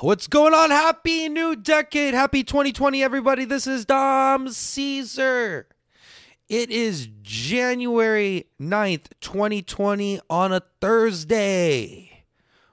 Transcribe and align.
What's 0.00 0.26
going 0.26 0.52
on? 0.52 0.70
Happy 0.70 1.30
new 1.30 1.56
decade. 1.56 2.12
Happy 2.12 2.44
2020, 2.44 3.02
everybody. 3.02 3.46
This 3.46 3.66
is 3.66 3.86
Dom 3.86 4.50
Caesar. 4.50 5.68
It 6.50 6.70
is 6.70 7.08
January 7.22 8.46
9th, 8.60 9.06
2020 9.22 10.20
on 10.28 10.52
a 10.52 10.60
Thursday. 10.82 12.24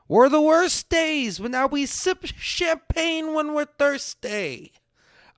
We're 0.09 0.28
the 0.28 0.41
worst 0.41 0.89
days, 0.89 1.39
but 1.39 1.52
now 1.52 1.68
we 1.68 1.86
sip 1.86 2.25
champagne 2.25 3.34
when 3.34 3.54
we're 3.54 3.66
thirsty. 3.66 4.74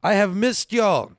I 0.02 0.14
have 0.14 0.36
missed 0.36 0.74
y'all. 0.74 1.12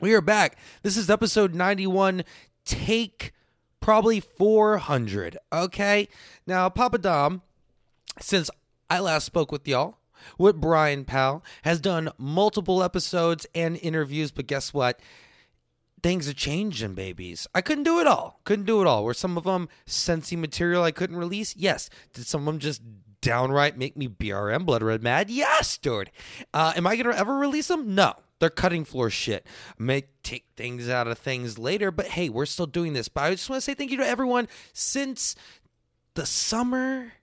We 0.00 0.12
are 0.14 0.20
back. 0.20 0.58
This 0.82 0.96
is 0.96 1.08
episode 1.08 1.54
91, 1.54 2.24
take 2.64 3.32
probably 3.80 4.18
400. 4.18 5.38
Okay? 5.52 6.08
Now, 6.48 6.68
Papa 6.68 6.98
Dom, 6.98 7.42
since 8.20 8.50
I 8.94 9.00
last 9.00 9.24
spoke 9.24 9.50
with 9.50 9.66
y'all, 9.66 9.98
with 10.38 10.60
Brian 10.60 11.04
Powell, 11.04 11.44
has 11.62 11.80
done 11.80 12.10
multiple 12.16 12.80
episodes 12.80 13.44
and 13.52 13.76
interviews, 13.78 14.30
but 14.30 14.46
guess 14.46 14.72
what? 14.72 15.00
Things 16.00 16.28
are 16.28 16.32
changing, 16.32 16.94
babies. 16.94 17.48
I 17.56 17.60
couldn't 17.60 17.82
do 17.82 17.98
it 17.98 18.06
all. 18.06 18.38
Couldn't 18.44 18.66
do 18.66 18.80
it 18.80 18.86
all. 18.86 19.02
Were 19.02 19.12
some 19.12 19.36
of 19.36 19.42
them 19.42 19.68
sensy 19.84 20.38
material 20.38 20.84
I 20.84 20.92
couldn't 20.92 21.16
release? 21.16 21.56
Yes. 21.56 21.90
Did 22.12 22.24
some 22.24 22.42
of 22.42 22.46
them 22.46 22.60
just 22.60 22.82
downright 23.20 23.76
make 23.76 23.96
me 23.96 24.06
BRM 24.06 24.64
blood 24.64 24.84
red 24.84 25.02
mad? 25.02 25.28
Yes, 25.28 25.76
dude. 25.76 26.12
Uh, 26.52 26.72
am 26.76 26.86
I 26.86 26.94
gonna 26.94 27.16
ever 27.16 27.34
release 27.34 27.66
them? 27.66 27.96
No. 27.96 28.14
They're 28.38 28.48
cutting 28.48 28.84
floor 28.84 29.10
shit. 29.10 29.44
May 29.76 30.04
take 30.22 30.44
things 30.56 30.88
out 30.88 31.08
of 31.08 31.18
things 31.18 31.58
later, 31.58 31.90
but 31.90 32.06
hey, 32.06 32.28
we're 32.28 32.46
still 32.46 32.66
doing 32.66 32.92
this. 32.92 33.08
But 33.08 33.24
I 33.24 33.30
just 33.32 33.50
want 33.50 33.56
to 33.56 33.64
say 33.64 33.74
thank 33.74 33.90
you 33.90 33.96
to 33.96 34.06
everyone 34.06 34.46
since 34.72 35.34
the 36.14 36.26
summer 36.26 37.14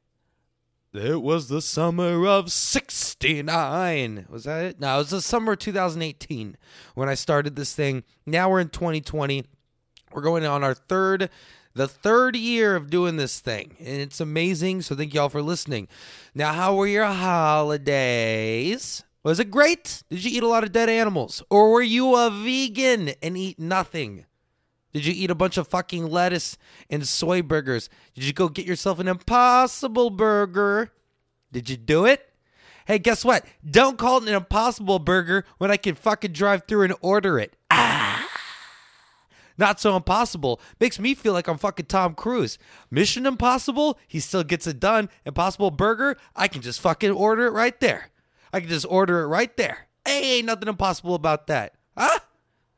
it 0.93 1.21
was 1.21 1.47
the 1.47 1.61
summer 1.61 2.25
of 2.27 2.51
69. 2.51 4.25
Was 4.29 4.43
that 4.43 4.65
it? 4.65 4.79
No, 4.79 4.95
it 4.95 4.97
was 4.99 5.09
the 5.11 5.21
summer 5.21 5.53
of 5.53 5.59
2018 5.59 6.57
when 6.95 7.09
I 7.09 7.13
started 7.13 7.55
this 7.55 7.73
thing. 7.73 8.03
Now 8.25 8.49
we're 8.49 8.59
in 8.59 8.69
2020. 8.69 9.45
We're 10.11 10.21
going 10.21 10.45
on 10.45 10.63
our 10.63 10.73
third 10.73 11.29
the 11.73 11.87
third 11.87 12.35
year 12.35 12.75
of 12.75 12.89
doing 12.89 13.15
this 13.17 13.39
thing. 13.39 13.75
And 13.79 14.01
it's 14.01 14.19
amazing. 14.19 14.81
So 14.81 14.95
thank 14.95 15.13
y'all 15.13 15.29
for 15.29 15.41
listening. 15.41 15.87
Now, 16.35 16.53
how 16.53 16.75
were 16.75 16.87
your 16.87 17.05
holidays? 17.05 19.03
Was 19.23 19.39
it 19.39 19.51
great? 19.51 20.03
Did 20.09 20.25
you 20.25 20.31
eat 20.37 20.43
a 20.43 20.47
lot 20.47 20.63
of 20.63 20.71
dead 20.71 20.89
animals? 20.89 21.43
Or 21.49 21.71
were 21.71 21.81
you 21.81 22.15
a 22.15 22.29
vegan 22.29 23.09
and 23.21 23.37
eat 23.37 23.59
nothing? 23.59 24.25
Did 24.93 25.05
you 25.05 25.13
eat 25.15 25.31
a 25.31 25.35
bunch 25.35 25.57
of 25.57 25.67
fucking 25.67 26.07
lettuce 26.07 26.57
and 26.89 27.07
soy 27.07 27.41
burgers? 27.41 27.89
Did 28.13 28.25
you 28.25 28.33
go 28.33 28.49
get 28.49 28.65
yourself 28.65 28.99
an 28.99 29.07
impossible 29.07 30.09
burger? 30.09 30.91
Did 31.51 31.69
you 31.69 31.77
do 31.77 32.05
it? 32.05 32.27
Hey, 32.85 32.99
guess 32.99 33.23
what? 33.23 33.45
Don't 33.69 33.97
call 33.97 34.17
it 34.17 34.27
an 34.27 34.35
impossible 34.35 34.99
burger 34.99 35.45
when 35.57 35.71
I 35.71 35.77
can 35.77 35.95
fucking 35.95 36.33
drive 36.33 36.63
through 36.67 36.83
and 36.83 36.95
order 37.01 37.39
it. 37.39 37.55
Ah! 37.69 38.27
Not 39.57 39.79
so 39.79 39.95
impossible. 39.95 40.59
Makes 40.79 40.99
me 40.99 41.13
feel 41.13 41.33
like 41.33 41.47
I'm 41.47 41.57
fucking 41.57 41.85
Tom 41.85 42.15
Cruise. 42.15 42.57
Mission 42.89 43.25
Impossible, 43.25 43.99
he 44.07 44.19
still 44.19 44.43
gets 44.43 44.65
it 44.65 44.79
done. 44.79 45.09
Impossible 45.25 45.71
Burger, 45.71 46.17
I 46.35 46.47
can 46.47 46.61
just 46.61 46.81
fucking 46.81 47.11
order 47.11 47.45
it 47.45 47.51
right 47.51 47.79
there. 47.79 48.09
I 48.51 48.59
can 48.59 48.69
just 48.69 48.87
order 48.89 49.21
it 49.21 49.27
right 49.27 49.55
there. 49.57 49.87
Hey, 50.05 50.37
ain't 50.37 50.47
nothing 50.47 50.67
impossible 50.67 51.15
about 51.15 51.47
that. 51.47 51.75
Huh? 51.95 52.19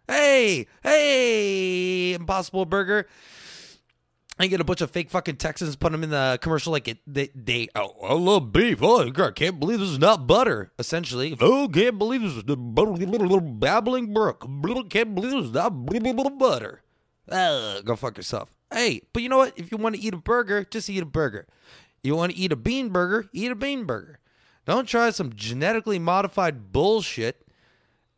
Hey, 0.08 0.68
hey, 0.84 2.14
Impossible 2.14 2.66
Burger. 2.66 3.08
I 4.40 4.48
get 4.48 4.60
a 4.60 4.64
bunch 4.64 4.82
of 4.82 4.90
fake 4.90 5.12
fucking 5.12 5.36
Texans, 5.38 5.76
put 5.76 5.92
them 5.92 6.04
in 6.04 6.10
the 6.10 6.40
commercial 6.42 6.72
like 6.72 6.88
it, 6.88 6.98
they, 7.06 7.30
they, 7.36 7.70
oh, 7.76 7.94
I 8.04 8.14
love 8.14 8.52
beef. 8.52 8.80
Oh, 8.82 9.08
I 9.08 9.32
can't 9.32 9.60
believe 9.60 9.80
this 9.80 9.90
is 9.90 10.00
not 10.00 10.26
butter, 10.26 10.72
essentially. 10.80 11.38
Oh, 11.40 11.70
can't 11.72 12.00
believe 12.00 12.24
this 12.24 12.34
is 12.34 12.44
the 12.44 12.56
little 12.56 13.40
babbling 13.40 14.12
brook. 14.14 14.42
Can't 14.90 15.14
believe 15.14 15.32
this 15.32 15.46
is 15.46 15.52
not 15.52 15.70
butter. 16.40 16.82
Uh, 17.30 17.82
go 17.82 17.96
fuck 17.96 18.18
yourself. 18.18 18.54
Hey, 18.72 19.04
but 19.14 19.22
you 19.22 19.30
know 19.30 19.38
what? 19.38 19.54
If 19.56 19.72
you 19.72 19.78
want 19.78 19.96
to 19.96 20.02
eat 20.02 20.16
a 20.16 20.18
burger, 20.18 20.66
just 20.66 20.90
eat 20.90 21.04
a 21.04 21.06
burger. 21.06 21.48
You 22.02 22.16
want 22.16 22.34
to 22.34 22.38
eat 22.38 22.52
a 22.52 22.58
bean 22.58 22.90
burger, 22.90 23.30
eat 23.32 23.52
a 23.52 23.56
bean 23.56 23.86
burger. 23.86 24.20
Don't 24.66 24.88
try 24.88 25.12
some 25.12 25.34
genetically 25.34 26.00
modified 26.00 26.72
bullshit. 26.74 27.48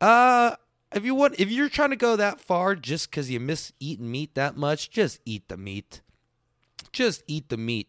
Uh, 0.00 0.56
if 0.94 1.04
you 1.04 1.14
want 1.14 1.38
if 1.38 1.50
you're 1.50 1.68
trying 1.68 1.90
to 1.90 1.96
go 1.96 2.16
that 2.16 2.40
far 2.40 2.74
just 2.74 3.10
because 3.10 3.30
you 3.30 3.40
miss 3.40 3.72
eating 3.80 4.10
meat 4.10 4.34
that 4.34 4.56
much 4.56 4.90
just 4.90 5.20
eat 5.24 5.48
the 5.48 5.56
meat. 5.56 6.00
Just 6.92 7.22
eat 7.26 7.48
the 7.48 7.56
meat. 7.56 7.88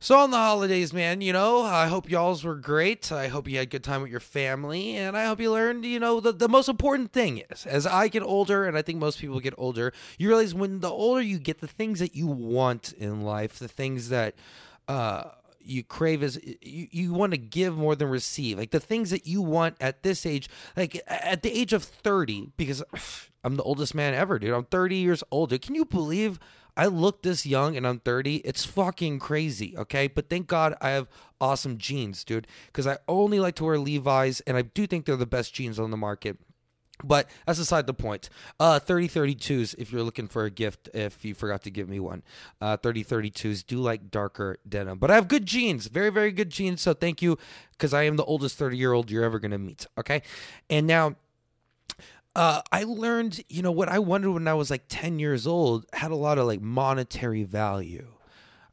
So 0.00 0.18
on 0.18 0.30
the 0.30 0.36
holidays 0.36 0.92
man 0.92 1.20
you 1.20 1.32
know 1.32 1.62
i 1.62 1.86
hope 1.86 2.10
y'all's 2.10 2.44
were 2.44 2.56
great. 2.56 3.10
I 3.10 3.28
hope 3.28 3.48
you 3.48 3.56
had 3.56 3.68
a 3.68 3.70
good 3.70 3.84
time 3.84 4.02
with 4.02 4.10
your 4.10 4.20
family 4.20 4.96
and 4.96 5.16
i 5.16 5.24
hope 5.24 5.40
you 5.40 5.50
learned 5.50 5.84
you 5.84 5.98
know 5.98 6.20
the, 6.20 6.32
the 6.32 6.48
most 6.48 6.68
important 6.68 7.12
thing 7.12 7.42
is 7.50 7.64
as 7.64 7.86
i 7.86 8.08
get 8.08 8.22
older 8.22 8.66
and 8.66 8.76
i 8.76 8.82
think 8.82 8.98
most 8.98 9.18
people 9.18 9.40
get 9.40 9.54
older 9.56 9.92
you 10.18 10.28
realize 10.28 10.54
when 10.54 10.80
the 10.80 10.90
older 10.90 11.22
you 11.22 11.38
get 11.38 11.60
the 11.60 11.66
things 11.66 12.00
that 12.00 12.14
you 12.14 12.26
want 12.26 12.92
in 12.92 13.22
life 13.22 13.58
the 13.58 13.68
things 13.68 14.10
that 14.10 14.34
uh 14.88 15.24
you 15.64 15.82
crave 15.82 16.22
is 16.22 16.40
you, 16.60 16.88
you 16.90 17.12
want 17.12 17.32
to 17.32 17.38
give 17.38 17.76
more 17.76 17.94
than 17.94 18.08
receive. 18.08 18.58
Like 18.58 18.70
the 18.70 18.80
things 18.80 19.10
that 19.10 19.26
you 19.26 19.42
want 19.42 19.76
at 19.80 20.02
this 20.02 20.26
age 20.26 20.48
like 20.76 21.00
at 21.06 21.42
the 21.42 21.52
age 21.52 21.72
of 21.72 21.82
30 21.82 22.52
because 22.56 22.82
i'm 23.44 23.56
the 23.56 23.62
oldest 23.62 23.94
man 23.94 24.14
ever 24.14 24.38
dude. 24.38 24.52
I'm 24.52 24.64
30 24.64 24.96
years 24.96 25.22
old 25.30 25.50
dude. 25.50 25.62
can 25.62 25.74
you 25.74 25.84
believe 25.84 26.38
i 26.76 26.86
look 26.86 27.22
this 27.22 27.46
young 27.46 27.76
and 27.76 27.86
i'm 27.86 28.00
30 28.00 28.36
it's 28.36 28.64
fucking 28.64 29.18
crazy 29.18 29.76
okay? 29.76 30.06
But 30.06 30.28
thank 30.28 30.46
god 30.46 30.74
i 30.80 30.90
have 30.90 31.08
awesome 31.40 31.78
jeans 31.78 32.24
dude 32.24 32.46
because 32.66 32.86
i 32.86 32.98
only 33.08 33.40
like 33.40 33.54
to 33.56 33.64
wear 33.64 33.78
levi's 33.78 34.40
and 34.40 34.56
i 34.56 34.62
do 34.62 34.86
think 34.86 35.04
they're 35.04 35.16
the 35.16 35.26
best 35.26 35.54
jeans 35.54 35.78
on 35.78 35.90
the 35.90 35.96
market 35.96 36.38
but 37.02 37.28
that's 37.46 37.58
aside 37.58 37.86
the 37.86 37.94
point. 37.94 38.28
Uh, 38.60 38.78
3032s, 38.78 39.74
if 39.78 39.92
you're 39.92 40.02
looking 40.02 40.28
for 40.28 40.44
a 40.44 40.50
gift, 40.50 40.88
if 40.94 41.24
you 41.24 41.34
forgot 41.34 41.62
to 41.62 41.70
give 41.70 41.88
me 41.88 41.98
one. 41.98 42.22
Uh, 42.60 42.76
3032s 42.76 43.66
do 43.66 43.78
like 43.78 44.10
darker 44.10 44.58
denim. 44.68 44.98
But 44.98 45.10
I 45.10 45.14
have 45.14 45.28
good 45.28 45.46
jeans, 45.46 45.88
very, 45.88 46.10
very 46.10 46.30
good 46.30 46.50
jeans. 46.50 46.80
So 46.82 46.94
thank 46.94 47.20
you, 47.20 47.38
because 47.72 47.92
I 47.92 48.04
am 48.04 48.16
the 48.16 48.24
oldest 48.24 48.56
30 48.58 48.76
year 48.76 48.92
old 48.92 49.10
you're 49.10 49.24
ever 49.24 49.40
going 49.40 49.50
to 49.50 49.58
meet. 49.58 49.86
Okay. 49.98 50.22
And 50.70 50.86
now, 50.86 51.16
uh, 52.36 52.62
I 52.72 52.84
learned, 52.84 53.44
you 53.48 53.62
know, 53.62 53.70
what 53.70 53.88
I 53.88 53.98
wanted 54.00 54.30
when 54.30 54.48
I 54.48 54.54
was 54.54 54.70
like 54.70 54.84
10 54.88 55.18
years 55.18 55.46
old 55.46 55.86
had 55.92 56.10
a 56.10 56.16
lot 56.16 56.38
of 56.38 56.46
like 56.46 56.60
monetary 56.60 57.44
value. 57.44 58.13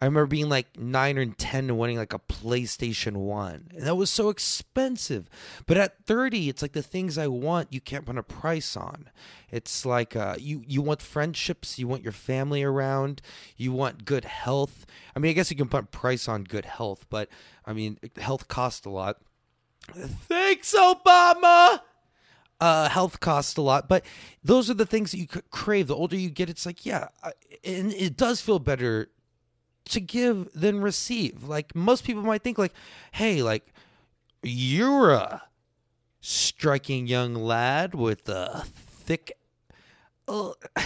I 0.01 0.05
remember 0.05 0.25
being 0.25 0.49
like 0.49 0.79
nine 0.79 1.19
or 1.19 1.25
10 1.27 1.69
and 1.69 1.77
wanting 1.77 1.97
like 1.97 2.11
a 2.11 2.17
PlayStation 2.19 3.17
1. 3.17 3.67
And 3.75 3.85
that 3.85 3.93
was 3.93 4.09
so 4.09 4.29
expensive. 4.29 5.29
But 5.67 5.77
at 5.77 6.03
30, 6.07 6.49
it's 6.49 6.63
like 6.63 6.71
the 6.71 6.81
things 6.81 7.19
I 7.19 7.27
want, 7.27 7.71
you 7.71 7.79
can't 7.79 8.07
put 8.07 8.17
a 8.17 8.23
price 8.23 8.75
on. 8.75 9.11
It's 9.51 9.85
like 9.85 10.15
uh, 10.15 10.37
you, 10.39 10.63
you 10.65 10.81
want 10.81 11.03
friendships, 11.03 11.77
you 11.77 11.87
want 11.87 12.01
your 12.01 12.13
family 12.13 12.63
around, 12.63 13.21
you 13.55 13.73
want 13.73 14.03
good 14.03 14.25
health. 14.25 14.87
I 15.15 15.19
mean, 15.19 15.29
I 15.29 15.33
guess 15.33 15.51
you 15.51 15.57
can 15.57 15.69
put 15.69 15.83
a 15.83 15.87
price 15.87 16.27
on 16.27 16.45
good 16.45 16.65
health, 16.65 17.05
but 17.11 17.29
I 17.63 17.73
mean, 17.73 17.99
health 18.17 18.47
costs 18.47 18.87
a 18.87 18.89
lot. 18.89 19.17
Thanks, 19.93 20.73
Obama! 20.73 21.81
Uh, 22.59 22.89
health 22.89 23.19
costs 23.19 23.57
a 23.57 23.61
lot, 23.61 23.87
but 23.87 24.03
those 24.43 24.69
are 24.69 24.75
the 24.75 24.85
things 24.85 25.11
that 25.11 25.17
you 25.17 25.27
crave. 25.27 25.87
The 25.87 25.95
older 25.95 26.15
you 26.15 26.29
get, 26.29 26.49
it's 26.49 26.65
like, 26.65 26.85
yeah, 26.85 27.09
and 27.63 27.93
it 27.93 28.17
does 28.17 28.41
feel 28.41 28.59
better 28.59 29.09
to 29.85 29.99
give 29.99 30.49
than 30.53 30.81
receive. 30.81 31.43
Like 31.43 31.75
most 31.75 32.03
people 32.03 32.23
might 32.23 32.43
think 32.43 32.57
like, 32.57 32.73
"Hey, 33.11 33.41
like 33.41 33.73
you're 34.43 35.11
a 35.11 35.43
striking 36.19 37.07
young 37.07 37.33
lad 37.35 37.95
with 37.95 38.29
a 38.29 38.63
thick 38.65 39.33
uh, 40.27 40.51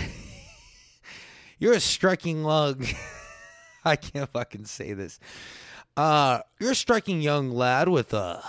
You're 1.59 1.73
a 1.73 1.79
striking 1.79 2.43
lug. 2.43 2.85
I 3.85 3.95
can't 3.95 4.29
fucking 4.29 4.65
say 4.65 4.93
this. 4.93 5.19
Uh, 5.95 6.39
you're 6.59 6.71
a 6.71 6.75
striking 6.75 7.21
young 7.21 7.51
lad 7.51 7.87
with 7.87 8.13
a 8.13 8.43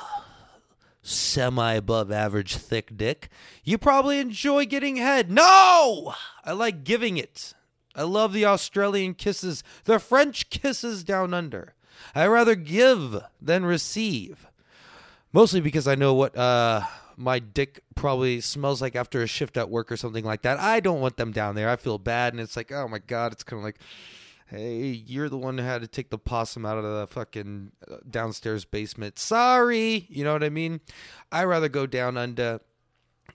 semi 1.03 1.75
above 1.75 2.11
average 2.11 2.57
thick 2.57 2.97
dick. 2.97 3.29
You 3.63 3.79
probably 3.79 4.19
enjoy 4.19 4.67
getting 4.67 4.97
head. 4.97 5.31
No! 5.31 6.15
I 6.45 6.53
like 6.53 6.83
giving 6.83 7.17
it. 7.17 7.55
I 7.97 8.03
love 8.03 8.33
the 8.33 8.45
Australian 8.45 9.15
kisses, 9.15 9.65
the 9.85 9.99
French 9.99 10.51
kisses 10.51 11.03
down 11.03 11.35
under. 11.35 11.75
I 12.15 12.27
rather 12.27 12.55
give 12.55 13.17
than 13.41 13.65
receive. 13.65 14.47
Mostly 15.33 15.61
because 15.61 15.89
I 15.89 15.95
know 15.95 16.15
what 16.15 16.37
uh, 16.37 16.83
my 17.17 17.39
dick 17.39 17.83
probably 17.95 18.41
smells 18.41 18.81
like 18.83 18.95
after 18.95 19.23
a 19.23 19.27
shift 19.27 19.57
at 19.57 19.71
work 19.71 19.91
or 19.91 19.97
something 19.97 20.25
like 20.25 20.43
that. 20.43 20.61
I 20.61 20.81
don't 20.81 21.01
want 21.01 21.17
them 21.17 21.33
down 21.33 21.55
there. 21.55 21.69
I 21.69 21.77
feel 21.77 21.99
bad, 21.99 22.33
and 22.33 22.41
it's 22.41 22.57
like, 22.57 22.71
oh 22.71 22.87
my 22.87 22.99
god, 22.99 23.33
it's 23.33 23.43
kind 23.43 23.59
of 23.59 23.65
like, 23.65 23.79
hey, 24.47 24.85
you're 24.85 25.29
the 25.29 25.39
one 25.39 25.59
who 25.59 25.65
had 25.65 25.81
to 25.81 25.89
take 25.89 26.11
the 26.11 26.19
possum 26.19 26.65
out 26.65 26.79
of 26.79 26.85
the 26.85 27.07
fucking 27.09 27.73
uh, 27.91 27.97
downstairs 28.09 28.65
basement. 28.65 29.19
Sorry, 29.19 30.07
you 30.09 30.23
know 30.23 30.33
what 30.33 30.45
I 30.45 30.51
mean? 30.51 30.81
I 31.33 31.45
rather 31.45 31.69
go 31.69 31.87
down 31.87 32.17
under 32.17 32.61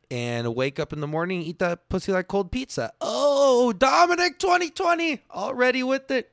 and 0.09 0.55
wake 0.55 0.79
up 0.79 0.93
in 0.93 0.99
the 0.99 1.07
morning, 1.07 1.41
eat 1.41 1.59
that 1.59 1.87
pussy 1.89 2.11
like 2.11 2.27
cold 2.27 2.51
pizza. 2.51 2.91
Oh, 2.99 3.30
Dominic 3.73 4.39
2020 4.39 5.21
already 5.31 5.83
with 5.83 6.11
it. 6.11 6.31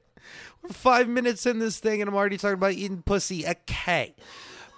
We're 0.62 0.70
five 0.70 1.08
minutes 1.08 1.46
in 1.46 1.58
this 1.58 1.78
thing, 1.78 2.00
and 2.00 2.08
I'm 2.08 2.16
already 2.16 2.36
talking 2.36 2.54
about 2.54 2.72
eating 2.72 3.02
pussy. 3.02 3.46
Okay. 3.46 4.14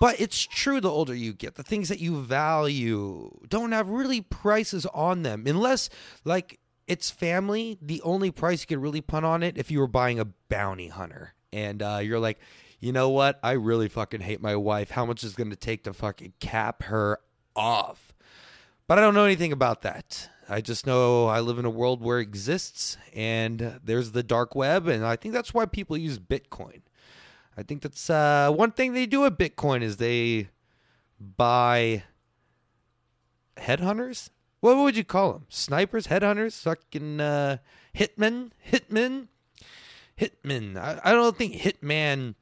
But 0.01 0.19
it's 0.19 0.47
true 0.47 0.81
the 0.81 0.91
older 0.91 1.15
you 1.15 1.35
get, 1.35 1.57
the 1.57 1.63
things 1.63 1.91
that 1.91 2.01
you 2.01 2.23
value 2.23 3.31
don't 3.49 3.73
have 3.73 3.91
really 3.91 4.23
prices 4.23 4.87
on 4.87 5.23
them. 5.23 5.45
Unless, 5.47 5.91
like, 6.25 6.59
it's 6.87 7.11
family, 7.11 7.79
the 7.83 8.01
only 8.03 8.31
price 8.31 8.63
you 8.63 8.67
could 8.67 8.83
really 8.83 9.03
put 9.03 9.25
on 9.25 9.43
it 9.43 9.59
if 9.59 9.71
you 9.71 9.79
were 9.79 9.87
buying 9.87 10.19
a 10.19 10.25
bounty 10.25 10.89
hunter. 10.89 11.35
And 11.53 11.83
uh, 11.83 12.01
you're 12.03 12.19
like, 12.19 12.39
you 12.81 12.93
know 12.93 13.11
what? 13.11 13.39
I 13.43 13.53
really 13.53 13.89
fucking 13.89 14.23
hate 14.23 14.41
my 14.41 14.57
wife. 14.57 14.91
How 14.91 15.05
much 15.05 15.23
is 15.23 15.35
going 15.35 15.51
to 15.51 15.57
take 15.57 15.85
to 15.85 15.93
fucking 15.93 16.33
cap 16.41 16.85
her 16.85 17.21
off? 17.55 18.15
But 18.87 18.99
I 18.99 19.03
don't 19.03 19.15
know 19.15 19.27
anything 19.27 19.53
about 19.53 19.83
that. 19.83 20.31
I 20.53 20.61
just 20.61 20.85
know 20.85 21.27
I 21.27 21.39
live 21.39 21.61
in 21.61 21.65
a 21.65 21.71
world 21.71 22.03
where 22.03 22.19
it 22.19 22.23
exists 22.23 22.99
and 23.15 23.79
there's 23.85 24.11
the 24.11 24.25
dark 24.25 24.57
web. 24.57 24.89
And 24.89 25.07
I 25.07 25.15
think 25.15 25.33
that's 25.33 25.55
why 25.55 25.65
people 25.65 25.97
use 25.97 26.19
Bitcoin. 26.19 26.81
I 27.57 27.63
think 27.63 27.83
that's 27.83 28.11
uh, 28.11 28.51
one 28.51 28.73
thing 28.73 28.93
they 28.93 29.07
do 29.07 29.21
with 29.21 29.39
Bitcoin 29.39 29.81
is 29.81 29.99
they 29.99 30.49
buy 31.21 32.03
headhunters. 33.57 34.31
What 34.59 34.77
would 34.77 34.97
you 34.97 35.05
call 35.05 35.35
them? 35.35 35.47
Snipers, 35.49 36.09
headhunters, 36.09 36.61
fucking 36.63 37.21
uh, 37.21 37.59
hitmen, 37.95 38.51
hitmen, 38.73 39.29
hitmen. 40.19 40.77
I, 40.77 41.01
I 41.05 41.13
don't 41.13 41.37
think 41.37 41.55
hitman. 41.55 42.35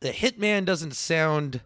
The 0.00 0.10
hitman 0.10 0.64
doesn't 0.64 0.96
sound 0.96 1.60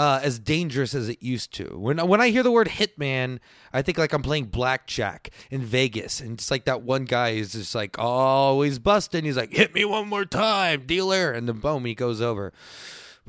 uh, 0.00 0.18
as 0.22 0.38
dangerous 0.38 0.94
as 0.94 1.10
it 1.10 1.22
used 1.22 1.52
to. 1.52 1.76
When 1.78 1.98
when 2.08 2.22
I 2.22 2.30
hear 2.30 2.42
the 2.42 2.50
word 2.50 2.68
hitman, 2.68 3.38
I 3.70 3.82
think 3.82 3.98
like 3.98 4.14
I'm 4.14 4.22
playing 4.22 4.46
blackjack 4.46 5.28
in 5.50 5.60
Vegas, 5.60 6.20
and 6.20 6.38
it's 6.38 6.50
like 6.50 6.64
that 6.64 6.80
one 6.80 7.04
guy 7.04 7.30
is 7.32 7.52
just 7.52 7.74
like 7.74 7.98
always 7.98 8.78
busting. 8.78 9.26
He's 9.26 9.36
like, 9.36 9.52
"Hit 9.52 9.74
me 9.74 9.84
one 9.84 10.08
more 10.08 10.24
time, 10.24 10.86
dealer," 10.86 11.32
and 11.32 11.46
then 11.46 11.58
boom, 11.58 11.84
he 11.84 11.94
goes 11.94 12.22
over. 12.22 12.50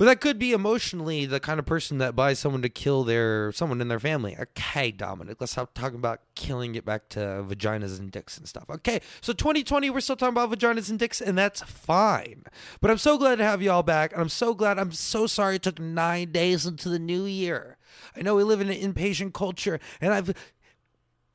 But 0.01 0.07
that 0.07 0.19
could 0.19 0.39
be 0.39 0.51
emotionally 0.51 1.27
the 1.27 1.39
kind 1.39 1.59
of 1.59 1.67
person 1.67 1.99
that 1.99 2.15
buys 2.15 2.39
someone 2.39 2.63
to 2.63 2.69
kill 2.69 3.03
their 3.03 3.51
someone 3.51 3.81
in 3.81 3.87
their 3.87 3.99
family. 3.99 4.35
Okay, 4.35 4.89
Dominic, 4.89 5.37
let's 5.39 5.51
stop 5.51 5.75
talking 5.75 5.99
about 5.99 6.21
killing 6.33 6.73
it 6.73 6.83
back 6.83 7.07
to 7.09 7.19
vaginas 7.19 7.99
and 7.99 8.09
dicks 8.09 8.35
and 8.35 8.47
stuff. 8.47 8.67
Okay, 8.67 8.99
so 9.21 9.31
2020, 9.31 9.91
we're 9.91 9.99
still 9.99 10.15
talking 10.15 10.33
about 10.33 10.49
vaginas 10.49 10.89
and 10.89 10.97
dicks, 10.97 11.21
and 11.21 11.37
that's 11.37 11.61
fine. 11.61 12.45
But 12.79 12.89
I'm 12.89 12.97
so 12.97 13.15
glad 13.19 13.35
to 13.35 13.43
have 13.43 13.61
you 13.61 13.69
all 13.69 13.83
back, 13.83 14.11
and 14.11 14.19
I'm 14.19 14.29
so 14.29 14.55
glad. 14.55 14.79
I'm 14.79 14.91
so 14.91 15.27
sorry 15.27 15.57
it 15.57 15.61
took 15.61 15.79
nine 15.79 16.31
days 16.31 16.65
into 16.65 16.89
the 16.89 16.97
new 16.97 17.25
year. 17.25 17.77
I 18.15 18.23
know 18.23 18.33
we 18.33 18.43
live 18.43 18.59
in 18.59 18.71
an 18.71 18.77
impatient 18.77 19.35
culture, 19.35 19.79
and 20.01 20.15
I've 20.15 20.33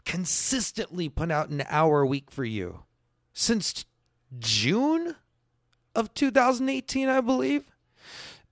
consistently 0.04 1.08
put 1.08 1.30
out 1.30 1.50
an 1.50 1.62
hour 1.68 2.00
a 2.00 2.06
week 2.08 2.32
for 2.32 2.44
you 2.44 2.82
since 3.32 3.84
June 4.40 5.14
of 5.94 6.12
2018, 6.14 7.08
I 7.08 7.20
believe 7.20 7.70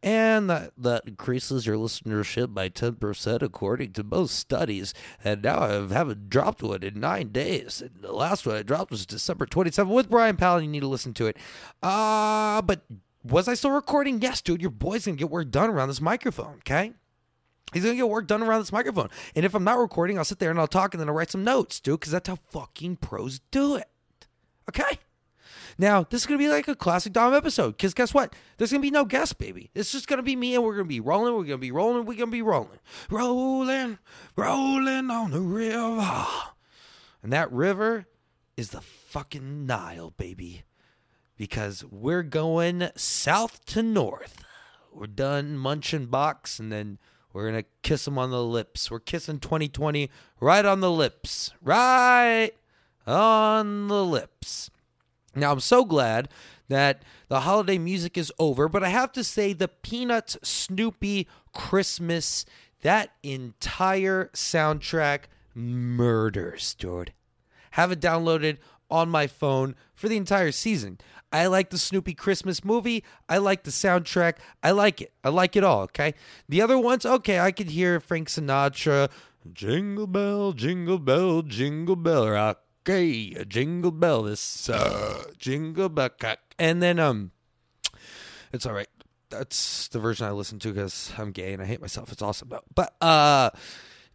and 0.04 0.50
that, 0.50 0.72
that 0.76 1.08
increases 1.08 1.64
your 1.64 1.76
listenership 1.76 2.52
by 2.52 2.68
10% 2.68 3.40
according 3.40 3.94
to 3.94 4.04
most 4.04 4.34
studies. 4.34 4.92
And 5.24 5.42
now 5.42 5.60
I 5.60 5.70
haven't 5.72 6.28
dropped 6.28 6.62
one 6.62 6.82
in 6.82 7.00
nine 7.00 7.28
days. 7.28 7.80
And 7.80 8.02
the 8.02 8.12
last 8.12 8.46
one 8.46 8.54
I 8.54 8.62
dropped 8.62 8.90
was 8.90 9.06
December 9.06 9.46
27th 9.46 9.88
with 9.88 10.10
Brian 10.10 10.36
Powell. 10.36 10.60
You 10.60 10.68
need 10.68 10.80
to 10.80 10.88
listen 10.88 11.14
to 11.14 11.26
it. 11.26 11.38
Uh, 11.82 12.60
but 12.60 12.82
was 13.24 13.48
I 13.48 13.54
still 13.54 13.70
recording? 13.70 14.20
Yes, 14.20 14.42
dude. 14.42 14.60
Your 14.60 14.70
boy's 14.70 15.06
going 15.06 15.16
to 15.16 15.20
get 15.20 15.30
work 15.30 15.50
done 15.50 15.70
around 15.70 15.88
this 15.88 16.02
microphone, 16.02 16.56
okay? 16.58 16.92
He's 17.72 17.82
gonna 17.82 17.96
get 17.96 18.08
work 18.08 18.28
done 18.28 18.42
around 18.42 18.60
this 18.60 18.70
microphone. 18.70 19.08
And 19.34 19.44
if 19.44 19.52
I'm 19.52 19.64
not 19.64 19.78
recording, 19.78 20.16
I'll 20.16 20.24
sit 20.24 20.38
there 20.38 20.50
and 20.50 20.60
I'll 20.60 20.68
talk 20.68 20.94
and 20.94 21.00
then 21.00 21.08
I'll 21.08 21.14
write 21.14 21.32
some 21.32 21.42
notes, 21.42 21.80
dude, 21.80 21.98
because 21.98 22.12
that's 22.12 22.28
how 22.28 22.38
fucking 22.50 22.96
pros 22.96 23.40
do 23.50 23.74
it. 23.74 23.88
Okay? 24.68 24.98
Now, 25.78 26.04
this 26.08 26.22
is 26.22 26.26
going 26.26 26.38
to 26.38 26.44
be 26.44 26.50
like 26.50 26.68
a 26.68 26.74
classic 26.74 27.12
Dom 27.12 27.34
episode 27.34 27.72
because 27.72 27.94
guess 27.94 28.14
what? 28.14 28.34
There's 28.56 28.70
going 28.70 28.80
to 28.80 28.86
be 28.86 28.90
no 28.90 29.04
guest, 29.04 29.38
baby. 29.38 29.70
It's 29.74 29.92
just 29.92 30.06
going 30.06 30.18
to 30.18 30.22
be 30.22 30.36
me 30.36 30.54
and 30.54 30.62
we're 30.62 30.74
going 30.74 30.86
to 30.86 30.88
be 30.88 31.00
rolling. 31.00 31.34
We're 31.34 31.40
going 31.40 31.50
to 31.50 31.58
be 31.58 31.72
rolling. 31.72 32.04
We're 32.04 32.14
going 32.14 32.30
to 32.30 32.32
be 32.32 32.42
rolling. 32.42 32.78
Rolling, 33.10 33.98
rolling 34.36 35.10
on 35.10 35.30
the 35.30 35.40
river. 35.40 36.26
And 37.22 37.32
that 37.32 37.50
river 37.50 38.06
is 38.56 38.70
the 38.70 38.80
fucking 38.80 39.66
Nile, 39.66 40.10
baby. 40.10 40.62
Because 41.36 41.84
we're 41.90 42.22
going 42.22 42.90
south 42.96 43.64
to 43.66 43.82
north. 43.82 44.44
We're 44.92 45.06
done 45.08 45.56
munching 45.56 46.06
box 46.06 46.60
and 46.60 46.70
then 46.70 46.98
we're 47.32 47.50
going 47.50 47.64
to 47.64 47.68
kiss 47.82 48.04
them 48.04 48.16
on 48.16 48.30
the 48.30 48.44
lips. 48.44 48.92
We're 48.92 49.00
kissing 49.00 49.40
2020 49.40 50.08
right 50.40 50.64
on 50.64 50.78
the 50.78 50.90
lips. 50.90 51.50
Right 51.60 52.52
on 53.08 53.88
the 53.88 54.04
lips. 54.04 54.70
Now, 55.36 55.52
I'm 55.52 55.60
so 55.60 55.84
glad 55.84 56.28
that 56.68 57.02
the 57.28 57.40
holiday 57.40 57.78
music 57.78 58.16
is 58.16 58.32
over, 58.38 58.68
but 58.68 58.82
I 58.82 58.88
have 58.88 59.12
to 59.12 59.24
say 59.24 59.52
the 59.52 59.68
Peanuts 59.68 60.36
Snoopy 60.42 61.28
Christmas, 61.52 62.44
that 62.82 63.10
entire 63.22 64.30
soundtrack 64.34 65.24
murders, 65.54 66.74
dude. 66.74 67.12
Have 67.72 67.92
it 67.92 68.00
downloaded 68.00 68.58
on 68.90 69.08
my 69.08 69.26
phone 69.26 69.74
for 69.94 70.08
the 70.08 70.16
entire 70.16 70.52
season. 70.52 70.98
I 71.32 71.46
like 71.46 71.70
the 71.70 71.78
Snoopy 71.78 72.14
Christmas 72.14 72.64
movie. 72.64 73.02
I 73.28 73.38
like 73.38 73.64
the 73.64 73.70
soundtrack. 73.70 74.34
I 74.62 74.70
like 74.70 75.00
it. 75.00 75.12
I 75.24 75.30
like 75.30 75.56
it 75.56 75.64
all, 75.64 75.82
okay? 75.82 76.14
The 76.48 76.62
other 76.62 76.78
ones, 76.78 77.04
okay, 77.04 77.40
I 77.40 77.50
could 77.50 77.70
hear 77.70 77.98
Frank 77.98 78.28
Sinatra, 78.28 79.10
Jingle 79.52 80.06
Bell, 80.06 80.52
Jingle 80.52 80.98
Bell, 80.98 81.42
Jingle 81.42 81.96
Bell 81.96 82.28
Rock 82.30 82.63
okay, 82.86 83.34
a 83.34 83.44
jingle 83.44 83.90
bell, 83.90 84.22
this 84.22 84.68
uh, 84.68 85.24
jingle 85.38 85.88
bell, 85.88 86.10
cock. 86.10 86.38
and 86.58 86.82
then 86.82 86.98
um, 86.98 87.30
it's 88.52 88.66
all 88.66 88.74
right. 88.74 88.88
That's 89.30 89.88
the 89.88 89.98
version 89.98 90.26
I 90.26 90.30
listen 90.30 90.58
to 90.60 90.72
because 90.72 91.12
I'm 91.18 91.32
gay 91.32 91.54
and 91.54 91.62
I 91.62 91.64
hate 91.64 91.80
myself. 91.80 92.12
It's 92.12 92.22
awesome. 92.22 92.52
But 92.74 92.94
uh, 93.00 93.50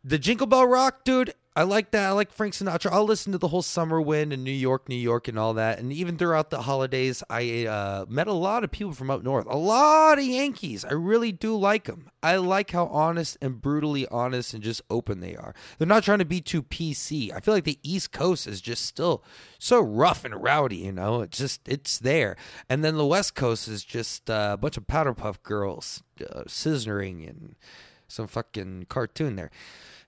the 0.04 0.18
Jingle 0.20 0.48
Bell 0.48 0.66
Rock, 0.66 1.04
dude. 1.04 1.34
I 1.56 1.64
like 1.64 1.92
that. 1.92 2.06
I 2.06 2.12
like 2.12 2.32
Frank 2.32 2.54
Sinatra. 2.54 2.90
I'll 2.90 3.04
listen 3.04 3.34
to 3.34 3.38
the 3.38 3.50
whole 3.50 3.64
Summer 3.64 4.00
Wind 4.00 4.32
and 4.32 4.46
New 4.46 4.52
York, 4.52 4.88
New 4.88 4.96
York, 4.96 5.28
and 5.28 5.38
all 5.38 5.56
that. 5.56 5.80
And 5.80 5.92
even 5.92 6.18
throughout 6.18 6.52
the 6.52 6.62
holidays, 6.62 7.22
I 7.30 7.66
uh, 7.66 8.06
met 8.08 8.28
a 8.28 8.34
lot 8.34 8.64
of 8.64 8.72
people 8.72 8.94
from 8.94 9.12
up 9.12 9.24
north. 9.24 9.46
A 9.46 9.58
lot 9.58 10.20
of 10.20 10.24
Yankees. 10.24 10.86
I 10.86 10.94
really 10.94 11.34
do 11.34 11.58
like 11.58 11.84
them. 11.84 12.12
I 12.24 12.38
like 12.38 12.72
how 12.72 12.86
honest 12.86 13.38
and 13.42 13.62
brutally 13.62 14.08
honest 14.08 14.54
and 14.54 14.64
just 14.64 14.82
open 14.90 15.20
they 15.20 15.36
are. 15.36 15.54
They're 15.78 15.88
not 15.88 16.04
trying 16.04 16.20
to 16.20 16.26
be 16.26 16.40
too 16.40 16.64
PC. 16.64 17.34
I 17.36 17.42
feel 17.42 17.54
like 17.54 17.66
the 17.66 17.80
East 17.84 18.14
Coast 18.14 18.48
is 18.48 18.62
just 18.62 18.86
still 18.86 19.22
so 19.58 19.82
rough 19.82 20.24
and 20.24 20.42
rowdy. 20.42 20.78
You 20.78 20.94
know, 20.94 21.22
it's 21.24 21.38
just 21.38 21.68
it's 21.68 22.00
there. 22.00 22.38
And 22.70 22.86
then 22.86 22.96
the 22.96 23.06
West 23.06 23.36
Coast 23.36 23.68
is 23.68 23.84
just 23.84 24.30
uh, 24.30 24.52
a 24.54 24.58
bunch 24.58 24.78
of 24.78 24.88
powder 24.88 25.14
puff 25.14 25.44
girls 25.44 26.04
uh, 26.22 26.44
scissoring 26.44 27.28
and 27.28 27.56
some 28.10 28.28
fucking 28.28 28.88
cartoon 28.90 29.38
there. 29.38 29.52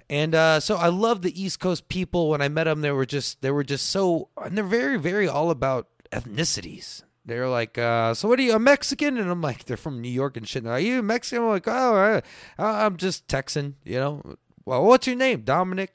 And 0.09 0.35
uh, 0.35 0.59
so 0.59 0.75
I 0.75 0.89
love 0.89 1.21
the 1.21 1.41
East 1.41 1.61
Coast 1.61 1.87
people. 1.87 2.29
When 2.29 2.41
I 2.41 2.49
met 2.49 2.65
them, 2.65 2.81
they 2.81 2.91
were 2.91 3.05
just 3.05 3.41
they 3.41 3.51
were 3.51 3.63
just 3.63 3.85
so 3.85 4.27
and 4.43 4.57
they're 4.57 4.65
very 4.65 4.97
very 4.97 5.27
all 5.27 5.49
about 5.49 5.87
ethnicities. 6.11 7.03
They're 7.23 7.47
like, 7.47 7.77
uh, 7.77 8.13
so 8.13 8.27
what 8.27 8.39
are 8.39 8.41
you, 8.41 8.55
a 8.55 8.59
Mexican? 8.59 9.17
And 9.17 9.29
I'm 9.29 9.41
like, 9.41 9.65
they're 9.65 9.77
from 9.77 10.01
New 10.01 10.09
York 10.09 10.37
and 10.37 10.47
shit. 10.47 10.65
Are 10.65 10.79
you 10.79 11.03
Mexican? 11.03 11.43
I'm 11.43 11.49
like, 11.49 11.67
oh, 11.67 12.21
I'm 12.57 12.97
just 12.97 13.27
Texan, 13.27 13.75
you 13.85 13.99
know. 13.99 14.35
Well, 14.65 14.83
what's 14.83 15.05
your 15.05 15.15
name? 15.15 15.41
Dominic 15.41 15.93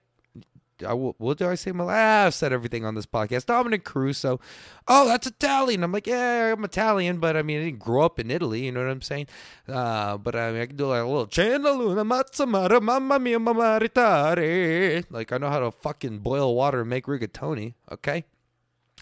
I, 0.84 0.92
what 0.92 1.38
do 1.38 1.48
I 1.48 1.54
say? 1.54 1.72
Ah, 1.74 2.26
I've 2.26 2.34
said 2.34 2.52
everything 2.52 2.84
on 2.84 2.94
this 2.94 3.06
podcast. 3.06 3.46
Dominic 3.46 3.84
Caruso. 3.84 4.40
Oh, 4.86 5.06
that's 5.06 5.26
Italian. 5.26 5.82
I'm 5.82 5.92
like, 5.92 6.06
yeah, 6.06 6.52
I'm 6.52 6.64
Italian, 6.64 7.18
but 7.18 7.36
I 7.36 7.42
mean, 7.42 7.60
I 7.60 7.64
didn't 7.66 7.78
grow 7.78 8.04
up 8.04 8.18
in 8.18 8.30
Italy. 8.30 8.66
You 8.66 8.72
know 8.72 8.80
what 8.84 8.90
I'm 8.90 9.02
saying? 9.02 9.26
Uh, 9.66 10.18
but 10.18 10.36
I, 10.36 10.52
mean, 10.52 10.60
I 10.60 10.66
can 10.66 10.76
do 10.76 10.88
like 10.88 11.02
a 11.02 11.06
little 11.06 11.28
Cena 11.30 11.70
Luna 11.70 12.04
Mazzamara 12.04 12.82
Mamma 12.82 13.18
Mia 13.18 13.38
Mamaritare. 13.38 15.04
Like 15.08 15.32
I 15.32 15.38
know 15.38 15.48
how 15.48 15.60
to 15.60 15.70
fucking 15.70 16.18
boil 16.18 16.54
water 16.54 16.80
and 16.80 16.90
make 16.90 17.06
rigatoni. 17.06 17.74
Okay, 17.90 18.24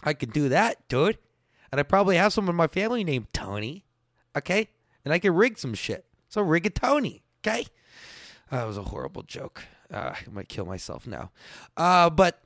I 0.03 0.13
can 0.13 0.29
do 0.29 0.49
that, 0.49 0.87
dude. 0.87 1.17
And 1.71 1.79
I 1.79 1.83
probably 1.83 2.15
have 2.15 2.31
someone 2.31 2.53
in 2.53 2.57
my 2.57 2.67
family 2.67 3.03
named 3.03 3.27
Tony. 3.33 3.83
Okay, 4.37 4.69
and 5.03 5.13
I 5.13 5.19
can 5.19 5.35
rig 5.35 5.57
some 5.57 5.73
shit. 5.73 6.05
So 6.29 6.43
rigatoni. 6.43 7.21
Okay, 7.45 7.67
that 8.49 8.65
was 8.65 8.77
a 8.77 8.83
horrible 8.83 9.23
joke. 9.23 9.63
Uh, 9.93 10.13
I 10.15 10.17
might 10.31 10.49
kill 10.49 10.65
myself 10.65 11.07
now. 11.07 11.31
Uh, 11.77 12.09
but 12.09 12.41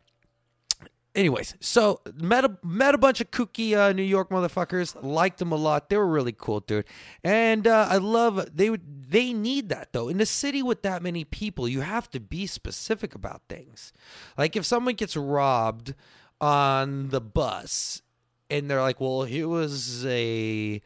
anyways, 1.16 1.56
so 1.60 2.02
met 2.16 2.46
a 2.46 2.58
met 2.64 2.96
a 2.96 2.98
bunch 2.98 3.22
of 3.22 3.32
kooky 3.32 3.76
uh, 3.76 3.92
New 3.92 4.04
York 4.04 4.30
motherfuckers. 4.30 4.96
Liked 5.04 5.40
them 5.40 5.52
a 5.52 5.56
lot. 5.56 5.90
They 5.90 5.98
were 5.98 6.08
really 6.08 6.34
cool, 6.38 6.62
dude. 6.62 6.86
And 7.24 7.68
uh, 7.68 7.88
I 7.90 7.98
love 7.98 8.56
they 8.56 8.70
would 8.70 9.12
they 9.12 9.34
need 9.34 9.70
that 9.70 9.94
though. 9.94 10.10
In 10.10 10.22
a 10.22 10.26
city 10.26 10.64
with 10.64 10.82
that 10.84 11.04
many 11.04 11.24
people, 11.24 11.68
you 11.68 11.82
have 11.82 12.10
to 12.12 12.20
be 12.20 12.48
specific 12.48 13.16
about 13.16 13.42
things. 13.50 13.92
Like 14.38 14.56
if 14.56 14.66
someone 14.66 14.96
gets 14.96 15.16
robbed 15.16 15.94
on 16.42 17.10
the 17.10 17.22
bus, 17.22 18.02
and 18.50 18.70
they're 18.70 18.82
like, 18.82 19.02
"Well, 19.02 19.24
he 19.24 19.44
was 19.44 20.06
a 20.06 20.82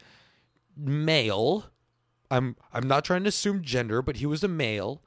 male." 0.76 1.66
I'm 2.30 2.56
I'm 2.72 2.88
not 2.88 3.04
trying 3.04 3.22
to 3.24 3.28
assume 3.28 3.62
gender, 3.62 4.02
but 4.02 4.16
he 4.16 4.26
was 4.26 4.42
a 4.42 4.48
male 4.48 5.02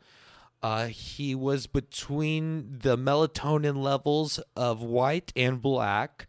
uh, 0.63 0.87
he 0.87 1.35
was 1.35 1.67
between 1.67 2.79
the 2.79 2.97
melatonin 2.97 3.81
levels 3.81 4.39
of 4.55 4.81
white 4.81 5.31
and 5.35 5.61
black, 5.61 6.27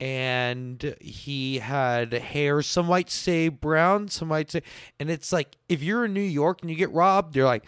and 0.00 0.96
he 1.00 1.58
had 1.58 2.12
hair. 2.12 2.62
Some 2.62 2.86
might 2.86 3.10
say 3.10 3.48
brown, 3.48 4.08
some 4.08 4.28
might 4.28 4.50
say, 4.50 4.62
and 4.98 5.10
it's 5.10 5.32
like 5.32 5.56
if 5.68 5.82
you're 5.82 6.06
in 6.06 6.14
New 6.14 6.20
York 6.20 6.62
and 6.62 6.70
you 6.70 6.76
get 6.76 6.92
robbed, 6.92 7.36
you're 7.36 7.46
like, 7.46 7.64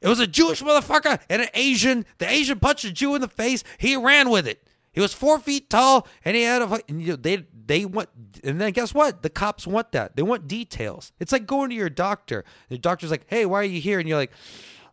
it 0.00 0.08
was 0.08 0.20
a 0.20 0.26
Jewish 0.26 0.62
motherfucker 0.62 1.20
and 1.28 1.42
an 1.42 1.48
Asian. 1.52 2.06
The 2.18 2.30
Asian 2.30 2.58
punched 2.58 2.84
a 2.84 2.92
Jew 2.92 3.14
in 3.14 3.20
the 3.20 3.28
face. 3.28 3.62
He 3.76 3.96
ran 3.96 4.30
with 4.30 4.46
it. 4.46 4.66
He 4.92 5.00
was 5.00 5.12
four 5.12 5.38
feet 5.38 5.70
tall, 5.70 6.08
and 6.24 6.34
he 6.34 6.42
had 6.42 6.62
a. 6.62 6.80
And 6.88 7.00
you 7.02 7.08
know, 7.08 7.16
they 7.16 7.44
they 7.66 7.84
want, 7.84 8.08
and 8.42 8.60
then 8.60 8.72
guess 8.72 8.92
what? 8.92 9.22
The 9.22 9.30
cops 9.30 9.66
want 9.66 9.92
that. 9.92 10.16
They 10.16 10.22
want 10.22 10.48
details. 10.48 11.12
It's 11.20 11.30
like 11.30 11.46
going 11.46 11.70
to 11.70 11.76
your 11.76 11.90
doctor. 11.90 12.44
The 12.70 12.78
doctor's 12.78 13.10
like, 13.10 13.26
"Hey, 13.28 13.46
why 13.46 13.60
are 13.60 13.64
you 13.64 13.80
here?" 13.80 14.00
And 14.00 14.08
you're 14.08 14.18
like, 14.18 14.32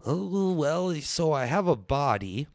"Oh, 0.10 0.54
well, 0.54 0.96
so 1.02 1.34
I 1.34 1.46
have 1.46 1.68
a 1.68 1.76
body, 1.76 2.48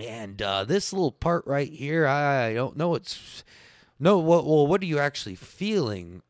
and 0.00 0.42
uh, 0.42 0.64
this 0.64 0.92
little 0.92 1.12
part 1.12 1.46
right 1.46 1.70
here, 1.70 2.06
I 2.08 2.54
don't 2.54 2.76
know. 2.76 2.96
It's 2.96 3.44
no. 4.00 4.18
Well, 4.18 4.44
well, 4.44 4.66
what 4.66 4.82
are 4.82 4.86
you 4.86 4.98
actually 4.98 5.36
feeling? 5.36 6.22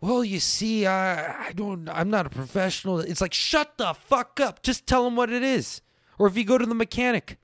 Well, 0.00 0.22
you 0.22 0.38
see, 0.38 0.86
I 0.86 1.48
I 1.48 1.52
don't. 1.52 1.88
I'm 1.88 2.10
not 2.10 2.26
a 2.26 2.30
professional. 2.30 3.00
It's 3.00 3.20
like 3.20 3.34
shut 3.34 3.76
the 3.76 3.92
fuck 3.92 4.38
up. 4.38 4.62
Just 4.62 4.86
tell 4.86 5.02
them 5.02 5.16
what 5.16 5.30
it 5.30 5.42
is. 5.42 5.80
Or 6.16 6.28
if 6.28 6.36
you 6.36 6.44
go 6.44 6.58
to 6.58 6.66
the 6.66 6.76
mechanic, 6.76 7.38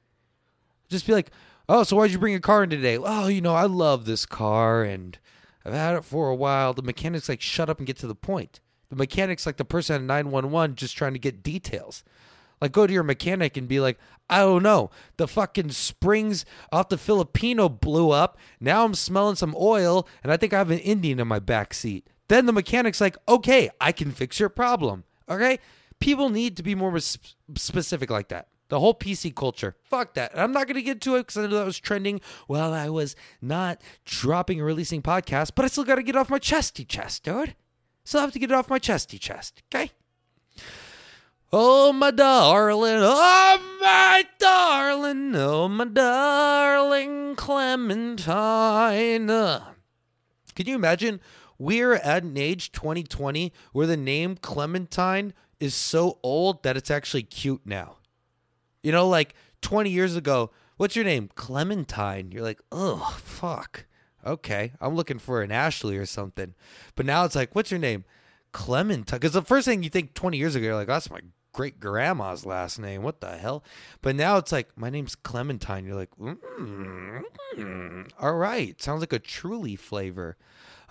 just 0.88 1.08
be 1.08 1.12
like, 1.12 1.32
"Oh, 1.68 1.82
so 1.82 1.96
why'd 1.96 2.12
you 2.12 2.18
bring 2.20 2.37
a 2.37 2.40
car 2.40 2.62
in 2.62 2.70
today?" 2.70 2.99
Well, 2.99 3.28
you 3.30 3.40
know, 3.40 3.54
I 3.54 3.64
love 3.64 4.04
this 4.04 4.26
car 4.26 4.84
and 4.84 5.18
I've 5.64 5.73
had 5.73 5.96
it 5.96 6.04
for 6.04 6.28
a 6.28 6.37
while. 6.37 6.73
The 6.73 6.82
mechanic's 6.82 7.28
like, 7.28 7.40
"Shut 7.40 7.68
up 7.68 7.78
and 7.78 7.87
get 7.87 7.96
to 7.99 8.06
the 8.06 8.14
point." 8.14 8.61
The 8.90 8.96
mechanic's 8.96 9.44
like 9.44 9.56
the 9.56 9.64
person 9.64 9.96
at 9.96 10.02
911 10.02 10.76
just 10.76 10.96
trying 10.96 11.14
to 11.14 11.18
get 11.18 11.42
details. 11.42 12.04
Like, 12.64 12.73
go 12.73 12.87
to 12.87 12.92
your 12.94 13.02
mechanic 13.02 13.59
and 13.59 13.68
be 13.68 13.78
like, 13.78 13.99
I 14.30 14.38
don't 14.38 14.62
know. 14.62 14.88
The 15.18 15.28
fucking 15.28 15.73
springs 15.73 16.47
off 16.73 16.88
the 16.88 16.97
Filipino 16.97 17.68
blew 17.68 18.11
up. 18.11 18.38
Now 18.59 18.87
I'm 18.87 18.94
smelling 18.94 19.37
some 19.37 19.54
oil, 19.54 20.09
and 20.23 20.33
I 20.33 20.38
think 20.38 20.54
I 20.54 20.59
have 20.59 20.71
an 20.71 20.78
Indian 20.78 21.21
in 21.21 21.28
my 21.28 21.40
back 21.40 21.75
seat. 21.75 22.09
Then 22.28 22.47
the 22.47 22.54
mechanic's 22.54 23.02
like, 23.02 23.18
okay, 23.28 23.68
I 23.83 23.92
can 23.92 24.12
fix 24.12 24.40
your 24.40 24.49
problem. 24.49 25.04
Okay? 25.28 25.59
People 26.00 26.30
need 26.30 26.56
to 26.56 26.62
be 26.62 26.75
more 26.75 26.99
sp- 27.04 27.37
specific 27.54 28.09
like 28.09 28.28
that. 28.28 28.49
The 28.71 28.80
whole 28.80 28.94
PC 28.94 29.37
culture. 29.37 29.76
Fuck 29.85 30.14
that. 30.14 30.33
And 30.33 30.40
I'm 30.40 30.52
not 30.52 30.66
going 30.66 30.76
to 30.76 30.83
get 30.83 31.02
to 31.02 31.16
it 31.16 31.26
because 31.26 31.37
I 31.37 31.42
know 31.42 31.59
that 31.59 31.66
was 31.66 31.78
trending 31.78 32.23
while 32.47 32.73
I 32.73 32.88
was 32.88 33.14
not 33.42 33.83
dropping 34.06 34.59
and 34.59 34.66
releasing 34.66 35.02
podcasts, 35.02 35.50
but 35.54 35.66
I 35.66 35.68
still 35.68 35.85
got 35.85 35.97
to 35.97 36.02
get 36.02 36.16
off 36.16 36.30
my 36.30 36.38
chesty 36.38 36.87
chest, 36.87 37.25
dude. 37.25 37.56
Still 38.04 38.23
have 38.23 38.33
to 38.33 38.38
get 38.38 38.50
it 38.50 38.54
off 38.54 38.71
my 38.71 38.78
chesty 38.78 39.18
chest. 39.18 39.62
Okay? 39.71 39.90
Oh, 41.56 41.92
my 41.92 42.11
darling, 42.11 42.99
oh, 42.99 43.78
my 43.80 44.25
darling, 44.40 45.37
oh, 45.37 45.68
my 45.68 45.84
darling 45.84 47.37
Clementine. 47.37 49.28
Can 49.28 50.66
you 50.66 50.75
imagine? 50.75 51.20
We're 51.56 51.94
at 51.94 52.25
an 52.25 52.37
age 52.37 52.73
2020 52.73 53.52
where 53.70 53.87
the 53.87 53.96
name 53.96 54.34
Clementine 54.34 55.32
is 55.61 55.76
so 55.76 56.18
old 56.25 56.64
that 56.64 56.76
it's 56.76 56.90
actually 56.90 57.23
cute 57.23 57.62
now. 57.64 57.99
You 58.82 58.90
know, 58.90 59.06
like 59.06 59.37
20 59.61 59.90
years 59.90 60.16
ago, 60.16 60.50
what's 60.76 60.96
your 60.96 61.04
name? 61.04 61.30
Clementine. 61.37 62.32
You're 62.32 62.42
like, 62.42 62.62
oh, 62.73 63.16
fuck. 63.23 63.87
Okay, 64.26 64.73
I'm 64.80 64.96
looking 64.96 65.20
for 65.20 65.40
an 65.40 65.52
Ashley 65.52 65.96
or 65.99 66.06
something. 66.06 66.54
But 66.96 67.06
now 67.06 67.25
it's 67.25 67.37
like, 67.37 67.54
what's 67.54 67.70
your 67.70 67.78
name? 67.78 68.04
Clementine. 68.50 69.20
Because 69.20 69.34
the 69.34 69.42
first 69.42 69.66
thing 69.66 69.84
you 69.84 69.90
think 69.90 70.14
20 70.14 70.37
years 70.37 70.56
ago, 70.56 70.64
you're 70.64 70.75
like, 70.75 70.88
that's 70.88 71.08
my 71.08 71.20
great 71.54 71.80
grandma's 71.80 72.44
last 72.44 72.78
name. 72.78 73.02
What 73.02 73.23
the 73.23 73.38
hell? 73.38 73.64
But 74.02 74.16
now 74.16 74.37
it's 74.37 74.52
like, 74.52 74.76
my 74.76 74.90
name's 74.90 75.14
Clementine. 75.14 75.87
You're 75.87 75.94
like, 75.94 76.11
mm, 76.20 78.11
all 78.20 78.34
right. 78.34 78.82
Sounds 78.82 79.00
like 79.00 79.14
a 79.14 79.18
truly 79.18 79.76
flavor. 79.76 80.37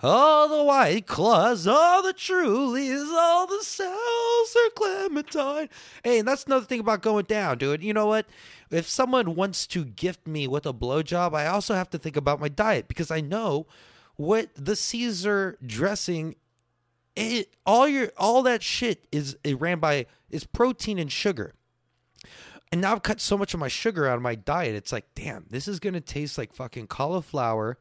All 0.02 0.48
the 0.48 0.64
white 0.64 1.06
claws, 1.06 1.66
all 1.66 2.02
the 2.02 2.12
trulies, 2.12 3.10
all 3.14 3.46
the 3.46 3.62
cells 3.62 4.56
are 4.56 4.70
Clementine. 4.74 5.68
Hey, 6.02 6.18
and 6.18 6.26
that's 6.26 6.44
another 6.44 6.66
thing 6.66 6.80
about 6.80 7.02
going 7.02 7.26
down, 7.26 7.58
dude. 7.58 7.82
You 7.82 7.94
know 7.94 8.06
what? 8.06 8.26
If 8.70 8.88
someone 8.88 9.36
wants 9.36 9.66
to 9.68 9.84
gift 9.84 10.26
me 10.26 10.48
with 10.48 10.66
a 10.66 10.74
blowjob, 10.74 11.34
I 11.34 11.46
also 11.46 11.74
have 11.74 11.90
to 11.90 11.98
think 11.98 12.16
about 12.16 12.40
my 12.40 12.48
diet 12.48 12.88
because 12.88 13.10
I 13.10 13.20
know 13.20 13.66
what 14.16 14.48
the 14.56 14.76
Caesar 14.76 15.58
dressing 15.64 16.36
it 17.16 17.54
all 17.64 17.88
your 17.88 18.10
all 18.16 18.42
that 18.42 18.62
shit 18.62 19.06
is 19.12 19.36
it 19.44 19.60
ran 19.60 19.78
by 19.78 20.06
is 20.30 20.44
protein 20.44 20.98
and 20.98 21.10
sugar. 21.10 21.54
And 22.72 22.80
now 22.80 22.92
I've 22.92 23.02
cut 23.02 23.20
so 23.20 23.38
much 23.38 23.54
of 23.54 23.60
my 23.60 23.68
sugar 23.68 24.08
out 24.08 24.16
of 24.16 24.22
my 24.22 24.34
diet. 24.34 24.74
It's 24.74 24.90
like, 24.90 25.06
damn, 25.14 25.46
this 25.48 25.68
is 25.68 25.78
gonna 25.78 26.00
taste 26.00 26.38
like 26.38 26.52
fucking 26.52 26.88
cauliflower, 26.88 27.78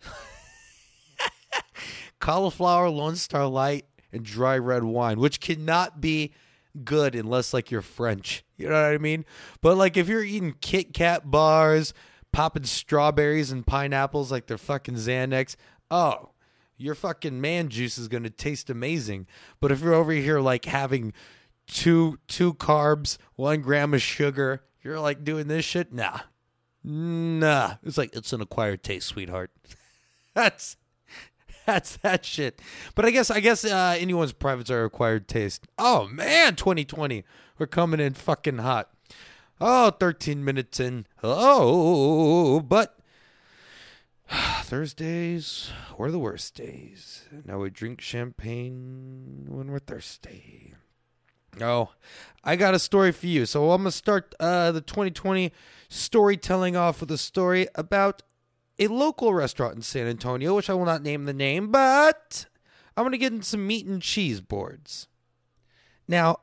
cauliflower, 2.18 2.88
Lone 2.88 3.16
Star 3.16 3.46
Light, 3.46 3.84
and 4.12 4.24
dry 4.24 4.56
red 4.56 4.84
wine, 4.84 5.20
which 5.20 5.40
cannot 5.40 6.00
be 6.00 6.32
good 6.84 7.14
unless 7.14 7.52
like 7.52 7.70
you're 7.70 7.82
French. 7.82 8.44
You 8.56 8.68
know 8.68 8.74
what 8.74 8.94
I 8.94 8.98
mean? 8.98 9.26
But 9.60 9.76
like 9.76 9.96
if 9.96 10.08
you're 10.08 10.24
eating 10.24 10.54
Kit 10.60 10.94
Kat 10.94 11.30
bars, 11.30 11.92
popping 12.32 12.64
strawberries 12.64 13.50
and 13.50 13.66
pineapples 13.66 14.32
like 14.32 14.46
they're 14.46 14.58
fucking 14.58 14.94
Xanax, 14.94 15.56
oh, 15.90 16.30
your 16.76 16.94
fucking 16.94 17.40
man 17.40 17.68
juice 17.68 17.98
is 17.98 18.08
going 18.08 18.22
to 18.22 18.30
taste 18.30 18.70
amazing. 18.70 19.26
But 19.60 19.72
if 19.72 19.80
you're 19.80 19.94
over 19.94 20.12
here 20.12 20.40
like 20.40 20.66
having 20.66 21.12
two 21.66 22.18
two 22.28 22.54
carbs, 22.54 23.18
one 23.34 23.60
gram 23.60 23.94
of 23.94 24.02
sugar, 24.02 24.62
you're 24.82 25.00
like 25.00 25.24
doing 25.24 25.48
this 25.48 25.64
shit, 25.64 25.92
nah, 25.92 26.20
nah. 26.84 27.74
It's 27.82 27.98
like 27.98 28.14
it's 28.14 28.32
an 28.32 28.40
acquired 28.40 28.82
taste, 28.82 29.08
sweetheart. 29.08 29.50
that's 30.34 30.76
that's 31.66 31.96
that 31.98 32.24
shit. 32.24 32.60
But 32.94 33.04
I 33.04 33.10
guess 33.10 33.30
I 33.30 33.40
guess 33.40 33.64
uh, 33.64 33.96
anyone's 33.98 34.32
privates 34.32 34.70
are 34.70 34.84
acquired 34.84 35.28
taste. 35.28 35.66
Oh 35.78 36.06
man, 36.08 36.56
2020, 36.56 37.24
we're 37.58 37.66
coming 37.66 38.00
in 38.00 38.14
fucking 38.14 38.58
hot. 38.58 38.90
Oh, 39.58 39.90
13 39.90 40.44
minutes 40.44 40.78
in. 40.80 41.06
Oh, 41.22 42.60
but 42.60 42.95
Thursdays 44.62 45.70
were 45.96 46.10
the 46.10 46.18
worst 46.18 46.54
days. 46.54 47.24
Now 47.44 47.58
we 47.58 47.70
drink 47.70 48.00
champagne 48.00 49.46
when 49.48 49.70
we're 49.70 49.78
thirsty. 49.78 50.74
Oh, 51.60 51.90
I 52.44 52.56
got 52.56 52.74
a 52.74 52.78
story 52.78 53.12
for 53.12 53.26
you. 53.26 53.46
So 53.46 53.70
I'm 53.70 53.82
going 53.82 53.90
to 53.90 53.96
start 53.96 54.34
uh, 54.38 54.72
the 54.72 54.80
2020 54.80 55.52
storytelling 55.88 56.76
off 56.76 57.00
with 57.00 57.10
a 57.10 57.18
story 57.18 57.66
about 57.74 58.22
a 58.78 58.88
local 58.88 59.32
restaurant 59.32 59.76
in 59.76 59.82
San 59.82 60.06
Antonio, 60.06 60.54
which 60.54 60.68
I 60.68 60.74
will 60.74 60.84
not 60.84 61.02
name 61.02 61.24
the 61.24 61.32
name, 61.32 61.70
but 61.70 62.46
I'm 62.96 63.04
going 63.04 63.12
to 63.12 63.18
get 63.18 63.32
into 63.32 63.46
some 63.46 63.66
meat 63.66 63.86
and 63.86 64.02
cheese 64.02 64.40
boards. 64.40 65.08
Now, 66.06 66.40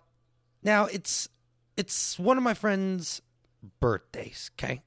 now 0.64 0.86
it's 0.86 1.30
it's 1.78 2.18
one 2.18 2.38
of 2.38 2.44
my 2.44 2.54
friend's 2.54 3.22
birthdays, 3.80 4.52
okay? 4.56 4.82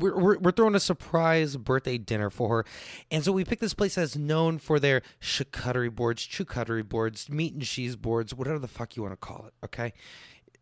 We're, 0.00 0.18
we're, 0.18 0.38
we're, 0.38 0.52
throwing 0.52 0.74
a 0.74 0.80
surprise 0.80 1.56
birthday 1.56 1.98
dinner 1.98 2.30
for 2.30 2.48
her. 2.48 2.64
And 3.10 3.24
so 3.24 3.32
we 3.32 3.44
picked 3.44 3.60
this 3.60 3.74
place 3.74 3.94
that's 3.96 4.16
known 4.16 4.58
for 4.58 4.78
their 4.80 5.02
charcuterie 5.20 5.94
boards, 5.94 6.26
charcuterie 6.26 6.88
boards, 6.88 7.28
meat 7.28 7.54
and 7.54 7.62
cheese 7.62 7.96
boards, 7.96 8.34
whatever 8.34 8.58
the 8.58 8.68
fuck 8.68 8.96
you 8.96 9.02
want 9.02 9.12
to 9.12 9.16
call 9.16 9.46
it, 9.46 9.54
okay? 9.64 9.92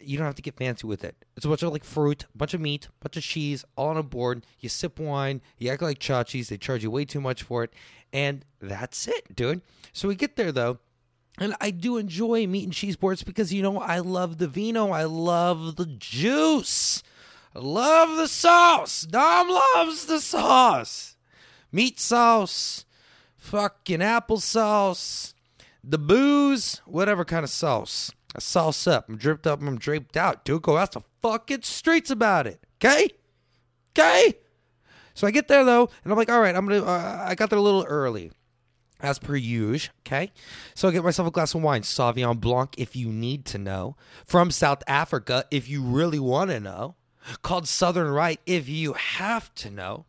You 0.01 0.19
don't 0.19 0.27
have 0.27 0.35
to 0.37 0.43
get 0.43 0.57
fancy 0.57 0.87
with 0.87 1.05
it. 1.05 1.25
It's 1.37 1.47
a 1.47 1.49
bunch 1.49 1.63
of 1.63 1.73
like 1.73 1.85
fruit, 1.85 2.27
bunch 2.35 2.55
of 2.55 2.61
meat, 2.61 2.89
bunch 3.01 3.17
of 3.17 3.23
cheese, 3.23 3.65
all 3.77 3.89
on 3.89 3.97
a 3.97 4.03
board. 4.03 4.45
You 4.59 4.69
sip 4.69 4.99
wine, 4.99 5.41
you 5.59 5.71
act 5.71 5.83
like 5.83 5.99
chachis. 5.99 6.49
They 6.49 6.59
charge 6.59 6.83
you 6.83 6.91
way 6.91 7.05
too 7.05 7.21
much 7.21 7.43
for 7.43 7.63
it. 7.63 7.73
And 8.13 8.45
that's 8.61 9.07
it, 9.07 9.35
dude. 9.37 9.63
So 9.93 10.09
we 10.09 10.17
get 10.17 10.37
there 10.37 10.53
though. 10.53 10.79
And 11.39 11.55
I 11.61 11.71
do 11.71 11.97
enjoy 11.97 12.47
meat 12.47 12.65
and 12.65 12.73
cheese 12.73 12.97
boards 12.97 13.23
because, 13.23 13.53
you 13.53 13.63
know, 13.63 13.79
I 13.79 14.01
love 14.01 14.39
the 14.39 14.49
vino. 14.49 14.91
I 14.91 15.05
love 15.05 15.77
the 15.77 15.87
juice. 15.87 17.03
I 17.55 17.59
love 17.59 18.17
the 18.17 18.29
sauce. 18.29 19.03
Dom 19.03 19.49
loves 19.49 20.07
the 20.07 20.21
sauce. 20.21 21.17
Meat 21.71 21.99
sauce, 22.01 22.85
fucking 23.37 24.01
applesauce, 24.01 25.35
the 25.83 25.99
booze, 25.99 26.81
whatever 26.85 27.25
kind 27.25 27.45
of 27.45 27.51
sauce. 27.51 28.13
I 28.35 28.41
sauce 28.41 28.87
up. 28.87 29.09
I'm 29.09 29.17
dripped 29.17 29.47
up. 29.47 29.61
I'm 29.61 29.79
draped 29.79 30.17
out. 30.17 30.45
Dude, 30.45 30.63
go 30.63 30.77
out 30.77 30.93
the 30.93 31.03
fucking 31.21 31.63
streets 31.63 32.11
about 32.11 32.47
it. 32.47 32.61
Okay? 32.77 33.09
Okay? 33.91 34.35
So 35.15 35.27
I 35.27 35.31
get 35.31 35.49
there 35.49 35.65
though, 35.65 35.89
and 36.05 36.13
I'm 36.13 36.19
like, 36.19 36.31
all 36.31 36.41
right, 36.41 36.55
I'm 36.55 36.67
gonna. 36.67 36.85
Uh, 36.85 37.25
I 37.29 37.35
got 37.35 37.51
there 37.51 37.59
a 37.59 37.63
little 37.63 37.85
early, 37.85 38.33
as 39.01 39.19
per 39.19 39.37
usual. 39.37 39.93
Okay, 40.07 40.33
so 40.75 40.89
I 40.89 40.91
get 40.93 41.05
myself 41.05 41.29
a 41.29 41.31
glass 41.31 41.55
of 41.55 41.63
wine, 41.63 41.83
Sauvignon 41.83 42.41
Blanc, 42.41 42.75
if 42.79 42.97
you 42.97 43.09
need 43.09 43.45
to 43.47 43.59
know, 43.59 43.97
from 44.25 44.51
South 44.51 44.83
Africa, 44.87 45.45
if 45.51 45.69
you 45.69 45.83
really 45.83 46.19
want 46.19 46.51
to 46.51 46.61
know 46.61 46.97
called 47.43 47.69
Southern 47.69 48.09
Right 48.09 48.41
if 48.47 48.69
you 48.69 48.95
have 48.95 49.55
to 49.57 49.71
know. 49.71 50.07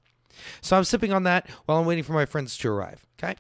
So 0.62 0.78
I'm 0.78 0.84
sipping 0.84 1.14
on 1.14 1.24
that 1.24 1.50
while 1.66 1.80
I'm 1.80 1.86
waiting 1.86 2.04
for 2.04 2.14
my 2.14 2.26
friends 2.26 2.58
to 2.58 2.70
arrive. 2.70 3.06
Okay. 3.22 3.36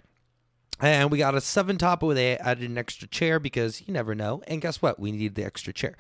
And 0.80 1.12
we 1.12 1.18
got 1.18 1.36
a 1.36 1.42
seven 1.42 1.78
top 1.78 2.04
where 2.04 2.16
they 2.16 2.38
added 2.38 2.70
an 2.70 2.78
extra 2.78 3.08
chair 3.08 3.40
because 3.40 3.82
you 3.88 3.94
never 3.94 4.16
know. 4.16 4.42
And 4.48 4.62
guess 4.62 4.82
what? 4.82 5.00
We 5.00 5.12
needed 5.12 5.36
the 5.36 5.46
extra 5.46 5.72
chair. 5.72 5.96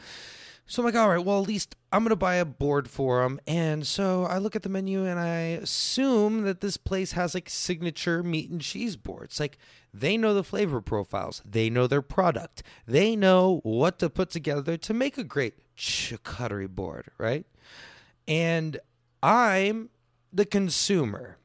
So 0.65 0.81
I'm 0.81 0.85
like, 0.85 0.95
all 0.95 1.09
right, 1.09 1.23
well, 1.23 1.41
at 1.41 1.47
least 1.47 1.75
I'm 1.91 2.03
going 2.03 2.11
to 2.11 2.15
buy 2.15 2.35
a 2.35 2.45
board 2.45 2.89
for 2.89 3.21
them. 3.21 3.39
And 3.45 3.85
so 3.85 4.23
I 4.23 4.37
look 4.37 4.55
at 4.55 4.63
the 4.63 4.69
menu 4.69 5.05
and 5.05 5.19
I 5.19 5.59
assume 5.61 6.43
that 6.43 6.61
this 6.61 6.77
place 6.77 7.11
has 7.11 7.33
like 7.33 7.49
signature 7.49 8.23
meat 8.23 8.49
and 8.49 8.61
cheese 8.61 8.95
boards. 8.95 9.39
Like 9.39 9.57
they 9.93 10.15
know 10.15 10.33
the 10.33 10.43
flavor 10.43 10.79
profiles, 10.79 11.41
they 11.45 11.69
know 11.69 11.85
their 11.85 12.01
product, 12.01 12.63
they 12.87 13.15
know 13.15 13.59
what 13.63 13.99
to 13.99 14.09
put 14.09 14.29
together 14.29 14.77
to 14.77 14.93
make 14.93 15.17
a 15.17 15.23
great 15.23 15.55
charcuterie 15.77 16.69
board, 16.69 17.09
right? 17.17 17.45
And 18.27 18.79
I'm 19.21 19.89
the 20.31 20.45
consumer. 20.45 21.37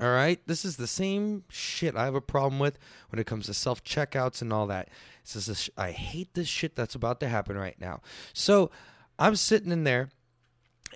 All 0.00 0.10
right. 0.10 0.40
This 0.46 0.64
is 0.64 0.76
the 0.76 0.86
same 0.86 1.44
shit 1.50 1.94
I 1.94 2.04
have 2.06 2.14
a 2.14 2.22
problem 2.22 2.58
with 2.58 2.78
when 3.10 3.20
it 3.20 3.26
comes 3.26 3.46
to 3.46 3.54
self 3.54 3.84
checkouts 3.84 4.40
and 4.40 4.52
all 4.52 4.66
that. 4.68 4.88
This 5.22 5.48
is 5.48 5.62
sh- 5.62 5.70
I 5.76 5.90
hate 5.90 6.32
this 6.34 6.48
shit 6.48 6.74
that's 6.74 6.94
about 6.94 7.20
to 7.20 7.28
happen 7.28 7.56
right 7.56 7.78
now. 7.78 8.00
So 8.32 8.70
I'm 9.18 9.36
sitting 9.36 9.72
in 9.72 9.84
there 9.84 10.08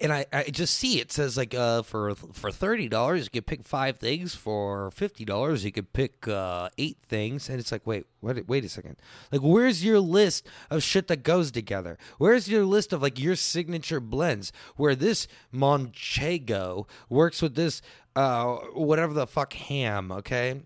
and 0.01 0.13
I, 0.13 0.27
I 0.33 0.45
just 0.45 0.75
see 0.77 1.01
it 1.01 1.13
says 1.13 1.37
like 1.37 1.55
uh 1.55 1.83
for 1.83 2.15
for 2.15 2.51
thirty 2.51 2.89
dollars 2.89 3.25
you 3.25 3.31
could 3.31 3.47
pick 3.47 3.63
five 3.63 3.99
things. 3.99 4.35
For 4.35 4.91
fifty 4.91 5.25
dollars 5.25 5.65
you 5.65 5.73
could 5.73 5.93
pick 5.93 6.27
uh 6.27 6.69
eight 6.79 6.99
things. 7.09 7.49
And 7.49 7.61
it's 7.61 7.71
like 7.71 7.87
wait 7.87 8.07
wait 8.21 8.49
wait 8.49 8.65
a 8.65 8.69
second. 8.69 8.97
Like 9.31 9.41
where's 9.41 9.85
your 9.85 10.01
list 10.01 10.47
of 10.71 10.83
shit 10.83 11.09
that 11.09 11.23
goes 11.23 11.51
together? 11.51 11.97
Where's 12.19 12.49
your 12.49 12.65
list 12.65 12.93
of 12.93 13.03
like 13.03 13.19
your 13.21 13.37
signature 13.37 14.01
blends? 14.01 14.53
Where 14.77 14.97
this 14.97 15.29
Manchego 15.53 16.89
works 17.09 17.41
with 17.41 17.55
this 17.55 17.81
uh 18.17 18.57
whatever 18.75 19.13
the 19.13 19.27
fuck 19.27 19.53
ham 19.53 20.11
okay? 20.11 20.63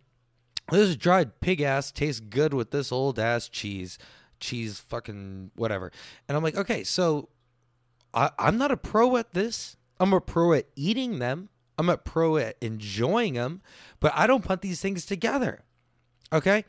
This 0.70 0.97
dried 0.97 1.40
pig 1.40 1.61
ass 1.61 1.90
tastes 1.90 2.20
good 2.20 2.54
with 2.54 2.70
this 2.70 2.92
old 2.92 3.18
ass 3.18 3.49
cheese 3.49 3.99
cheese 4.40 4.78
fucking 4.80 5.50
whatever. 5.54 5.92
And 6.28 6.37
I'm 6.37 6.42
like 6.42 6.56
okay 6.56 6.82
so 6.82 7.28
I, 8.15 8.31
I'm 8.38 8.59
not 8.59 8.71
a 8.71 8.77
pro 8.77 9.17
at 9.17 9.33
this. 9.33 9.77
I'm 10.00 10.12
a 10.12 10.21
pro 10.21 10.53
at 10.53 10.67
eating 10.77 11.19
them. 11.19 11.49
I'm 11.79 11.88
a 11.88 11.97
pro 11.97 12.37
at 12.37 12.57
enjoying 12.61 13.35
them, 13.35 13.62
but 14.00 14.12
I 14.15 14.27
don't 14.27 14.45
put 14.45 14.62
these 14.62 14.81
things 14.81 15.07
together. 15.07 15.62
Okay? 16.33 16.65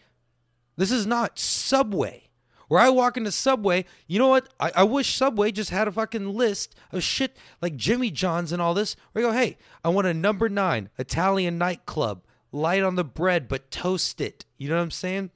This 0.77 0.91
is 0.91 1.07
not 1.07 1.39
Subway. 1.39 2.29
Where 2.67 2.79
I 2.79 2.89
walk 2.89 3.17
into 3.17 3.31
Subway, 3.31 3.85
you 4.05 4.19
know 4.19 4.27
what? 4.27 4.47
I, 4.59 4.71
I 4.75 4.83
wish 4.83 5.15
Subway 5.15 5.51
just 5.51 5.71
had 5.71 5.87
a 5.87 5.91
fucking 5.91 6.35
list 6.35 6.75
of 6.91 7.01
shit 7.01 7.35
like 7.63 7.75
Jimmy 7.75 8.11
John's 8.11 8.51
and 8.51 8.61
all 8.61 8.75
this. 8.75 8.95
Where 9.11 9.25
I 9.25 9.27
go, 9.27 9.33
hey, 9.33 9.57
I 9.83 9.89
want 9.89 10.05
a 10.05 10.13
number 10.13 10.47
nine 10.47 10.89
Italian 10.99 11.57
nightclub, 11.57 12.23
light 12.51 12.83
on 12.83 12.93
the 12.93 13.03
bread, 13.03 13.47
but 13.47 13.71
toast 13.71 14.21
it. 14.21 14.45
You 14.59 14.69
know 14.69 14.75
what 14.75 14.83
I'm 14.83 14.91
saying? 14.91 15.31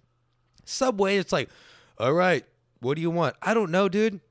Subway, 0.64 1.18
it's 1.18 1.34
like, 1.34 1.50
all 1.98 2.14
right, 2.14 2.46
what 2.80 2.96
do 2.96 3.02
you 3.02 3.10
want? 3.10 3.36
I 3.42 3.56
don't 3.56 3.72
know, 3.72 3.90
dude. 3.90 4.22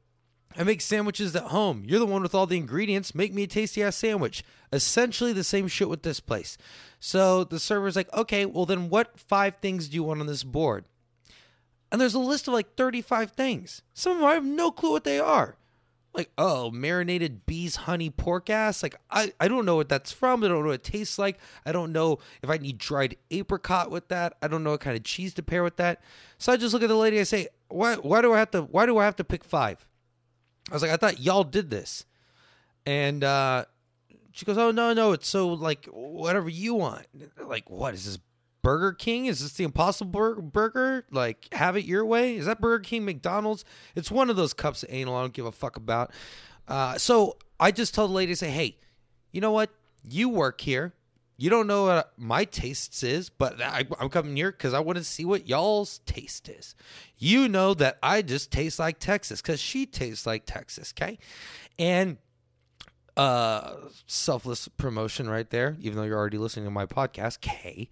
I 0.56 0.64
make 0.64 0.80
sandwiches 0.80 1.35
at 1.35 1.44
home. 1.44 1.85
You're 1.87 1.99
the 1.99 2.06
one 2.06 2.23
with 2.23 2.35
all 2.35 2.47
the 2.47 2.56
ingredients. 2.56 3.14
Make 3.14 3.32
me 3.32 3.44
a 3.44 3.47
tasty 3.47 3.82
ass 3.82 3.97
sandwich. 3.97 4.44
Essentially 4.73 5.32
the 5.32 5.44
same 5.44 5.68
shit 5.68 5.88
with 5.88 6.02
this 6.02 6.21
place. 6.21 6.59
So 7.00 7.44
the 7.44 7.59
server's 7.59 7.97
like, 7.97 8.12
okay, 8.12 8.47
well 8.47 8.66
then 8.66 8.88
what 8.88 9.18
five 9.18 9.56
things 9.61 9.88
do 9.88 9.94
you 9.94 10.04
want 10.04 10.21
on 10.21 10.26
this 10.26 10.44
board? 10.44 10.85
And 11.90 12.00
there's 12.00 12.14
a 12.14 12.18
list 12.18 12.49
of 12.49 12.54
like 12.54 12.75
35 12.75 13.32
things. 13.32 13.82
Some 13.92 14.12
of 14.12 14.18
them 14.18 14.28
I 14.28 14.35
have 14.35 14.44
no 14.44 14.71
clue 14.71 14.92
what 14.92 15.04
they 15.04 15.18
are. 15.18 15.56
Like, 16.14 16.30
oh, 16.37 16.71
marinated 16.71 17.47
bees, 17.47 17.76
honey, 17.76 18.11
pork 18.11 18.50
ass. 18.50 18.82
Like, 18.82 18.97
I, 19.11 19.32
I 19.40 19.49
don't 19.49 19.64
know 19.64 19.76
what 19.76 19.88
that's 19.88 20.12
from. 20.12 20.44
I 20.44 20.49
don't 20.49 20.61
know 20.61 20.68
what 20.68 20.75
it 20.75 20.85
tastes 20.85 21.18
like. 21.18 21.38
I 21.64 21.73
don't 21.73 21.90
know 21.90 22.18
if 22.42 22.50
I 22.50 22.59
need 22.59 22.76
dried 22.76 23.16
apricot 23.30 23.90
with 23.90 24.09
that. 24.09 24.35
I 24.42 24.49
don't 24.49 24.62
know 24.62 24.73
what 24.73 24.80
kind 24.80 24.94
of 24.94 25.04
cheese 25.04 25.32
to 25.35 25.42
pair 25.42 25.62
with 25.62 25.76
that. 25.76 26.02
So 26.37 26.52
I 26.52 26.59
just 26.59 26.75
look 26.75 26.82
at 26.82 26.88
the 26.88 26.97
lady. 26.97 27.18
I 27.18 27.23
say, 27.23 27.49
why, 27.68 27.94
why 27.97 28.21
do 28.21 28.35
I 28.35 28.38
have 28.38 28.50
to? 28.50 28.62
Why 28.62 28.85
do 28.85 28.99
I 28.99 29.06
have 29.06 29.16
to 29.16 29.25
pick 29.25 29.42
five? 29.42 29.87
I 30.71 30.75
was 30.75 30.83
like, 30.83 30.90
I 30.90 30.97
thought 30.97 31.21
y'all 31.21 31.45
did 31.45 31.71
this. 31.71 32.04
And 32.87 33.23
uh, 33.23 33.64
she 34.33 34.45
goes, 34.45 34.59
Oh, 34.59 34.71
no, 34.71 34.92
no. 34.92 35.12
It's 35.12 35.28
so 35.28 35.49
like 35.49 35.87
whatever 35.87 36.49
you 36.49 36.75
want. 36.75 37.07
Like, 37.38 37.71
what 37.71 37.95
is 37.95 38.04
this? 38.04 38.19
Burger 38.62 38.92
King? 38.92 39.26
Is 39.26 39.40
this 39.40 39.52
the 39.54 39.64
Impossible 39.64 40.40
Burger? 40.40 41.04
Like, 41.11 41.52
have 41.52 41.76
it 41.76 41.85
your 41.85 42.07
way? 42.07 42.37
Is 42.37 42.47
that 42.47 42.61
Burger 42.61 42.83
King, 42.85 43.04
McDonald's? 43.04 43.64
It's 43.97 44.11
one 44.11 44.31
of 44.31 44.37
those 44.37 44.54
cups 44.54 44.85
of 44.85 44.88
anal 44.92 45.16
I 45.16 45.22
don't 45.22 45.33
give 45.33 45.46
a 45.46 45.53
fuck 45.53 45.77
about. 45.77 46.12
Uh, 46.68 46.96
so 46.96 47.38
I 47.59 47.72
just 47.72 47.92
told 47.92 48.11
the 48.11 48.14
lady, 48.14 48.35
say, 48.37 48.51
hey, 48.51 48.79
you 49.33 49.40
know 49.40 49.51
what? 49.51 49.70
You 50.09 50.29
work 50.29 50.61
here. 50.61 50.94
You 51.42 51.50
don't 51.50 51.66
know 51.66 51.87
what 51.87 52.12
my 52.16 52.44
tastes 52.44 53.02
is, 53.02 53.28
but 53.28 53.61
I, 53.61 53.85
am 53.98 54.11
coming 54.11 54.37
here 54.37 54.52
because 54.52 54.72
I 54.72 54.78
want 54.78 54.98
to 54.98 55.02
see 55.02 55.24
what 55.24 55.48
y'all's 55.48 55.98
taste 56.07 56.48
is. 56.48 56.76
You 57.18 57.48
know 57.48 57.74
that 57.74 57.98
I 58.00 58.22
just 58.22 58.52
taste 58.52 58.78
like 58.78 59.00
Texas 59.00 59.42
because 59.42 59.59
she 59.59 59.85
tastes 59.85 60.24
like 60.24 60.44
Texas, 60.46 60.94
okay? 60.96 61.18
And 61.81 62.18
uh 63.16 63.74
selfless 64.07 64.68
promotion 64.68 65.28
right 65.28 65.50
there 65.50 65.76
even 65.81 65.98
though 65.98 66.05
you're 66.05 66.16
already 66.16 66.38
listening 66.38 66.64
to 66.64 66.70
my 66.70 66.87
podcast 66.87 67.37
okay 67.37 67.90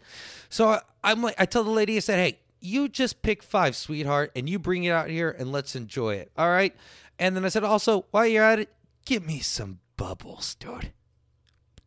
so 0.49 0.69
I, 0.69 0.81
i'm 1.05 1.21
like 1.21 1.35
i 1.37 1.45
tell 1.45 1.63
the 1.63 1.69
lady 1.69 1.99
i 1.99 2.01
said 2.01 2.19
hey 2.19 2.39
you 2.63 2.89
just 2.89 3.21
pick 3.21 3.43
five 3.43 3.77
sweetheart 3.77 4.33
and 4.35 4.49
you 4.49 4.59
bring 4.59 4.85
it 4.85 4.93
out 4.93 5.11
here 5.11 5.29
and 5.39 5.53
let's 5.53 5.77
enjoy 5.77 6.15
it 6.15 6.33
all 6.39 6.49
right 6.49 6.75
and 7.19 7.37
then 7.37 7.45
i 7.45 7.49
said 7.49 7.65
also 7.65 8.07
while 8.13 8.27
you're 8.27 8.43
at 8.43 8.61
it 8.61 8.73
give 9.05 9.27
me 9.27 9.41
some 9.41 9.81
bubbles 9.99 10.55
dude 10.55 10.91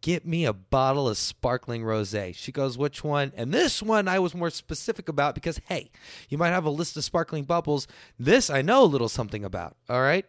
get 0.03 0.27
me 0.27 0.43
a 0.43 0.53
bottle 0.53 1.07
of 1.07 1.17
sparkling 1.17 1.81
rosé. 1.81 2.35
She 2.35 2.51
goes, 2.51 2.77
which 2.77 3.03
one? 3.05 3.31
And 3.35 3.53
this 3.53 3.81
one 3.81 4.09
I 4.09 4.19
was 4.19 4.35
more 4.35 4.49
specific 4.49 5.07
about 5.07 5.33
because, 5.33 5.61
hey, 5.69 5.89
you 6.29 6.37
might 6.37 6.49
have 6.49 6.65
a 6.65 6.69
list 6.69 6.97
of 6.97 7.05
sparkling 7.05 7.45
bubbles. 7.45 7.87
This 8.19 8.49
I 8.49 8.61
know 8.61 8.83
a 8.83 8.85
little 8.85 9.07
something 9.07 9.45
about, 9.45 9.77
all 9.89 10.01
right? 10.01 10.25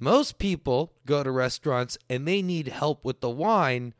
Most 0.00 0.38
people 0.38 0.92
go 1.06 1.22
to 1.22 1.30
restaurants 1.30 1.96
and 2.10 2.26
they 2.26 2.42
need 2.42 2.66
help 2.66 3.04
with 3.04 3.20
the 3.20 3.30
wine, 3.30 3.94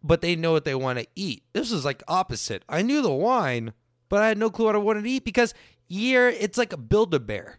but 0.00 0.20
they 0.20 0.36
know 0.36 0.52
what 0.52 0.64
they 0.64 0.76
want 0.76 1.00
to 1.00 1.08
eat. 1.16 1.42
This 1.52 1.72
is 1.72 1.84
like 1.84 2.04
opposite. 2.06 2.62
I 2.68 2.82
knew 2.82 3.02
the 3.02 3.10
wine, 3.10 3.72
but 4.08 4.22
I 4.22 4.28
had 4.28 4.38
no 4.38 4.48
clue 4.48 4.66
what 4.66 4.76
I 4.76 4.78
wanted 4.78 5.02
to 5.02 5.10
eat 5.10 5.24
because 5.24 5.54
here 5.88 6.28
it's 6.28 6.56
like 6.56 6.72
a 6.72 6.78
build 6.78 7.12
a 7.14 7.20
bear. 7.20 7.58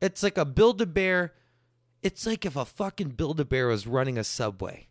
It's 0.00 0.22
like 0.22 0.38
a 0.38 0.44
build 0.44 0.80
a 0.80 0.86
bear. 0.86 1.34
It's 2.02 2.24
like 2.24 2.46
if 2.46 2.54
a 2.54 2.64
fucking 2.64 3.10
build 3.10 3.40
a 3.40 3.44
bear 3.44 3.66
was 3.66 3.88
running 3.88 4.16
a 4.16 4.22
subway. 4.22 4.86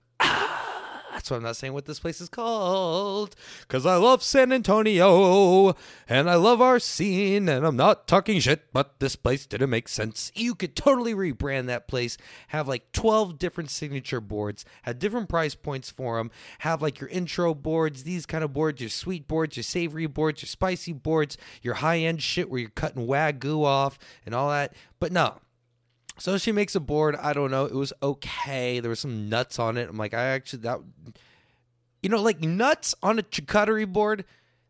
That's 1.13 1.29
why 1.29 1.37
I'm 1.37 1.43
not 1.43 1.55
saying 1.55 1.73
what 1.73 1.85
this 1.85 1.99
place 1.99 2.19
is 2.19 2.27
called. 2.27 3.35
Because 3.61 3.85
I 3.85 3.97
love 3.97 4.23
San 4.23 4.51
Antonio 4.51 5.75
and 6.09 6.27
I 6.27 6.33
love 6.35 6.59
our 6.59 6.79
scene 6.79 7.47
and 7.47 7.65
I'm 7.65 7.75
not 7.75 8.07
talking 8.07 8.39
shit, 8.39 8.73
but 8.73 8.99
this 8.99 9.15
place 9.15 9.45
didn't 9.45 9.69
make 9.69 9.87
sense. 9.87 10.31
You 10.33 10.55
could 10.55 10.75
totally 10.75 11.13
rebrand 11.13 11.67
that 11.67 11.87
place, 11.87 12.17
have 12.47 12.67
like 12.67 12.91
12 12.93 13.37
different 13.37 13.69
signature 13.69 14.19
boards, 14.19 14.65
have 14.81 14.97
different 14.97 15.29
price 15.29 15.53
points 15.53 15.91
for 15.91 16.17
them, 16.17 16.31
have 16.59 16.81
like 16.81 16.99
your 16.99 17.09
intro 17.09 17.53
boards, 17.53 18.03
these 18.03 18.25
kind 18.25 18.43
of 18.43 18.51
boards, 18.51 18.81
your 18.81 18.89
sweet 18.89 19.27
boards, 19.27 19.55
your 19.55 19.63
savory 19.63 20.07
boards, 20.07 20.41
your 20.41 20.47
spicy 20.47 20.93
boards, 20.93 21.37
your 21.61 21.75
high 21.75 21.99
end 21.99 22.23
shit 22.23 22.49
where 22.49 22.59
you're 22.59 22.69
cutting 22.71 23.05
wagyu 23.05 23.63
off 23.63 23.99
and 24.25 24.33
all 24.33 24.49
that. 24.49 24.73
But 24.99 25.11
no, 25.11 25.37
so 26.19 26.37
she 26.37 26.51
makes 26.51 26.75
a 26.75 26.79
board. 26.79 27.15
I 27.15 27.33
don't 27.33 27.49
know. 27.49 27.65
It 27.65 27.73
was 27.73 27.91
okay. 28.01 28.79
There 28.79 28.89
was 28.89 28.99
some 28.99 29.29
nuts 29.29 29.57
on 29.57 29.77
it. 29.77 29.89
I'm 29.89 29.97
like, 29.97 30.13
I 30.13 30.25
actually 30.25 30.59
that, 30.59 30.79
you 32.03 32.09
know, 32.09 32.21
like 32.21 32.41
nuts 32.41 32.93
on 33.01 33.17
a 33.17 33.23
charcuterie 33.23 33.91
board. 33.91 34.25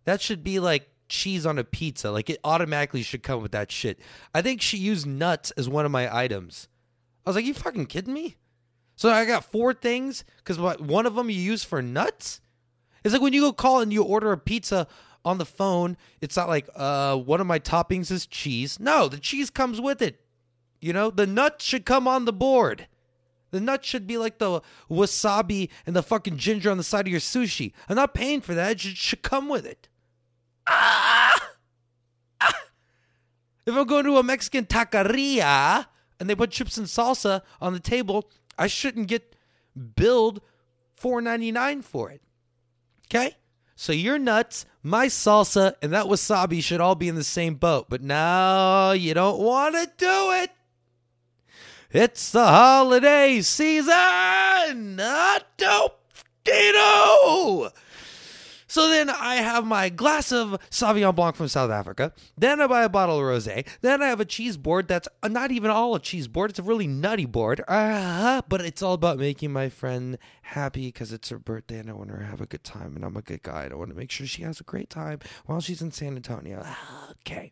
That 0.06 0.22
should 0.22 0.43
be 0.43 0.60
like 0.60 0.89
cheese 1.10 1.46
on 1.46 1.58
a 1.58 1.63
pizza. 1.63 2.12
Like 2.12 2.30
it 2.30 2.39
automatically 2.43 3.02
should 3.04 3.24
come 3.24 3.41
with 3.41 3.52
that 3.52 3.72
shit. 3.72 4.00
I 4.34 4.41
think 4.41 4.62
she 4.62 4.78
used 4.78 5.06
nuts 5.06 5.52
as 5.52 5.67
one 5.67 5.86
of 5.86 5.91
my 5.91 6.15
items. 6.15 6.69
I 7.26 7.30
was 7.30 7.36
like, 7.36 7.46
you 7.46 7.54
fucking 7.54 7.88
kidding 7.88 8.13
me? 8.13 8.36
So 8.96 9.10
I 9.10 9.26
got 9.26 9.43
four 9.43 9.74
things 9.74 10.24
because 10.38 10.60
one 10.60 11.06
of 11.06 11.15
them 11.15 11.30
you 11.30 11.39
use 11.39 11.63
for 11.63 11.82
nuts. 11.82 12.39
It's 13.04 13.13
like 13.13 13.22
when 13.22 13.34
you 13.34 13.41
go 13.41 13.52
call 13.52 13.82
and 13.82 13.91
you 13.91 14.04
order 14.04 14.32
a 14.32 14.38
pizza 14.38 14.88
on 15.26 15.38
the 15.38 15.46
phone. 15.46 15.98
It's 16.22 16.38
not 16.38 16.50
like 16.50 16.69
uh 16.76 17.17
one 17.17 17.41
of 17.41 17.48
my 17.48 17.60
toppings 17.60 18.12
is 18.12 18.26
cheese. 18.28 18.80
No, 18.80 19.08
the 19.08 19.17
cheese 19.17 19.50
comes 19.50 19.82
with 19.82 20.02
it. 20.02 20.19
You 20.80 20.93
know, 20.93 21.10
the 21.10 21.26
nuts 21.26 21.63
should 21.65 21.86
come 21.86 22.08
on 22.08 22.26
the 22.26 22.34
board. 22.34 22.88
The 23.54 23.62
nut 23.62 23.86
should 23.86 24.08
be 24.08 24.18
like 24.18 24.39
the 24.39 24.62
wasabi 24.89 25.70
and 25.86 25.96
the 25.96 26.02
fucking 26.02 26.38
ginger 26.38 26.72
on 26.72 26.78
the 26.78 26.84
side 26.84 27.06
of 27.06 27.12
your 27.12 27.20
sushi. 27.20 27.72
I'm 27.88 27.96
not 27.96 28.16
paying 28.16 28.42
for 28.42 28.56
that. 28.56 28.72
It 28.72 28.80
should, 28.80 28.98
should 28.98 29.22
come 29.22 29.48
with 29.48 29.63
it. 29.68 29.88
Ah! 30.66 31.52
ah! 32.42 32.63
If 33.68 33.76
I'm 33.76 33.86
going 33.86 34.06
to 34.06 34.18
a 34.18 34.24
Mexican 34.24 34.66
taqueria 34.66 35.86
and 36.20 36.28
they 36.28 36.34
put 36.34 36.50
chips 36.50 36.80
and 36.80 36.88
salsa 36.88 37.44
on 37.62 37.74
the 37.74 37.80
table, 37.80 38.28
I 38.58 38.66
shouldn't 38.66 39.08
get 39.08 39.36
billed 39.96 40.42
$4.99 41.00 41.84
for 41.84 42.10
it. 42.10 42.24
Okay? 43.06 43.38
So 43.76 43.94
your 43.94 44.18
nuts, 44.18 44.66
my 44.82 45.06
salsa, 45.06 45.76
and 45.80 45.94
that 45.94 46.08
wasabi 46.08 46.63
should 46.63 46.82
all 46.82 46.96
be 46.96 47.08
in 47.08 47.13
the 47.13 47.24
same 47.24 47.54
boat. 47.54 47.86
But 47.88 48.02
now 48.02 48.94
you 48.94 49.13
don't 49.13 49.38
want 49.38 49.76
to 49.76 49.92
do 49.96 50.32
it. 50.42 50.50
It's 51.93 52.32
the 52.32 52.47
holiday 52.47 53.41
season! 53.41 54.99
Dino! 56.43 57.69
So 58.65 58.88
then 58.88 59.12
I 59.12 59.36
have 59.36 59.63
my 59.63 59.89
glass 59.89 60.32
of 60.32 60.58
Sauvignon 60.71 61.13
Blanc 61.13 61.36
from 61.36 61.49
South 61.49 61.69
Africa. 61.69 62.12
Then 62.36 62.60
I 62.62 62.65
buy 62.65 62.84
a 62.84 62.89
bottle 62.89 63.19
of 63.19 63.23
rosé. 63.23 63.67
Then 63.82 64.01
I 64.01 64.08
have 64.08 64.19
a 64.19 64.25
cheese 64.25 64.58
board 64.58 64.88
that's 64.88 65.08
not 65.23 65.51
even 65.51 65.69
all 65.69 65.93
a 65.93 65.99
cheese 65.99 66.27
board. 66.27 66.49
It's 66.49 66.58
a 66.58 66.63
really 66.63 66.88
nutty 66.88 67.27
board. 67.27 67.63
Uh, 67.67 68.41
but 68.49 68.62
it's 68.62 68.82
all 68.82 68.95
about 68.95 69.19
making 69.19 69.53
my 69.53 69.69
friend 69.69 70.17
happy 70.41 70.88
because 70.88 71.13
it's 71.13 71.29
her 71.29 71.38
birthday 71.38 71.77
and 71.77 71.91
I 71.91 71.93
want 71.93 72.10
her 72.10 72.17
to 72.17 72.25
have 72.25 72.41
a 72.41 72.47
good 72.47 72.63
time. 72.63 72.95
And 72.95 73.06
I'm 73.06 73.17
a 73.17 73.21
good 73.21 73.43
guy. 73.43 73.65
And 73.65 73.73
I 73.73 73.75
want 73.75 73.91
to 73.91 73.95
make 73.95 74.10
sure 74.10 74.25
she 74.25 74.41
has 74.41 74.60
a 74.60 74.63
great 74.63 74.89
time 74.89 75.19
while 75.45 75.62
she's 75.62 75.84
in 75.84 75.91
San 75.91 76.15
Antonio. 76.15 76.65
Okay. 77.21 77.51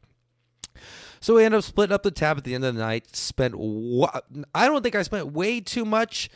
So 1.22 1.36
we 1.36 1.46
end 1.46 1.54
up 1.54 1.64
splitting 1.64 1.94
up 1.94 2.04
the 2.04 2.12
tab 2.12 2.38
at 2.38 2.44
the 2.44 2.56
end 2.56 2.66
of 2.66 2.76
the 2.76 2.82
night. 2.82 3.16
Spent 3.16 3.54
I 3.56 4.68
don't 4.68 4.82
think 4.82 4.96
I 4.96 5.04
spent 5.04 5.32
way 5.32 5.62
too 5.62 5.86
much 5.86 6.30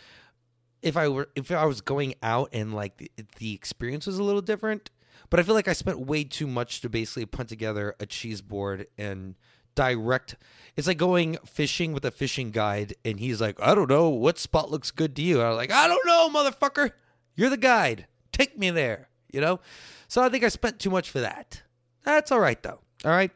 if 0.83 0.95
I 0.95 1.07
were 1.09 1.27
if 1.35 1.51
I 1.51 1.65
was 1.65 1.81
going 1.81 2.13
out 2.21 2.49
and 2.53 2.73
like 2.73 2.97
the, 2.97 3.11
the 3.39 3.53
experience 3.53 4.05
was 4.05 4.19
a 4.19 4.23
little 4.23 4.41
different. 4.41 4.91
But 5.31 5.39
I 5.39 5.43
feel 5.43 5.55
like 5.55 5.67
I 5.67 5.73
spent 5.73 5.99
way 5.99 6.23
too 6.23 6.45
much 6.45 6.81
to 6.81 6.89
basically 6.89 7.25
put 7.25 7.47
together 7.47 7.95
a 7.99 8.05
cheese 8.05 8.41
board 8.41 8.85
and 8.95 9.33
direct. 9.73 10.35
It's 10.77 10.87
like 10.87 10.99
going 10.99 11.37
fishing 11.45 11.91
with 11.91 12.05
a 12.05 12.11
fishing 12.11 12.51
guide, 12.51 12.93
and 13.03 13.19
he's 13.19 13.41
like, 13.41 13.59
"I 13.59 13.73
don't 13.73 13.89
know 13.89 14.09
what 14.09 14.37
spot 14.37 14.69
looks 14.69 14.91
good 14.91 15.15
to 15.15 15.23
you." 15.23 15.39
And 15.39 15.49
I'm 15.49 15.55
like, 15.55 15.71
"I 15.71 15.87
don't 15.87 16.05
know, 16.05 16.29
motherfucker. 16.29 16.91
You're 17.35 17.49
the 17.49 17.57
guide. 17.57 18.05
Take 18.31 18.57
me 18.57 18.69
there." 18.69 19.09
You 19.33 19.41
know. 19.41 19.59
So 20.07 20.21
I 20.21 20.29
think 20.29 20.43
I 20.43 20.49
spent 20.49 20.79
too 20.79 20.91
much 20.91 21.09
for 21.09 21.21
that. 21.21 21.63
That's 22.03 22.31
all 22.31 22.39
right 22.39 22.61
though. 22.61 22.81
All 23.03 23.11
right. 23.11 23.31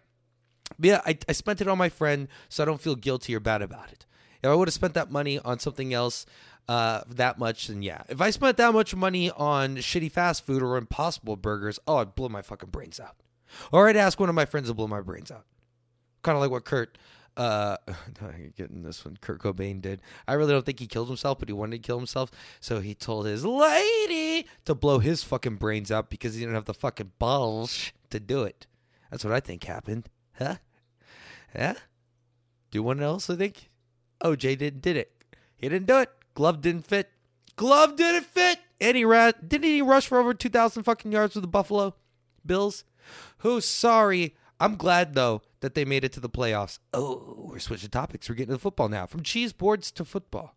But 0.77 0.87
yeah, 0.87 1.01
I, 1.05 1.17
I 1.27 1.31
spent 1.31 1.61
it 1.61 1.67
on 1.67 1.77
my 1.77 1.89
friend, 1.89 2.27
so 2.47 2.63
I 2.63 2.65
don't 2.65 2.81
feel 2.81 2.95
guilty 2.95 3.35
or 3.35 3.39
bad 3.39 3.61
about 3.61 3.91
it. 3.91 4.05
If 4.41 4.49
I 4.49 4.55
would 4.55 4.67
have 4.67 4.73
spent 4.73 4.93
that 4.93 5.11
money 5.11 5.39
on 5.39 5.59
something 5.59 5.93
else, 5.93 6.25
uh, 6.69 7.01
that 7.09 7.39
much, 7.39 7.67
then 7.67 7.81
yeah. 7.81 8.03
If 8.07 8.21
I 8.21 8.29
spent 8.29 8.57
that 8.57 8.73
much 8.73 8.95
money 8.95 9.31
on 9.31 9.77
shitty 9.77 10.11
fast 10.11 10.45
food 10.45 10.61
or 10.61 10.77
impossible 10.77 11.35
burgers, 11.35 11.79
oh, 11.87 11.97
I'd 11.97 12.15
blow 12.15 12.29
my 12.29 12.43
fucking 12.43 12.69
brains 12.69 12.99
out. 12.99 13.15
Or 13.71 13.89
I'd 13.89 13.97
ask 13.97 14.19
one 14.19 14.29
of 14.29 14.35
my 14.35 14.45
friends 14.45 14.67
to 14.67 14.75
blow 14.75 14.87
my 14.87 15.01
brains 15.01 15.31
out. 15.31 15.45
Kind 16.21 16.35
of 16.35 16.41
like 16.41 16.51
what 16.51 16.65
Kurt, 16.65 16.97
uh, 17.35 17.77
getting 18.55 18.83
this 18.83 19.03
one, 19.03 19.17
Kurt 19.19 19.41
Cobain 19.41 19.81
did. 19.81 20.01
I 20.27 20.33
really 20.33 20.51
don't 20.51 20.65
think 20.65 20.79
he 20.79 20.85
killed 20.85 21.07
himself, 21.07 21.39
but 21.39 21.49
he 21.49 21.53
wanted 21.53 21.81
to 21.81 21.87
kill 21.87 21.97
himself. 21.97 22.29
So 22.59 22.81
he 22.81 22.93
told 22.93 23.25
his 23.25 23.43
lady 23.43 24.45
to 24.65 24.75
blow 24.75 24.99
his 24.99 25.23
fucking 25.23 25.55
brains 25.55 25.91
out 25.91 26.09
because 26.11 26.35
he 26.35 26.41
didn't 26.41 26.55
have 26.55 26.65
the 26.65 26.73
fucking 26.75 27.13
balls 27.17 27.91
to 28.11 28.19
do 28.19 28.43
it. 28.43 28.67
That's 29.09 29.23
what 29.23 29.33
I 29.33 29.39
think 29.39 29.63
happened. 29.63 30.07
Huh? 30.39 30.55
Yeah? 31.53 31.75
Do 32.71 32.81
one 32.81 33.01
else, 33.01 33.29
I 33.29 33.35
think? 33.35 33.69
OJ 34.23 34.57
didn't 34.57 34.81
did 34.81 34.97
it. 34.97 35.11
He 35.57 35.69
didn't 35.69 35.87
do 35.87 35.99
it. 35.99 36.09
Glove 36.33 36.61
didn't 36.61 36.85
fit. 36.85 37.09
Glove 37.55 37.95
didn't 37.95 38.25
fit. 38.25 38.59
And 38.79 38.95
he 38.95 39.03
ran. 39.05 39.33
Didn't 39.45 39.65
he 39.65 39.81
rush 39.81 40.07
for 40.07 40.19
over 40.19 40.33
2,000 40.33 40.83
fucking 40.83 41.11
yards 41.11 41.35
with 41.35 41.43
the 41.43 41.47
Buffalo 41.47 41.95
Bills? 42.45 42.85
Who's 43.39 43.65
sorry? 43.65 44.35
I'm 44.59 44.75
glad, 44.75 45.13
though, 45.13 45.41
that 45.61 45.73
they 45.73 45.85
made 45.85 46.03
it 46.03 46.11
to 46.13 46.19
the 46.19 46.29
playoffs. 46.29 46.79
Oh, 46.93 47.47
we're 47.49 47.59
switching 47.59 47.89
topics. 47.89 48.29
We're 48.29 48.35
getting 48.35 48.55
to 48.55 48.59
football 48.59 48.89
now. 48.89 49.05
From 49.05 49.23
cheese 49.23 49.53
boards 49.53 49.91
to 49.93 50.05
football. 50.05 50.55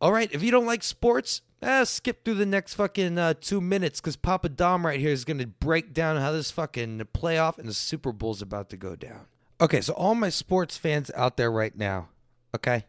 All 0.00 0.12
right, 0.12 0.30
if 0.32 0.42
you 0.42 0.52
don't 0.52 0.66
like 0.66 0.84
sports, 0.84 1.42
eh, 1.60 1.84
skip 1.84 2.24
through 2.24 2.34
the 2.34 2.46
next 2.46 2.74
fucking 2.74 3.18
uh, 3.18 3.34
two 3.40 3.60
minutes 3.60 4.00
because 4.00 4.14
Papa 4.16 4.48
Dom 4.48 4.86
right 4.86 5.00
here 5.00 5.10
is 5.10 5.24
going 5.24 5.38
to 5.38 5.46
break 5.46 5.92
down 5.92 6.16
how 6.18 6.30
this 6.30 6.52
fucking 6.52 7.00
playoff 7.12 7.58
and 7.58 7.68
the 7.68 7.74
Super 7.74 8.12
Bowl 8.12 8.30
is 8.30 8.40
about 8.40 8.70
to 8.70 8.76
go 8.76 8.94
down. 8.94 9.26
Okay, 9.60 9.80
so 9.80 9.92
all 9.94 10.14
my 10.14 10.28
sports 10.28 10.76
fans 10.76 11.10
out 11.16 11.36
there 11.36 11.50
right 11.50 11.76
now, 11.76 12.10
okay? 12.54 12.84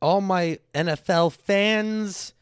All 0.00 0.20
my 0.20 0.60
NFL 0.72 1.32
fans, 1.32 2.32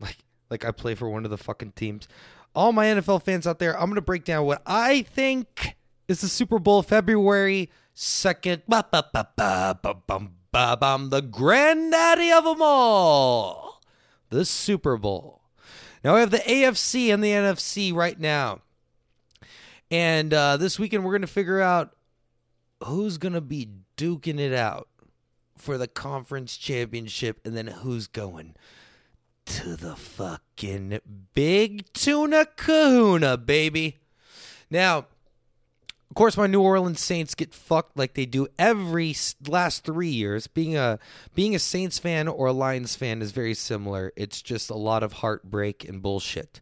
like 0.00 0.18
like 0.50 0.66
I 0.66 0.70
play 0.70 0.94
for 0.94 1.08
one 1.08 1.24
of 1.24 1.30
the 1.30 1.38
fucking 1.38 1.72
teams. 1.72 2.06
All 2.54 2.72
my 2.72 2.86
NFL 2.86 3.22
fans 3.22 3.46
out 3.46 3.58
there, 3.58 3.74
I'm 3.74 3.86
going 3.86 3.94
to 3.94 4.02
break 4.02 4.24
down 4.24 4.44
what 4.44 4.62
I 4.66 5.00
think 5.02 5.76
is 6.08 6.20
the 6.20 6.28
Super 6.28 6.58
Bowl 6.58 6.82
February 6.82 7.70
2nd. 7.96 8.62
Bum, 10.54 11.10
the 11.10 11.20
granddaddy 11.20 12.30
of 12.30 12.44
them 12.44 12.62
all. 12.62 13.80
The 14.30 14.44
Super 14.44 14.96
Bowl. 14.96 15.42
Now 16.04 16.14
we 16.14 16.20
have 16.20 16.30
the 16.30 16.38
AFC 16.38 17.12
and 17.12 17.24
the 17.24 17.32
NFC 17.32 17.92
right 17.92 18.18
now. 18.18 18.60
And 19.90 20.32
uh, 20.32 20.56
this 20.56 20.78
weekend 20.78 21.04
we're 21.04 21.10
going 21.10 21.22
to 21.22 21.26
figure 21.26 21.60
out 21.60 21.96
who's 22.84 23.18
going 23.18 23.32
to 23.32 23.40
be 23.40 23.68
duking 23.96 24.38
it 24.38 24.54
out 24.54 24.88
for 25.58 25.76
the 25.76 25.88
conference 25.88 26.56
championship 26.56 27.40
and 27.44 27.56
then 27.56 27.66
who's 27.66 28.06
going 28.06 28.54
to 29.46 29.74
the 29.74 29.96
fucking 29.96 31.00
big 31.34 31.92
tuna 31.92 32.46
kahuna, 32.56 33.36
baby. 33.36 33.98
Now, 34.70 35.06
of 36.14 36.16
course, 36.16 36.36
my 36.36 36.46
New 36.46 36.60
Orleans 36.60 37.00
Saints 37.00 37.34
get 37.34 37.52
fucked 37.52 37.96
like 37.96 38.14
they 38.14 38.24
do 38.24 38.46
every 38.56 39.16
last 39.48 39.82
three 39.82 40.10
years. 40.10 40.46
Being 40.46 40.76
a 40.76 41.00
being 41.34 41.56
a 41.56 41.58
Saints 41.58 41.98
fan 41.98 42.28
or 42.28 42.46
a 42.46 42.52
Lions 42.52 42.94
fan 42.94 43.20
is 43.20 43.32
very 43.32 43.52
similar. 43.52 44.12
It's 44.14 44.40
just 44.40 44.70
a 44.70 44.76
lot 44.76 45.02
of 45.02 45.14
heartbreak 45.14 45.82
and 45.82 46.00
bullshit. 46.00 46.60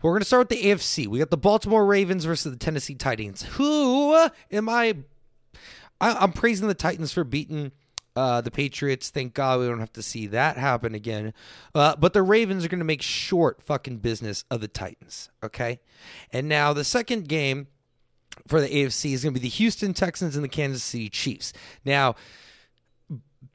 We're 0.00 0.14
gonna 0.14 0.24
start 0.24 0.48
with 0.48 0.58
the 0.58 0.70
AFC. 0.70 1.06
We 1.06 1.18
got 1.18 1.28
the 1.28 1.36
Baltimore 1.36 1.84
Ravens 1.84 2.24
versus 2.24 2.50
the 2.50 2.56
Tennessee 2.58 2.94
Titans. 2.94 3.42
Who 3.42 4.14
am 4.50 4.70
I? 4.70 4.96
I 6.00 6.14
I'm 6.14 6.32
praising 6.32 6.68
the 6.68 6.72
Titans 6.72 7.12
for 7.12 7.24
beating 7.24 7.72
uh, 8.16 8.40
the 8.40 8.50
Patriots. 8.50 9.10
Thank 9.10 9.34
God 9.34 9.60
we 9.60 9.66
don't 9.66 9.80
have 9.80 9.92
to 9.92 10.02
see 10.02 10.28
that 10.28 10.56
happen 10.56 10.94
again. 10.94 11.34
Uh, 11.74 11.94
but 11.96 12.14
the 12.14 12.22
Ravens 12.22 12.64
are 12.64 12.68
going 12.68 12.78
to 12.78 12.86
make 12.86 13.02
short 13.02 13.60
fucking 13.60 13.98
business 13.98 14.46
of 14.50 14.62
the 14.62 14.68
Titans. 14.68 15.28
Okay. 15.42 15.80
And 16.32 16.48
now 16.48 16.72
the 16.72 16.84
second 16.84 17.28
game 17.28 17.66
for 18.46 18.60
the 18.60 18.68
AFC 18.68 19.12
is 19.12 19.22
going 19.22 19.34
to 19.34 19.40
be 19.40 19.44
the 19.44 19.50
Houston 19.50 19.94
Texans 19.94 20.36
and 20.36 20.44
the 20.44 20.48
Kansas 20.48 20.82
City 20.82 21.08
Chiefs. 21.08 21.52
Now, 21.84 22.14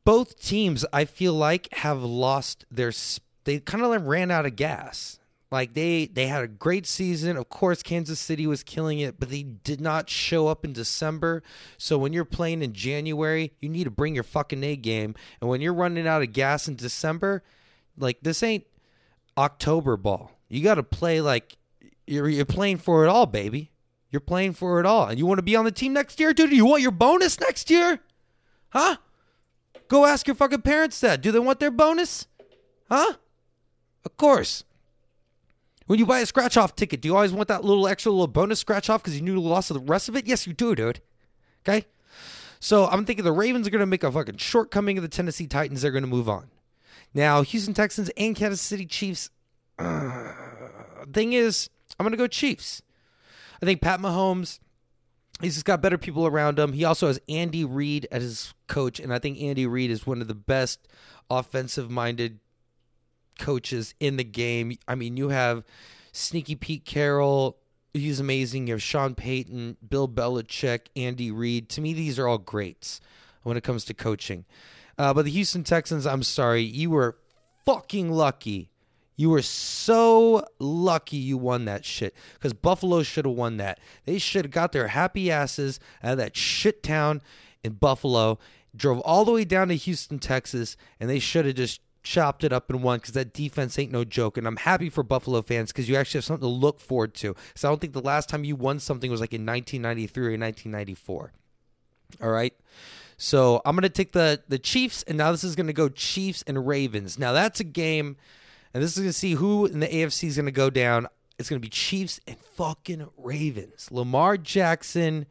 both 0.05 0.41
teams, 0.41 0.85
I 0.91 1.05
feel 1.05 1.33
like, 1.33 1.73
have 1.73 2.01
lost 2.01 2.65
their. 2.71 2.91
They 3.43 3.59
kind 3.59 3.83
of 3.83 4.05
ran 4.05 4.31
out 4.31 4.45
of 4.45 4.55
gas. 4.55 5.19
Like 5.51 5.73
they 5.73 6.05
they 6.05 6.27
had 6.27 6.43
a 6.43 6.47
great 6.47 6.85
season. 6.85 7.35
Of 7.35 7.49
course, 7.49 7.81
Kansas 7.81 8.19
City 8.19 8.45
was 8.45 8.61
killing 8.61 8.99
it, 8.99 9.19
but 9.19 9.29
they 9.29 9.43
did 9.43 9.81
not 9.81 10.09
show 10.09 10.47
up 10.47 10.63
in 10.63 10.73
December. 10.73 11.41
So 11.77 11.97
when 11.97 12.13
you're 12.13 12.25
playing 12.25 12.61
in 12.61 12.73
January, 12.73 13.53
you 13.59 13.69
need 13.69 13.85
to 13.85 13.91
bring 13.91 14.13
your 14.13 14.23
fucking 14.23 14.63
A 14.63 14.75
game. 14.75 15.15
And 15.41 15.49
when 15.49 15.61
you're 15.61 15.73
running 15.73 16.07
out 16.07 16.21
of 16.21 16.33
gas 16.33 16.67
in 16.67 16.75
December, 16.75 17.43
like 17.97 18.19
this 18.21 18.43
ain't 18.43 18.65
October 19.37 19.97
ball. 19.97 20.31
You 20.49 20.63
got 20.63 20.75
to 20.75 20.83
play 20.83 21.19
like 21.19 21.57
you're 22.05 22.29
you're 22.29 22.45
playing 22.45 22.77
for 22.77 23.03
it 23.03 23.07
all, 23.07 23.25
baby. 23.25 23.71
You're 24.11 24.19
playing 24.19 24.53
for 24.53 24.79
it 24.79 24.85
all. 24.85 25.07
And 25.07 25.19
you 25.19 25.25
want 25.25 25.37
to 25.37 25.43
be 25.43 25.55
on 25.55 25.65
the 25.65 25.71
team 25.71 25.93
next 25.93 26.19
year, 26.19 26.33
dude? 26.33 26.49
Do 26.49 26.55
you 26.55 26.65
want 26.65 26.81
your 26.81 26.91
bonus 26.91 27.39
next 27.39 27.69
year? 27.69 27.99
Huh? 28.69 28.97
Go 29.87 30.05
ask 30.05 30.27
your 30.27 30.35
fucking 30.35 30.61
parents 30.61 30.99
that. 31.01 31.21
Do 31.21 31.31
they 31.31 31.39
want 31.39 31.59
their 31.59 31.71
bonus? 31.71 32.27
Huh? 32.89 33.13
Of 34.05 34.17
course. 34.17 34.63
When 35.85 35.97
you 35.97 36.05
buy 36.05 36.19
a 36.19 36.25
scratch 36.25 36.57
off 36.57 36.75
ticket, 36.75 37.01
do 37.01 37.07
you 37.07 37.15
always 37.15 37.33
want 37.33 37.47
that 37.47 37.63
little 37.63 37.87
extra 37.87 38.11
little 38.11 38.27
bonus 38.27 38.59
scratch 38.59 38.89
off 38.89 39.01
because 39.01 39.15
you 39.15 39.23
knew 39.23 39.33
the 39.33 39.39
loss 39.39 39.71
of 39.71 39.75
the 39.75 39.91
rest 39.91 40.07
of 40.07 40.15
it? 40.15 40.27
Yes, 40.27 40.45
you 40.45 40.53
do, 40.53 40.75
dude. 40.75 41.01
Okay? 41.67 41.85
So 42.59 42.87
I'm 42.87 43.05
thinking 43.05 43.25
the 43.25 43.31
Ravens 43.31 43.67
are 43.67 43.71
going 43.71 43.79
to 43.79 43.85
make 43.85 44.03
a 44.03 44.11
fucking 44.11 44.37
shortcoming 44.37 44.97
of 44.97 45.01
the 45.01 45.07
Tennessee 45.07 45.47
Titans. 45.47 45.81
They're 45.81 45.91
going 45.91 46.03
to 46.03 46.07
move 46.07 46.29
on. 46.29 46.49
Now, 47.13 47.41
Houston 47.41 47.73
Texans 47.73 48.09
and 48.17 48.35
Kansas 48.35 48.61
City 48.61 48.85
Chiefs. 48.85 49.29
Uh, 49.79 50.33
thing 51.11 51.33
is, 51.33 51.69
I'm 51.99 52.03
going 52.03 52.11
to 52.11 52.17
go 52.17 52.27
Chiefs. 52.27 52.81
I 53.61 53.65
think 53.65 53.81
Pat 53.81 53.99
Mahomes, 53.99 54.59
he's 55.41 55.55
just 55.55 55.65
got 55.65 55.81
better 55.81 55.97
people 55.97 56.25
around 56.25 56.57
him. 56.59 56.73
He 56.73 56.85
also 56.85 57.07
has 57.07 57.19
Andy 57.27 57.65
Reid 57.65 58.07
as 58.11 58.23
his 58.23 58.53
coach, 58.67 58.99
and 58.99 59.13
I 59.13 59.19
think 59.19 59.41
Andy 59.41 59.65
Reid 59.67 59.91
is 59.91 60.07
one 60.07 60.21
of 60.21 60.27
the 60.27 60.35
best 60.35 60.87
offensive 61.29 61.89
minded 61.89 62.39
coaches 63.37 63.93
in 63.99 64.17
the 64.17 64.23
game. 64.23 64.77
I 64.87 64.95
mean, 64.95 65.17
you 65.17 65.29
have 65.29 65.63
sneaky 66.11 66.55
Pete 66.55 66.85
Carroll. 66.85 67.57
He's 67.93 68.19
amazing. 68.19 68.67
You 68.67 68.73
have 68.73 68.83
Sean 68.83 69.15
Payton, 69.15 69.77
Bill 69.87 70.07
Belichick, 70.07 70.87
Andy 70.95 71.31
Reid. 71.31 71.69
To 71.69 71.81
me, 71.81 71.93
these 71.93 72.19
are 72.19 72.27
all 72.27 72.37
greats 72.37 73.01
when 73.43 73.57
it 73.57 73.63
comes 73.63 73.83
to 73.85 73.93
coaching. 73.93 74.45
Uh, 74.97 75.13
but 75.13 75.25
the 75.25 75.31
Houston 75.31 75.63
Texans, 75.63 76.05
I'm 76.05 76.23
sorry, 76.23 76.61
you 76.61 76.89
were 76.91 77.17
fucking 77.65 78.11
lucky. 78.11 78.69
You 79.19 79.31
were 79.31 79.41
so 79.41 80.45
lucky 80.59 81.17
you 81.17 81.37
won 81.37 81.65
that 81.65 81.83
shit 81.83 82.15
because 82.35 82.53
Buffalo 82.53 83.03
should 83.03 83.25
have 83.25 83.35
won 83.35 83.57
that. 83.57 83.77
They 84.05 84.17
should 84.17 84.45
have 84.45 84.51
got 84.53 84.71
their 84.71 84.87
happy 84.87 85.29
asses 85.29 85.77
out 86.01 86.13
of 86.13 86.17
that 86.19 86.37
shit 86.37 86.81
town 86.81 87.21
in 87.61 87.73
Buffalo, 87.73 88.39
drove 88.73 88.99
all 89.01 89.25
the 89.25 89.33
way 89.33 89.43
down 89.43 89.67
to 89.67 89.75
Houston, 89.75 90.19
Texas, 90.19 90.77
and 91.01 91.09
they 91.09 91.19
should 91.19 91.45
have 91.45 91.55
just 91.55 91.81
chopped 92.01 92.45
it 92.45 92.53
up 92.53 92.69
and 92.69 92.81
won 92.81 92.99
because 92.99 93.13
that 93.13 93.33
defense 93.33 93.77
ain't 93.77 93.91
no 93.91 94.05
joke. 94.05 94.37
And 94.37 94.47
I'm 94.47 94.55
happy 94.55 94.89
for 94.89 95.03
Buffalo 95.03 95.41
fans 95.41 95.73
because 95.73 95.89
you 95.89 95.97
actually 95.97 96.19
have 96.19 96.23
something 96.23 96.47
to 96.47 96.55
look 96.55 96.79
forward 96.79 97.13
to. 97.15 97.33
Because 97.33 97.65
I 97.65 97.67
don't 97.67 97.81
think 97.81 97.91
the 97.91 97.99
last 97.99 98.29
time 98.29 98.45
you 98.45 98.55
won 98.55 98.79
something 98.79 99.11
was 99.11 99.19
like 99.19 99.33
in 99.33 99.45
1993 99.45 100.23
or 100.23 100.39
1994. 100.39 101.33
All 102.21 102.29
right. 102.29 102.53
So 103.17 103.61
I'm 103.65 103.75
gonna 103.75 103.89
take 103.89 104.13
the 104.13 104.43
the 104.47 104.57
Chiefs, 104.57 105.03
and 105.03 105.17
now 105.17 105.33
this 105.33 105.43
is 105.43 105.57
gonna 105.57 105.73
go 105.73 105.89
Chiefs 105.89 106.41
and 106.47 106.65
Ravens. 106.65 107.19
Now 107.19 107.33
that's 107.33 107.59
a 107.59 107.65
game, 107.65 108.15
and 108.73 108.83
this 108.83 108.95
is 108.95 108.99
gonna 108.99 109.13
see 109.13 109.33
who 109.33 109.65
in 109.65 109.79
the 109.79 109.87
AFC 109.87 110.27
is 110.27 110.37
gonna 110.37 110.51
go 110.51 110.69
down. 110.69 111.07
It's 111.39 111.47
going 111.47 111.61
to 111.61 111.65
be 111.65 111.69
Chiefs 111.69 112.19
and 112.27 112.37
fucking 112.37 113.07
Ravens. 113.17 113.87
Lamar 113.91 114.35
Jackson 114.35 115.25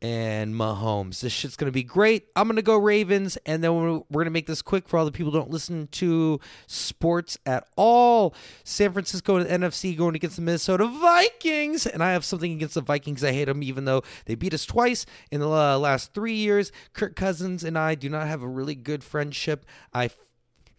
and 0.00 0.54
Mahomes. 0.54 1.20
This 1.20 1.32
shit's 1.32 1.56
going 1.56 1.66
to 1.66 1.72
be 1.72 1.82
great. 1.82 2.28
I'm 2.34 2.46
going 2.46 2.56
to 2.56 2.62
go 2.62 2.76
Ravens, 2.78 3.36
and 3.44 3.62
then 3.62 3.74
we're, 3.74 3.92
we're 3.92 4.22
going 4.22 4.26
to 4.26 4.30
make 4.30 4.46
this 4.46 4.62
quick 4.62 4.88
for 4.88 4.98
all 4.98 5.04
the 5.04 5.12
people 5.12 5.32
who 5.32 5.38
don't 5.38 5.50
listen 5.50 5.88
to 5.92 6.40
sports 6.66 7.36
at 7.44 7.66
all. 7.76 8.34
San 8.64 8.92
Francisco 8.92 9.36
and 9.36 9.62
NFC 9.62 9.94
going 9.94 10.14
against 10.14 10.36
the 10.36 10.42
Minnesota 10.42 10.86
Vikings, 10.86 11.86
and 11.86 12.02
I 12.02 12.12
have 12.12 12.24
something 12.24 12.52
against 12.52 12.74
the 12.74 12.80
Vikings. 12.80 13.22
I 13.22 13.32
hate 13.32 13.44
them, 13.44 13.62
even 13.62 13.84
though 13.84 14.02
they 14.24 14.36
beat 14.36 14.54
us 14.54 14.64
twice 14.64 15.04
in 15.30 15.40
the 15.40 15.50
uh, 15.50 15.78
last 15.78 16.14
three 16.14 16.34
years. 16.34 16.72
Kirk 16.94 17.14
Cousins 17.14 17.62
and 17.62 17.78
I 17.78 17.94
do 17.94 18.08
not 18.08 18.26
have 18.26 18.42
a 18.42 18.48
really 18.48 18.74
good 18.74 19.04
friendship. 19.04 19.66
I 19.92 20.08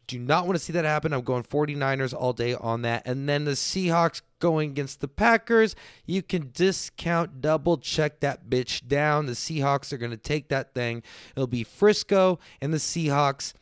do 0.07 0.17
not 0.17 0.45
want 0.45 0.57
to 0.57 0.63
see 0.63 0.73
that 0.73 0.85
happen. 0.85 1.13
I'm 1.13 1.21
going 1.21 1.43
49ers 1.43 2.13
all 2.13 2.33
day 2.33 2.55
on 2.55 2.81
that. 2.83 3.03
And 3.05 3.27
then 3.27 3.43
the 3.43 3.51
Seahawks 3.51 4.21
going 4.39 4.71
against 4.71 5.01
the 5.01 5.07
Packers. 5.07 5.75
You 6.05 6.21
can 6.21 6.51
discount, 6.53 7.41
double 7.41 7.77
check 7.77 8.21
that 8.21 8.49
bitch 8.49 8.87
down. 8.87 9.25
The 9.25 9.33
Seahawks 9.33 9.91
are 9.91 9.97
going 9.97 10.11
to 10.11 10.17
take 10.17 10.47
that 10.47 10.73
thing. 10.73 11.03
It'll 11.35 11.47
be 11.47 11.63
Frisco 11.63 12.39
and 12.61 12.73
the 12.73 12.77
Seahawks. 12.77 13.53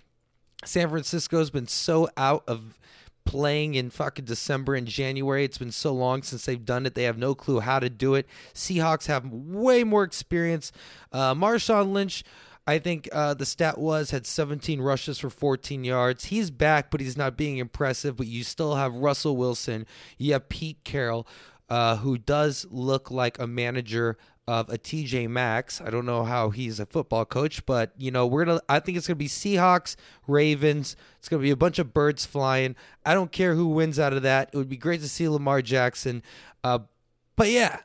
San 0.64 0.90
Francisco's 0.90 1.50
been 1.50 1.68
so 1.68 2.10
out 2.16 2.44
of 2.48 2.78
playing 3.26 3.74
in 3.74 3.90
fucking 3.90 4.26
December 4.26 4.76
and 4.76 4.88
January. 4.88 5.44
It's 5.44 5.58
been 5.58 5.72
so 5.72 5.94
long 5.94 6.22
since 6.22 6.46
they've 6.46 6.64
done 6.64 6.86
it. 6.86 6.94
They 6.94 7.04
have 7.04 7.18
no 7.18 7.34
clue 7.34 7.60
how 7.60 7.80
to 7.80 7.90
do 7.90 8.14
it. 8.14 8.28
Seahawks 8.54 9.08
have 9.08 9.26
way 9.32 9.84
more 9.84 10.04
experience. 10.04 10.72
Uh, 11.12 11.34
Marshawn 11.34 11.92
Lynch 11.92 12.24
I 12.68 12.80
think 12.80 13.08
uh, 13.12 13.36
the 13.36 13.46
stat 13.46 13.78
was 13.78 14.12
had 14.12 14.26
17 14.26 14.82
rushes 14.82 15.20
for 15.20 15.30
14 15.30 15.84
yards. 15.84 16.26
He's 16.26 16.50
back, 16.50 16.90
but 16.90 17.00
he's 17.00 17.18
not 17.18 17.38
being 17.38 17.58
impressive. 17.58 18.18
But 18.18 18.28
you 18.28 18.44
still 18.44 18.76
have 18.76 18.96
Russell 18.96 19.38
Wilson. 19.38 19.86
You 20.18 20.34
have 20.34 20.50
Pete 20.50 20.84
Carroll, 20.84 21.28
uh, 21.70 21.98
who 21.98 22.18
does 22.18 22.66
look 22.72 23.12
like 23.12 23.38
a 23.40 23.46
manager 23.46 24.18
of 24.48 24.70
a 24.70 24.78
TJ 24.78 25.28
Maxx. 25.30 25.82
I 25.82 25.90
don't 25.90 26.06
know 26.06 26.24
how 26.24 26.50
he's 26.50 26.80
a 26.80 26.86
football 26.86 27.26
coach, 27.26 27.66
but 27.66 27.92
you 27.98 28.12
know 28.12 28.26
we're 28.26 28.46
gonna. 28.46 28.62
I 28.70 28.80
think 28.80 28.98
it's 28.98 29.08
gonna 29.08 29.16
be 29.16 29.28
Seahawks, 29.28 29.96
Ravens. 30.28 30.96
It's 31.20 31.30
gonna 31.30 31.44
be 31.44 31.52
a 31.52 31.56
bunch 31.56 31.80
of 31.80 31.94
birds 31.94 32.26
flying. 32.26 32.76
I 33.06 33.14
don't 33.14 33.32
care 33.32 33.56
who 33.56 33.68
wins 33.68 34.00
out 34.00 34.14
of 34.14 34.24
that. 34.24 34.50
It 34.54 34.58
would 34.58 34.70
be 34.70 34.78
great 34.78 35.02
to 35.02 35.10
see 35.10 35.28
Lamar 35.28 35.62
Jackson. 35.62 36.24
Uh, 36.64 36.80
but 37.36 37.50
yeah, 37.50 37.80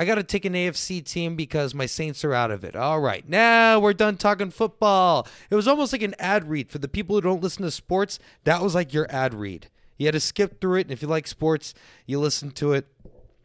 I 0.00 0.06
got 0.06 0.14
to 0.14 0.22
take 0.22 0.46
an 0.46 0.54
AFC 0.54 1.04
team 1.04 1.36
because 1.36 1.74
my 1.74 1.84
Saints 1.84 2.24
are 2.24 2.32
out 2.32 2.50
of 2.50 2.64
it. 2.64 2.74
All 2.74 3.00
right, 3.00 3.28
now 3.28 3.78
we're 3.78 3.92
done 3.92 4.16
talking 4.16 4.50
football. 4.50 5.28
It 5.50 5.54
was 5.56 5.68
almost 5.68 5.92
like 5.92 6.00
an 6.00 6.14
ad 6.18 6.48
read 6.48 6.70
for 6.70 6.78
the 6.78 6.88
people 6.88 7.16
who 7.16 7.20
don't 7.20 7.42
listen 7.42 7.64
to 7.64 7.70
sports. 7.70 8.18
That 8.44 8.62
was 8.62 8.74
like 8.74 8.94
your 8.94 9.06
ad 9.10 9.34
read. 9.34 9.68
You 9.98 10.06
had 10.06 10.14
to 10.14 10.20
skip 10.20 10.58
through 10.58 10.76
it, 10.76 10.86
and 10.86 10.90
if 10.90 11.02
you 11.02 11.08
like 11.08 11.26
sports, 11.26 11.74
you 12.06 12.18
listen 12.18 12.50
to 12.52 12.72
it. 12.72 12.86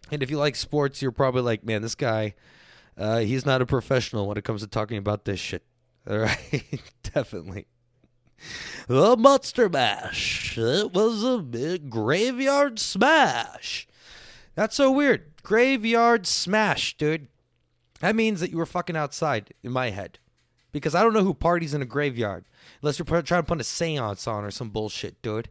And 0.09 0.23
if 0.23 0.31
you 0.31 0.37
like 0.37 0.55
sports, 0.55 1.01
you're 1.01 1.11
probably 1.11 1.41
like, 1.41 1.65
man, 1.65 1.81
this 1.81 1.93
guy, 1.93 2.35
uh, 2.97 3.19
he's 3.19 3.45
not 3.45 3.61
a 3.61 3.65
professional 3.65 4.25
when 4.25 4.37
it 4.37 4.45
comes 4.45 4.61
to 4.61 4.67
talking 4.67 4.97
about 4.97 5.25
this 5.25 5.41
shit. 5.41 5.63
All 6.09 6.19
right, 6.19 6.81
definitely. 7.03 7.65
The 8.87 9.17
Monster 9.17 9.67
Mash. 9.67 10.57
It 10.57 10.93
was 10.93 11.21
a 11.21 11.39
big 11.39 11.89
graveyard 11.89 12.79
smash. 12.79 13.89
That's 14.55 14.77
so 14.77 14.89
weird. 14.89 15.34
Graveyard 15.45 16.25
smash, 16.25 16.97
dude. 16.97 17.27
That 17.99 18.15
means 18.15 18.39
that 18.39 18.49
you 18.49 18.57
were 18.57 18.65
fucking 18.65 18.97
outside 18.97 19.53
in 19.63 19.71
my 19.71 19.91
head. 19.91 20.17
Because 20.71 20.95
I 20.95 21.03
don't 21.03 21.13
know 21.13 21.23
who 21.23 21.35
parties 21.35 21.73
in 21.73 21.83
a 21.83 21.85
graveyard. 21.85 22.45
Unless 22.81 22.99
you're 22.99 23.05
trying 23.05 23.23
to 23.23 23.43
put 23.43 23.61
a 23.61 23.63
seance 23.63 24.27
on 24.27 24.43
or 24.43 24.51
some 24.51 24.71
bullshit, 24.71 25.21
dude. 25.21 25.49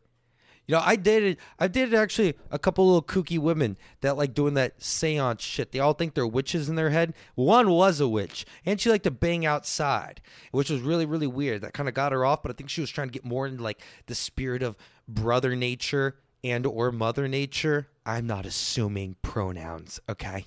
You 0.67 0.75
know, 0.75 0.83
I 0.85 0.97
dated 0.97 1.37
I 1.59 1.69
dated 1.69 1.95
actually 1.95 2.35
a 2.51 2.59
couple 2.59 2.87
little 2.87 3.03
kooky 3.03 3.39
women 3.39 3.77
that 4.01 4.17
like 4.17 4.35
doing 4.35 4.55
that 4.55 4.83
seance 4.83 5.43
shit. 5.43 5.73
They 5.73 5.79
all 5.79 5.93
think 5.93 6.15
they're 6.15 6.27
witches 6.27 6.69
in 6.69 6.75
their 6.75 6.91
head. 6.91 7.15
One 7.35 7.71
was 7.71 8.01
a 8.01 8.09
witch, 8.09 8.45
and 8.65 8.81
she 8.81 8.91
liked 8.91 9.05
to 9.05 9.11
bang 9.11 9.47
outside, 9.47 10.23
which 10.53 10.71
was 10.71 10.81
really, 10.81 11.07
really 11.07 11.27
weird. 11.27 11.61
That 11.61 11.75
kind 11.75 11.89
of 11.89 11.95
got 11.95 12.13
her 12.13 12.25
off, 12.25 12.43
but 12.43 12.51
I 12.51 12.55
think 12.55 12.71
she 12.71 12.81
was 12.81 12.91
trying 12.91 13.09
to 13.09 13.13
get 13.13 13.25
more 13.25 13.47
into 13.47 13.63
like 13.63 13.81
the 14.07 14.15
spirit 14.15 14.63
of 14.63 14.77
brother 15.07 15.55
nature 15.55 16.17
and 16.43 16.67
or 16.67 16.91
mother 16.91 17.29
nature 17.29 17.89
i'm 18.07 18.27
not 18.27 18.47
assuming 18.47 19.17
pronouns 19.23 20.01
okay? 20.09 20.47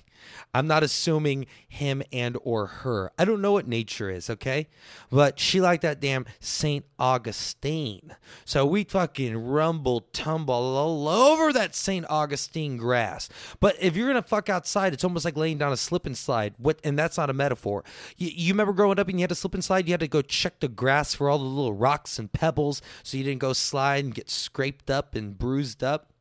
I'm 0.54 0.66
not 0.66 0.82
assuming 0.82 1.46
him 1.68 2.02
and 2.12 2.36
or 2.42 2.66
her. 2.66 3.10
I 3.18 3.24
don't 3.24 3.40
know 3.40 3.52
what 3.52 3.68
nature 3.68 4.10
is 4.10 4.30
okay? 4.30 4.68
But 5.10 5.38
she 5.38 5.60
liked 5.60 5.82
that 5.82 6.00
damn 6.00 6.26
saint 6.40 6.84
augustine. 6.98 8.16
So 8.44 8.64
we 8.66 8.84
fucking 8.84 9.36
rumble 9.36 10.00
tumble 10.12 10.54
all 10.54 11.08
over 11.08 11.52
that 11.52 11.74
saint 11.74 12.06
augustine 12.08 12.76
grass. 12.76 13.28
But 13.60 13.76
if 13.80 13.96
you're 13.96 14.08
gonna 14.08 14.22
fuck 14.22 14.48
outside 14.48 14.92
it's 14.92 15.04
almost 15.04 15.24
like 15.24 15.36
laying 15.36 15.58
down 15.58 15.72
a 15.72 15.76
slip 15.76 16.06
and 16.06 16.16
slide 16.16 16.54
what 16.58 16.80
and 16.84 16.98
that's 16.98 17.18
not 17.18 17.30
a 17.30 17.34
metaphor. 17.34 17.84
You, 18.16 18.30
you 18.32 18.52
remember 18.52 18.72
growing 18.72 18.98
up 18.98 19.08
and 19.08 19.18
you 19.18 19.22
had 19.22 19.30
to 19.30 19.34
slip 19.34 19.54
and 19.54 19.64
slide? 19.64 19.86
You 19.86 19.92
had 19.92 20.00
to 20.00 20.08
go 20.08 20.22
check 20.22 20.60
the 20.60 20.68
grass 20.68 21.14
for 21.14 21.28
all 21.28 21.38
the 21.38 21.44
little 21.44 21.74
rocks 21.74 22.18
and 22.18 22.32
pebbles 22.32 22.82
so 23.02 23.16
you 23.16 23.24
didn't 23.24 23.40
go 23.40 23.52
slide 23.52 24.04
and 24.04 24.14
get 24.14 24.30
scraped 24.30 24.90
up 24.90 25.14
and 25.14 25.38
bruised 25.38 25.82
up 25.84 26.12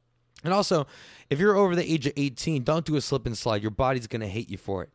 and 0.43 0.54
also, 0.54 0.88
if 1.30 1.39
you're 1.39 1.56
over 1.56 1.76
the 1.76 1.91
age 1.91 2.06
of 2.08 2.13
18, 2.15 2.63
don't 2.63 2.86
do 2.86 2.95
a 2.95 3.02
slip 3.02 3.26
and 3.26 3.38
slide. 3.38 3.62
Your 3.62 3.71
body's 3.71 4.08
going 4.08 4.21
to 4.21 4.28
hate 4.28 4.50
you 4.50 4.58
for 4.58 4.84
it. 4.84 4.89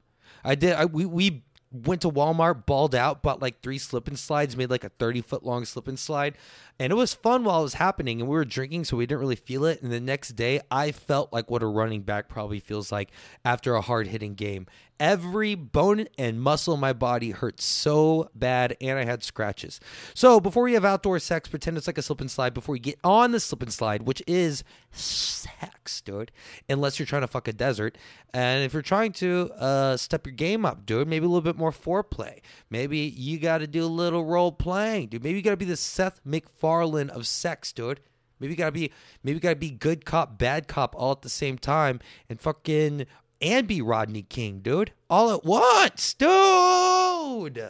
I 0.45 0.55
did. 0.55 0.75
I, 0.75 0.85
we, 0.85 1.05
we 1.05 1.43
went 1.73 2.03
to 2.03 2.11
Walmart, 2.11 2.67
balled 2.67 2.95
out, 2.95 3.23
bought 3.23 3.41
like 3.41 3.63
three 3.63 3.79
slip 3.79 4.07
and 4.07 4.19
slides, 4.19 4.57
made 4.57 4.71
like 4.71 4.85
a 4.85 4.91
30 4.91 5.23
foot 5.23 5.45
long 5.45 5.65
slip 5.65 5.89
and 5.89 5.99
slide. 5.99 6.37
And 6.79 6.93
it 6.93 6.97
was 6.97 7.15
fun 7.15 7.45
while 7.45 7.61
it 7.61 7.65
was 7.65 7.75
happening. 7.75 8.21
And 8.21 8.29
we 8.29 8.37
were 8.37 8.45
drinking, 8.45 8.85
so 8.85 8.97
we 8.97 9.07
didn't 9.07 9.21
really 9.21 9.37
feel 9.37 9.65
it. 9.65 9.83
And 9.83 9.91
the 9.91 10.01
next 10.01 10.31
day, 10.31 10.61
I 10.71 10.93
felt 10.93 11.33
like 11.33 11.51
what 11.51 11.63
a 11.63 11.67
running 11.67 12.03
back 12.03 12.29
probably 12.29 12.61
feels 12.61 12.93
like 12.93 13.11
after 13.45 13.75
a 13.75 13.81
hard 13.81 14.09
hitting 14.09 14.35
game. 14.35 14.67
Every 15.03 15.57
bone 15.57 16.07
and 16.17 16.41
muscle 16.41 16.75
in 16.75 16.79
my 16.79 16.93
body 16.93 17.33
hurt 17.33 17.61
so 17.61 18.31
bad, 18.37 18.77
and 18.81 19.01
I 19.01 19.05
had 19.05 19.25
scratches. 19.25 19.81
So 20.15 20.39
before 20.39 20.69
you 20.69 20.75
have 20.75 20.85
outdoor 20.85 21.19
sex, 21.19 21.49
pretend 21.49 21.77
it's 21.77 21.89
like 21.89 21.99
a 21.99 22.03
slip 22.03 22.21
and 22.21 22.31
slide 22.31 22.55
before 22.55 22.77
you 22.77 22.83
get 22.83 23.01
on 23.03 23.33
the 23.33 23.41
slip 23.41 23.63
and 23.63 23.73
slide, 23.73 24.03
which 24.03 24.23
is 24.29 24.63
sex, 24.93 26.03
dude. 26.03 26.31
Unless 26.69 27.01
you're 27.01 27.07
trying 27.07 27.23
to 27.23 27.27
fuck 27.27 27.49
a 27.49 27.53
desert. 27.53 27.99
And 28.33 28.63
if 28.63 28.73
you're 28.73 28.81
trying 28.81 29.11
to 29.15 29.51
uh, 29.59 29.97
step 29.97 30.25
your 30.25 30.37
game 30.37 30.65
up, 30.65 30.87
dude, 30.87 31.09
maybe 31.09 31.27
a 31.27 31.29
little 31.29 31.43
bit 31.43 31.57
more 31.57 31.73
foreplay. 31.73 32.39
Maybe 32.71 32.99
you 32.99 33.41
got 33.41 33.59
to 33.59 33.67
do 33.67 33.85
a 33.85 33.87
little 33.87 34.25
role 34.25 34.53
playing, 34.53 35.09
dude. 35.09 35.25
Maybe 35.25 35.37
you 35.37 35.43
got 35.43 35.51
to 35.51 35.57
be 35.57 35.65
the 35.65 35.77
Seth 35.77 36.21
MacFarlane 36.25 37.11
of 37.11 37.27
sex, 37.27 37.73
dude. 37.73 37.99
Maybe 38.43 38.55
you 38.55 38.59
gotta 38.59 38.73
be 38.73 38.91
maybe 39.23 39.37
you 39.37 39.41
gotta 39.41 39.55
be 39.55 39.71
good 39.71 40.05
cop, 40.05 40.37
bad 40.37 40.67
cop 40.67 40.97
all 40.99 41.13
at 41.13 41.23
the 41.23 41.29
same 41.29 41.59
time 41.59 42.01
and 42.29 42.41
fucking 42.41 43.07
and 43.43 43.67
be 43.67 43.83
Rodney 43.83 44.23
King, 44.23 44.61
dude. 44.61 44.93
All 45.11 45.33
at 45.33 45.45
once, 45.45 46.15
dude. 46.15 47.69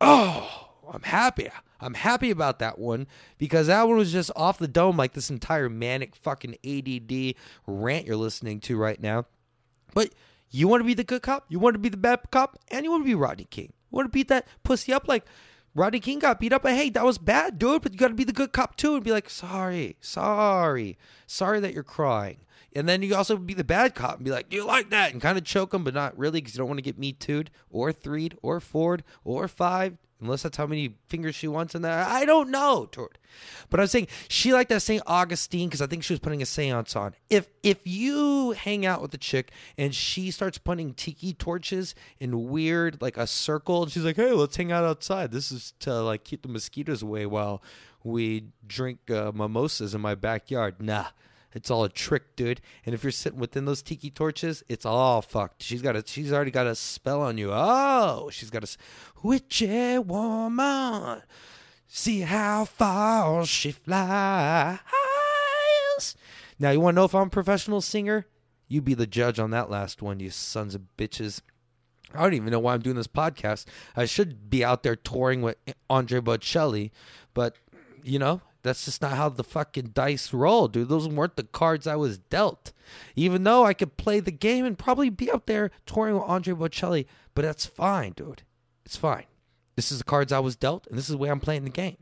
Oh, 0.00 0.68
I'm 0.92 1.02
happy. 1.02 1.48
I'm 1.80 1.94
happy 1.94 2.30
about 2.30 2.58
that 2.58 2.78
one 2.78 3.06
because 3.38 3.68
that 3.68 3.86
one 3.86 3.96
was 3.96 4.12
just 4.12 4.32
off 4.34 4.58
the 4.58 4.68
dome 4.68 4.96
like 4.96 5.12
this 5.12 5.30
entire 5.30 5.68
manic 5.68 6.16
fucking 6.16 6.56
ADD 6.64 7.34
rant 7.66 8.06
you're 8.06 8.16
listening 8.16 8.60
to 8.60 8.76
right 8.76 9.00
now. 9.00 9.26
But 9.94 10.12
you 10.50 10.66
want 10.66 10.80
to 10.80 10.86
be 10.86 10.94
the 10.94 11.04
good 11.04 11.22
cop, 11.22 11.46
you 11.48 11.58
want 11.58 11.74
to 11.74 11.78
be 11.78 11.88
the 11.88 11.96
bad 11.96 12.30
cop, 12.30 12.58
and 12.70 12.84
you 12.84 12.90
want 12.90 13.04
to 13.04 13.08
be 13.08 13.14
Rodney 13.14 13.46
King. 13.48 13.72
You 13.90 13.96
want 13.96 14.06
to 14.06 14.10
beat 14.10 14.28
that 14.28 14.48
pussy 14.64 14.92
up 14.92 15.06
like 15.06 15.24
Rodney 15.78 16.00
King 16.00 16.18
got 16.18 16.40
beat 16.40 16.52
up, 16.52 16.64
and 16.64 16.76
hey, 16.76 16.90
that 16.90 17.04
was 17.04 17.18
bad, 17.18 17.58
dude. 17.58 17.82
But 17.82 17.92
you 17.92 17.98
got 17.98 18.08
to 18.08 18.14
be 18.14 18.24
the 18.24 18.32
good 18.32 18.52
cop 18.52 18.76
too, 18.76 18.96
and 18.96 19.04
be 19.04 19.12
like, 19.12 19.30
sorry, 19.30 19.96
sorry, 20.00 20.98
sorry 21.26 21.60
that 21.60 21.72
you're 21.72 21.84
crying. 21.84 22.38
And 22.74 22.88
then 22.88 23.02
you 23.02 23.14
also 23.14 23.36
be 23.36 23.54
the 23.54 23.64
bad 23.64 23.94
cop 23.94 24.16
and 24.16 24.24
be 24.24 24.30
like, 24.30 24.52
you 24.52 24.66
like 24.66 24.90
that? 24.90 25.12
And 25.12 25.22
kind 25.22 25.38
of 25.38 25.44
choke 25.44 25.70
them, 25.70 25.84
but 25.84 25.94
not 25.94 26.18
really 26.18 26.40
because 26.40 26.54
you 26.54 26.58
don't 26.58 26.68
want 26.68 26.78
to 26.78 26.82
get 26.82 26.98
me 26.98 27.12
tooed 27.12 27.50
or 27.70 27.92
threed 27.92 28.36
or 28.42 28.60
foured 28.60 29.04
or 29.24 29.48
five, 29.48 29.96
unless 30.20 30.42
that's 30.42 30.56
how 30.56 30.66
many 30.66 30.96
fingers 31.08 31.34
she 31.34 31.48
wants 31.48 31.74
in 31.74 31.82
there. 31.82 32.04
I 32.04 32.24
don't 32.24 32.50
know. 32.50 32.88
But 33.70 33.80
I'm 33.80 33.86
saying 33.86 34.08
she 34.28 34.52
liked 34.52 34.70
that 34.70 34.82
St. 34.82 35.02
Augustine 35.06 35.68
because 35.68 35.82
I 35.82 35.86
think 35.86 36.02
she 36.02 36.12
was 36.12 36.20
putting 36.20 36.42
a 36.42 36.46
seance 36.46 36.96
on. 36.96 37.14
If 37.30 37.48
if 37.62 37.86
you 37.86 38.52
hang 38.52 38.86
out 38.86 39.02
with 39.02 39.14
a 39.14 39.18
chick 39.18 39.50
and 39.76 39.94
she 39.94 40.30
starts 40.30 40.58
putting 40.58 40.94
tiki 40.94 41.32
torches 41.32 41.94
in 42.18 42.48
weird 42.48 43.00
like 43.00 43.16
a 43.16 43.26
circle, 43.26 43.82
and 43.82 43.92
she's 43.92 44.04
like, 44.04 44.16
"Hey, 44.16 44.32
let's 44.32 44.56
hang 44.56 44.72
out 44.72 44.84
outside. 44.84 45.30
This 45.30 45.52
is 45.52 45.74
to 45.80 45.94
like 46.00 46.24
keep 46.24 46.42
the 46.42 46.48
mosquitoes 46.48 47.02
away 47.02 47.26
while 47.26 47.62
we 48.02 48.46
drink 48.66 49.10
uh, 49.10 49.32
mimosas 49.34 49.94
in 49.94 50.00
my 50.00 50.14
backyard." 50.14 50.80
Nah, 50.80 51.06
it's 51.52 51.70
all 51.70 51.84
a 51.84 51.88
trick, 51.88 52.36
dude. 52.36 52.60
And 52.84 52.94
if 52.94 53.02
you're 53.02 53.10
sitting 53.10 53.38
within 53.38 53.64
those 53.64 53.82
tiki 53.82 54.10
torches, 54.10 54.62
it's 54.68 54.84
all 54.84 55.22
fucked. 55.22 55.62
She's 55.62 55.82
got 55.82 55.96
a 55.96 56.04
she's 56.06 56.32
already 56.32 56.50
got 56.50 56.66
a 56.66 56.74
spell 56.74 57.22
on 57.22 57.38
you. 57.38 57.50
Oh, 57.52 58.28
she's 58.32 58.50
got 58.50 58.64
a 58.64 58.76
witchy 59.22 59.68
eh, 59.68 59.98
woman. 59.98 61.22
See 61.86 62.20
how 62.20 62.66
far 62.66 63.46
she 63.46 63.72
flies. 63.72 64.78
Now 66.58 66.70
you 66.70 66.80
want 66.80 66.94
to 66.94 67.00
know 67.00 67.04
if 67.04 67.14
I'm 67.14 67.28
a 67.28 67.30
professional 67.30 67.80
singer? 67.80 68.26
You 68.66 68.82
be 68.82 68.94
the 68.94 69.06
judge 69.06 69.38
on 69.38 69.50
that 69.52 69.70
last 69.70 70.02
one, 70.02 70.20
you 70.20 70.28
sons 70.28 70.74
of 70.74 70.82
bitches. 70.98 71.40
I 72.14 72.22
don't 72.22 72.34
even 72.34 72.50
know 72.50 72.58
why 72.58 72.74
I'm 72.74 72.80
doing 72.80 72.96
this 72.96 73.06
podcast. 73.06 73.64
I 73.96 74.04
should 74.04 74.50
be 74.50 74.62
out 74.62 74.82
there 74.82 74.96
touring 74.96 75.40
with 75.40 75.56
Andre 75.88 76.20
Bocelli, 76.20 76.90
but 77.32 77.56
you 78.02 78.18
know, 78.18 78.42
That's 78.62 78.84
just 78.84 79.02
not 79.02 79.12
how 79.12 79.28
the 79.28 79.44
fucking 79.44 79.90
dice 79.94 80.32
roll, 80.32 80.68
dude. 80.68 80.88
Those 80.88 81.08
weren't 81.08 81.36
the 81.36 81.44
cards 81.44 81.86
I 81.86 81.96
was 81.96 82.18
dealt. 82.18 82.72
Even 83.14 83.44
though 83.44 83.64
I 83.64 83.74
could 83.74 83.96
play 83.96 84.20
the 84.20 84.32
game 84.32 84.64
and 84.64 84.78
probably 84.78 85.10
be 85.10 85.30
up 85.30 85.46
there 85.46 85.70
touring 85.86 86.14
with 86.14 86.24
Andre 86.24 86.54
Bocelli, 86.54 87.06
but 87.34 87.42
that's 87.42 87.66
fine, 87.66 88.12
dude. 88.12 88.42
It's 88.84 88.96
fine. 88.96 89.24
This 89.76 89.92
is 89.92 89.98
the 89.98 90.04
cards 90.04 90.32
I 90.32 90.40
was 90.40 90.56
dealt, 90.56 90.86
and 90.88 90.98
this 90.98 91.04
is 91.04 91.12
the 91.12 91.18
way 91.18 91.30
I'm 91.30 91.40
playing 91.40 91.64
the 91.64 91.70
game. 91.70 91.98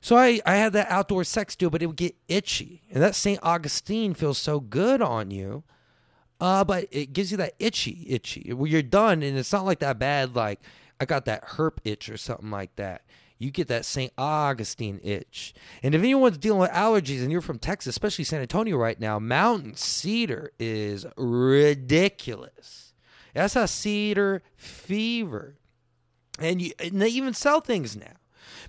So 0.00 0.16
I, 0.16 0.40
I 0.44 0.56
had 0.56 0.72
that 0.72 0.90
outdoor 0.90 1.22
sex 1.22 1.54
deal, 1.54 1.70
but 1.70 1.80
it 1.80 1.86
would 1.86 1.96
get 1.96 2.16
itchy. 2.26 2.82
And 2.90 3.00
that 3.02 3.14
St. 3.14 3.38
Augustine 3.40 4.14
feels 4.14 4.38
so 4.38 4.58
good 4.58 5.00
on 5.00 5.30
you. 5.30 5.62
Uh, 6.40 6.64
but 6.64 6.88
it 6.90 7.12
gives 7.12 7.30
you 7.30 7.36
that 7.36 7.54
itchy, 7.60 8.04
itchy. 8.08 8.52
Where 8.52 8.68
you're 8.68 8.82
done, 8.82 9.22
and 9.22 9.38
it's 9.38 9.52
not 9.52 9.64
like 9.64 9.78
that 9.78 10.00
bad, 10.00 10.34
like 10.34 10.60
I 10.98 11.04
got 11.04 11.24
that 11.26 11.50
herp 11.50 11.78
itch 11.84 12.08
or 12.08 12.16
something 12.16 12.50
like 12.50 12.74
that. 12.74 13.02
You 13.42 13.50
get 13.50 13.68
that 13.68 13.84
St. 13.84 14.12
Augustine 14.16 15.00
itch. 15.02 15.52
And 15.82 15.94
if 15.94 16.00
anyone's 16.00 16.38
dealing 16.38 16.60
with 16.60 16.70
allergies 16.70 17.22
and 17.22 17.32
you're 17.32 17.40
from 17.40 17.58
Texas, 17.58 17.90
especially 17.90 18.24
San 18.24 18.40
Antonio 18.40 18.76
right 18.76 18.98
now, 19.00 19.18
mountain 19.18 19.74
cedar 19.74 20.52
is 20.60 21.06
ridiculous. 21.16 22.94
That's 23.34 23.56
a 23.56 23.66
cedar 23.66 24.42
fever. 24.56 25.56
And, 26.38 26.62
you, 26.62 26.72
and 26.78 27.02
they 27.02 27.08
even 27.08 27.34
sell 27.34 27.60
things 27.60 27.96
now. 27.96 28.14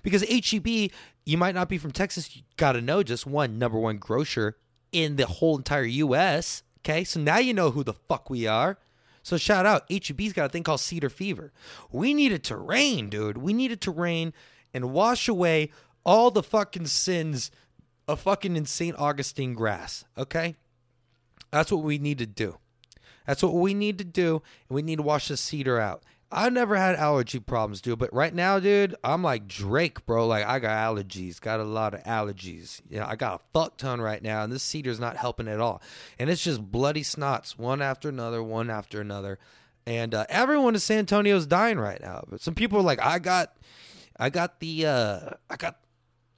Because 0.02 0.24
HEB, 0.28 0.90
you 1.24 1.38
might 1.38 1.54
not 1.54 1.68
be 1.68 1.78
from 1.78 1.92
Texas. 1.92 2.34
You 2.34 2.42
got 2.56 2.72
to 2.72 2.80
know 2.80 3.02
just 3.02 3.26
one 3.26 3.58
number 3.58 3.78
one 3.78 3.98
grocer 3.98 4.56
in 4.90 5.16
the 5.16 5.26
whole 5.26 5.56
entire 5.56 5.84
U.S. 5.84 6.62
Okay, 6.80 7.04
so 7.04 7.20
now 7.20 7.38
you 7.38 7.54
know 7.54 7.70
who 7.70 7.84
the 7.84 7.94
fuck 7.94 8.28
we 8.28 8.46
are. 8.46 8.78
So 9.22 9.38
shout 9.38 9.64
out, 9.64 9.90
HEB's 9.90 10.34
got 10.34 10.46
a 10.46 10.48
thing 10.50 10.64
called 10.64 10.80
Cedar 10.80 11.08
Fever. 11.08 11.52
We 11.90 12.12
needed 12.12 12.44
to 12.44 12.56
rain, 12.56 13.08
dude. 13.08 13.38
We 13.38 13.54
needed 13.54 13.80
to 13.82 13.90
rain 13.90 14.34
and 14.74 14.92
wash 14.92 15.28
away 15.28 15.70
all 16.04 16.30
the 16.30 16.42
fucking 16.42 16.86
sins 16.86 17.50
of 18.06 18.20
fucking 18.20 18.56
in 18.56 18.66
St. 18.66 18.98
Augustine 18.98 19.54
grass. 19.54 20.04
Okay, 20.18 20.56
that's 21.50 21.72
what 21.72 21.82
we 21.82 21.98
need 21.98 22.18
to 22.18 22.26
do. 22.26 22.58
That's 23.26 23.42
what 23.42 23.54
we 23.54 23.72
need 23.72 23.96
to 23.98 24.04
do, 24.04 24.42
and 24.68 24.76
we 24.76 24.82
need 24.82 24.96
to 24.96 25.02
wash 25.02 25.28
the 25.28 25.36
cedar 25.36 25.80
out. 25.80 26.02
I've 26.36 26.52
never 26.52 26.74
had 26.74 26.96
allergy 26.96 27.38
problems, 27.38 27.80
dude. 27.80 28.00
But 28.00 28.12
right 28.12 28.34
now, 28.34 28.58
dude, 28.58 28.96
I'm 29.04 29.22
like 29.22 29.46
Drake, 29.46 30.04
bro. 30.04 30.26
Like 30.26 30.44
I 30.44 30.58
got 30.58 30.72
allergies, 30.72 31.40
got 31.40 31.60
a 31.60 31.64
lot 31.64 31.94
of 31.94 32.02
allergies. 32.02 32.80
Yeah, 32.88 33.06
I 33.06 33.14
got 33.14 33.40
a 33.40 33.44
fuck 33.52 33.76
ton 33.76 34.00
right 34.00 34.20
now, 34.20 34.42
and 34.42 34.52
this 34.52 34.64
cedar's 34.64 34.98
not 34.98 35.16
helping 35.16 35.46
at 35.46 35.60
all. 35.60 35.80
And 36.18 36.28
it's 36.28 36.42
just 36.42 36.60
bloody 36.60 37.02
snots, 37.02 37.56
one 37.56 37.80
after 37.80 38.08
another, 38.08 38.42
one 38.42 38.68
after 38.68 39.00
another. 39.00 39.38
And 39.86 40.12
uh, 40.14 40.26
everyone 40.28 40.74
in 40.74 40.80
San 40.80 40.98
Antonio 40.98 41.36
is 41.36 41.46
dying 41.46 41.78
right 41.78 42.00
now. 42.00 42.24
But 42.28 42.40
some 42.40 42.54
people 42.54 42.78
are 42.80 42.82
like, 42.82 43.00
I 43.00 43.18
got, 43.20 43.56
I 44.18 44.30
got 44.30 44.60
the, 44.60 44.86
uh, 44.86 45.30
I 45.50 45.56
got, 45.56 45.78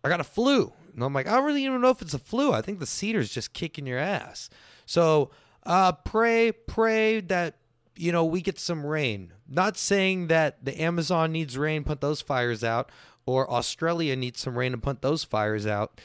I 0.05 0.09
got 0.09 0.21
a 0.21 0.25
flu. 0.25 0.73
And 0.95 1.05
I'm 1.05 1.13
like, 1.13 1.29
I 1.29 1.39
really 1.39 1.65
don't 1.65 1.81
know 1.81 1.91
if 1.91 2.03
it's 2.03 2.15
a 2.15 2.19
flu. 2.19 2.53
I 2.53 2.63
think 2.63 2.79
the 2.79 2.87
cedar's 2.87 3.31
just 3.31 3.53
kicking 3.53 3.87
your 3.87 3.99
ass. 3.99 4.49
So 4.87 5.31
uh, 5.65 5.93
pray, 5.93 6.53
pray 6.53 7.21
that 7.21 7.57
you 7.97 8.13
know, 8.13 8.25
we 8.25 8.41
get 8.41 8.59
some 8.59 8.85
rain. 8.85 9.33
Not 9.49 9.77
saying 9.77 10.29
that 10.29 10.65
the 10.65 10.81
Amazon 10.81 11.33
needs 11.33 11.57
rain, 11.57 11.85
put 11.85 12.01
those 12.01 12.21
fires 12.21 12.63
out, 12.63 12.91
or 13.25 13.51
Australia 13.51 14.15
needs 14.15 14.41
some 14.41 14.57
rain 14.57 14.73
to 14.73 14.79
put 14.79 15.03
those 15.03 15.25
fires 15.25 15.67
out. 15.67 16.01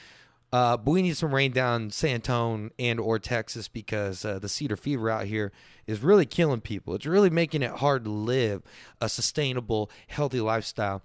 Uh, 0.53 0.75
but 0.75 0.91
we 0.91 1.01
need 1.01 1.15
some 1.15 1.33
rain 1.33 1.51
down 1.51 1.91
San 1.91 2.15
Antonio 2.15 2.71
and 2.77 2.99
or 2.99 3.19
Texas 3.19 3.67
because 3.67 4.25
uh, 4.25 4.37
the 4.39 4.49
cedar 4.49 4.75
fever 4.75 5.09
out 5.09 5.25
here 5.25 5.51
is 5.87 6.01
really 6.01 6.25
killing 6.25 6.59
people. 6.59 6.93
It's 6.95 7.05
really 7.05 7.29
making 7.29 7.63
it 7.63 7.71
hard 7.71 8.03
to 8.03 8.09
live 8.09 8.61
a 8.99 9.07
sustainable, 9.07 9.89
healthy 10.07 10.41
lifestyle. 10.41 11.03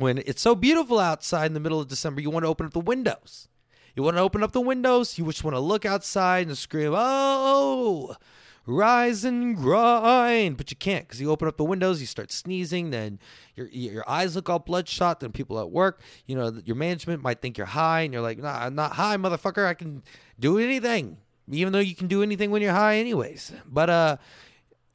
When 0.00 0.16
it's 0.16 0.40
so 0.40 0.54
beautiful 0.54 0.98
outside 0.98 1.44
in 1.44 1.52
the 1.52 1.60
middle 1.60 1.78
of 1.78 1.88
December, 1.88 2.22
you 2.22 2.30
want 2.30 2.44
to 2.44 2.48
open 2.48 2.64
up 2.64 2.72
the 2.72 2.80
windows. 2.80 3.48
You 3.94 4.02
want 4.02 4.16
to 4.16 4.22
open 4.22 4.42
up 4.42 4.52
the 4.52 4.60
windows. 4.62 5.18
You 5.18 5.26
just 5.26 5.44
want 5.44 5.54
to 5.54 5.60
look 5.60 5.84
outside 5.84 6.46
and 6.46 6.56
scream, 6.56 6.94
"Oh!" 6.96 8.16
rise 8.64 9.26
and 9.26 9.54
grind. 9.54 10.56
But 10.56 10.70
you 10.70 10.78
can't 10.78 11.06
because 11.06 11.20
you 11.20 11.30
open 11.30 11.48
up 11.48 11.58
the 11.58 11.64
windows, 11.64 12.00
you 12.00 12.06
start 12.06 12.32
sneezing, 12.32 12.88
then 12.88 13.18
your 13.54 13.68
your 13.68 14.08
eyes 14.08 14.34
look 14.36 14.48
all 14.48 14.58
bloodshot. 14.58 15.20
Then 15.20 15.32
people 15.32 15.60
at 15.60 15.70
work, 15.70 16.00
you 16.24 16.34
know, 16.34 16.62
your 16.64 16.76
management 16.76 17.22
might 17.22 17.42
think 17.42 17.58
you're 17.58 17.66
high, 17.66 18.00
and 18.00 18.14
you're 18.14 18.22
like, 18.22 18.38
nah, 18.38 18.58
I'm 18.58 18.74
not 18.74 18.92
high, 18.92 19.18
motherfucker. 19.18 19.66
I 19.66 19.74
can 19.74 20.02
do 20.38 20.56
anything, 20.56 21.18
even 21.50 21.74
though 21.74 21.78
you 21.78 21.94
can 21.94 22.06
do 22.06 22.22
anything 22.22 22.50
when 22.50 22.62
you're 22.62 22.72
high, 22.72 22.96
anyways. 22.96 23.52
But 23.66 23.90
uh. 23.90 24.16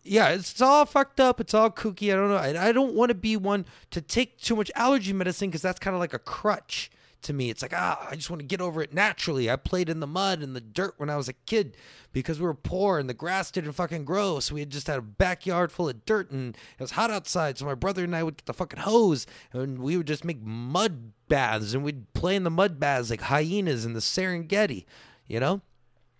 Yeah, 0.08 0.30
it's, 0.30 0.62
all 0.62 0.86
fucked 0.86 1.20
up. 1.20 1.42
It's 1.42 1.54
all 1.54 1.72
kooky. 1.72 2.14
I 2.14 2.16
don't 2.16 2.30
know. 2.30 2.36
I, 2.36 2.70
I 2.70 2.72
don't 2.72 2.94
want 2.94 3.10
to 3.10 3.16
be 3.16 3.36
one 3.36 3.66
to 3.90 4.02
take 4.02 4.40
too 4.40 4.56
much 4.56 4.72
allergy 4.76 5.14
medicine 5.14 5.50
because 5.50 5.64
that's 5.64 5.80
kind 5.80 5.96
of 5.96 6.00
like 6.00 6.14
a 6.14 6.20
crutch 6.20 6.92
to 7.24 7.34
me. 7.34 7.50
It's 7.50 7.62
like, 7.62 7.74
ah, 7.76 8.08
I 8.10 8.16
just 8.16 8.30
want 8.30 8.40
to 8.40 8.46
get 8.46 8.62
over 8.62 8.82
it 8.82 8.94
naturally. 8.94 9.50
I 9.50 9.56
played 9.56 9.90
in 9.90 10.00
the 10.00 10.08
mud 10.08 10.42
and 10.42 10.56
the 10.56 10.62
dirt 10.62 10.94
when 10.98 11.10
I 11.10 11.18
was 11.18 11.28
a 11.28 11.34
kid 11.34 11.76
because 12.14 12.40
we 12.40 12.46
were 12.46 12.54
poor 12.54 13.00
and 13.00 13.10
the 13.10 13.16
grass 13.16 13.50
didn't 13.50 13.74
fucking 13.74 14.06
grow. 14.06 14.40
So 14.40 14.54
we 14.54 14.62
had 14.62 14.70
just 14.70 14.88
had 14.88 15.00
a 15.00 15.02
backyard 15.02 15.72
full 15.72 15.90
of 15.90 16.06
dirt 16.06 16.30
and 16.30 16.56
it 16.56 16.84
was 16.84 16.92
hot 16.92 17.10
outside. 17.10 17.58
So 17.58 17.66
my 17.66 17.76
brother 17.76 18.04
and 18.04 18.16
I 18.16 18.24
would 18.24 18.38
get 18.38 18.46
the 18.46 18.54
fucking 18.54 18.82
hose 18.82 19.26
and 19.54 19.80
we 19.80 19.98
would 19.98 20.08
just 20.08 20.24
make 20.24 20.42
mud 20.42 21.14
baths 21.28 21.74
and 21.74 21.84
we'd 21.84 22.14
play 22.14 22.36
in 22.36 22.44
the 22.44 22.52
mud 22.52 22.80
baths 22.80 23.10
like 23.10 23.22
hyenas 23.22 23.86
in 23.86 23.94
the 23.94 24.00
Serengeti, 24.00 24.86
you 25.28 25.40
know? 25.40 25.62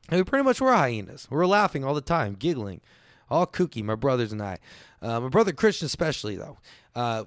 And 0.10 0.20
we 0.20 0.24
pretty 0.24 0.44
much 0.44 0.60
were 0.60 0.74
hyenas. 0.74 1.28
We 1.30 1.38
were 1.38 1.48
laughing 1.48 1.84
all 1.84 1.94
the 1.94 2.02
time, 2.02 2.34
giggling, 2.34 2.82
all 3.30 3.48
kooky, 3.48 3.84
my 3.84 3.96
brothers 3.96 4.32
and 4.32 4.42
I. 4.42 4.60
Uh, 5.02 5.20
my 5.20 5.30
brother 5.30 5.52
Christian, 5.52 5.86
especially, 5.86 6.36
though. 6.36 6.58
Uh, 6.96 7.26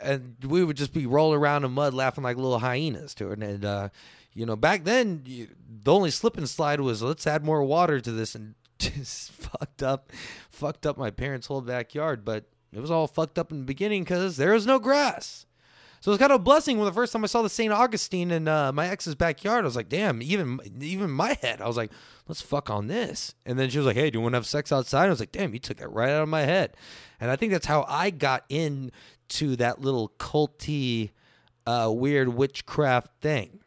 and 0.00 0.36
we 0.46 0.64
would 0.64 0.76
just 0.76 0.92
be 0.92 1.06
rolling 1.06 1.38
around 1.38 1.64
in 1.64 1.72
mud 1.72 1.94
laughing 1.94 2.24
like 2.24 2.36
little 2.36 2.58
hyenas 2.60 3.14
to 3.16 3.32
it. 3.32 3.42
And, 3.42 3.64
uh, 3.64 3.88
you 4.32 4.46
know, 4.46 4.56
back 4.56 4.84
then, 4.84 5.22
you, 5.24 5.48
the 5.82 5.92
only 5.92 6.10
slip 6.10 6.36
and 6.36 6.48
slide 6.48 6.80
was 6.80 7.02
let's 7.02 7.26
add 7.26 7.44
more 7.44 7.62
water 7.64 8.00
to 8.00 8.12
this 8.12 8.34
and 8.34 8.54
just 8.78 9.32
fucked 9.32 9.82
up, 9.82 10.12
fucked 10.50 10.86
up 10.86 10.96
my 10.96 11.10
parents' 11.10 11.48
whole 11.48 11.60
backyard. 11.60 12.24
But 12.24 12.44
it 12.72 12.80
was 12.80 12.90
all 12.90 13.06
fucked 13.06 13.38
up 13.38 13.50
in 13.50 13.58
the 13.58 13.64
beginning 13.64 14.04
because 14.04 14.36
there 14.36 14.52
was 14.52 14.66
no 14.66 14.78
grass. 14.78 15.46
So 16.00 16.10
it 16.10 16.12
was 16.12 16.18
kind 16.18 16.32
of 16.32 16.40
a 16.40 16.44
blessing 16.44 16.78
when 16.78 16.86
the 16.86 16.92
first 16.92 17.12
time 17.12 17.24
I 17.24 17.26
saw 17.26 17.42
the 17.42 17.48
St. 17.48 17.72
Augustine 17.72 18.30
in 18.30 18.46
uh, 18.46 18.72
my 18.72 18.88
ex's 18.88 19.14
backyard. 19.14 19.64
I 19.64 19.66
was 19.66 19.76
like, 19.76 19.88
damn, 19.88 20.22
even 20.22 20.60
even 20.80 21.10
my 21.10 21.36
head. 21.42 21.60
I 21.60 21.66
was 21.66 21.76
like, 21.76 21.90
let's 22.28 22.40
fuck 22.40 22.70
on 22.70 22.86
this. 22.86 23.34
And 23.44 23.58
then 23.58 23.68
she 23.70 23.78
was 23.78 23.86
like, 23.86 23.96
hey, 23.96 24.10
do 24.10 24.18
you 24.18 24.22
want 24.22 24.34
to 24.34 24.36
have 24.36 24.46
sex 24.46 24.70
outside? 24.70 25.06
I 25.06 25.10
was 25.10 25.20
like, 25.20 25.32
damn, 25.32 25.52
you 25.52 25.58
took 25.58 25.78
that 25.78 25.92
right 25.92 26.10
out 26.10 26.22
of 26.22 26.28
my 26.28 26.42
head. 26.42 26.76
And 27.20 27.30
I 27.30 27.36
think 27.36 27.52
that's 27.52 27.66
how 27.66 27.84
I 27.88 28.10
got 28.10 28.44
into 28.48 29.56
that 29.56 29.80
little 29.80 30.10
culty, 30.18 31.10
uh, 31.66 31.90
weird 31.92 32.28
witchcraft 32.28 33.20
thing, 33.20 33.58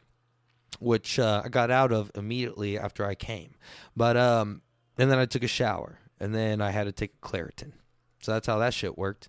which 0.79 1.19
uh, 1.19 1.41
I 1.43 1.49
got 1.49 1.69
out 1.69 1.91
of 1.91 2.11
immediately 2.15 2.79
after 2.79 3.05
I 3.05 3.15
came. 3.15 3.55
But 3.95 4.15
um, 4.15 4.61
and 4.97 5.11
then 5.11 5.19
I 5.19 5.25
took 5.25 5.43
a 5.43 5.47
shower, 5.47 5.99
and 6.19 6.33
then 6.33 6.61
I 6.61 6.71
had 6.71 6.85
to 6.85 6.93
take 6.93 7.13
a 7.21 7.27
Claritin. 7.27 7.73
So 8.21 8.31
that's 8.31 8.47
how 8.47 8.59
that 8.59 8.73
shit 8.73 8.97
worked. 8.97 9.27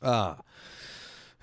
Uh 0.00 0.36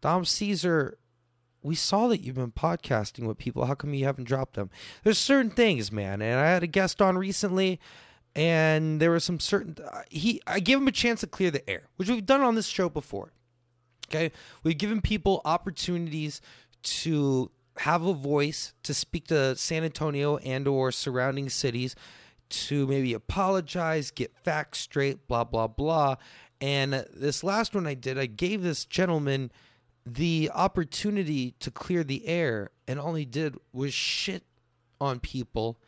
Dom 0.00 0.24
Caesar, 0.24 0.98
we 1.62 1.74
saw 1.74 2.08
that 2.08 2.22
you've 2.22 2.34
been 2.34 2.52
podcasting 2.52 3.26
with 3.26 3.38
people. 3.38 3.64
How 3.66 3.74
come 3.74 3.94
you 3.94 4.04
haven't 4.04 4.24
dropped 4.24 4.54
them? 4.54 4.70
There's 5.02 5.18
certain 5.18 5.50
things, 5.50 5.92
man. 5.92 6.20
And 6.20 6.38
I 6.40 6.46
had 6.46 6.62
a 6.62 6.66
guest 6.66 7.00
on 7.00 7.16
recently 7.16 7.80
and 8.36 9.00
there 9.00 9.10
were 9.10 9.20
some 9.20 9.38
certain 9.38 9.76
uh, 9.84 10.02
he 10.10 10.40
I 10.46 10.60
gave 10.60 10.78
him 10.78 10.88
a 10.88 10.92
chance 10.92 11.20
to 11.20 11.26
clear 11.26 11.50
the 11.50 11.68
air, 11.68 11.88
which 11.96 12.08
we've 12.08 12.26
done 12.26 12.40
on 12.40 12.54
this 12.54 12.66
show 12.66 12.88
before. 12.88 13.32
Okay, 14.08 14.32
we've 14.62 14.76
given 14.76 15.00
people 15.00 15.40
opportunities 15.44 16.40
to 16.82 17.50
have 17.78 18.04
a 18.04 18.12
voice 18.12 18.72
to 18.82 18.94
speak 18.94 19.28
to 19.28 19.56
San 19.56 19.84
Antonio 19.84 20.36
and 20.38 20.68
or 20.68 20.92
surrounding 20.92 21.48
cities 21.48 21.96
to 22.66 22.86
maybe 22.86 23.12
apologize, 23.12 24.10
get 24.10 24.36
facts 24.44 24.80
straight, 24.80 25.26
blah 25.28 25.44
blah 25.44 25.66
blah. 25.66 26.16
And 26.60 27.04
this 27.12 27.44
last 27.44 27.74
one 27.74 27.86
I 27.86 27.94
did, 27.94 28.18
I 28.18 28.26
gave 28.26 28.62
this 28.62 28.84
gentleman 28.84 29.50
the 30.06 30.50
opportunity 30.54 31.52
to 31.60 31.70
clear 31.70 32.04
the 32.04 32.26
air, 32.26 32.70
and 32.86 33.00
all 33.00 33.14
he 33.14 33.24
did 33.24 33.56
was 33.72 33.94
shit 33.94 34.44
on 35.00 35.20
people 35.20 35.78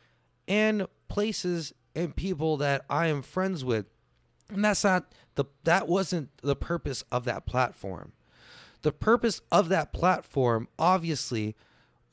and 0.49 0.87
places 1.09 1.73
and 1.95 2.15
people 2.15 2.57
that 2.59 2.85
I 2.91 3.07
am 3.07 3.23
friends 3.23 3.65
with. 3.65 3.87
And 4.49 4.65
that's 4.65 4.85
not 4.85 5.13
the 5.35 5.45
that 5.65 5.89
wasn't 5.89 6.31
the 6.43 6.57
purpose 6.57 7.05
of 7.11 7.25
that 7.25 7.47
platform. 7.47 8.13
The 8.83 8.93
purpose 8.93 9.41
of 9.51 9.69
that 9.71 9.93
platform 9.93 10.69
obviously 10.79 11.57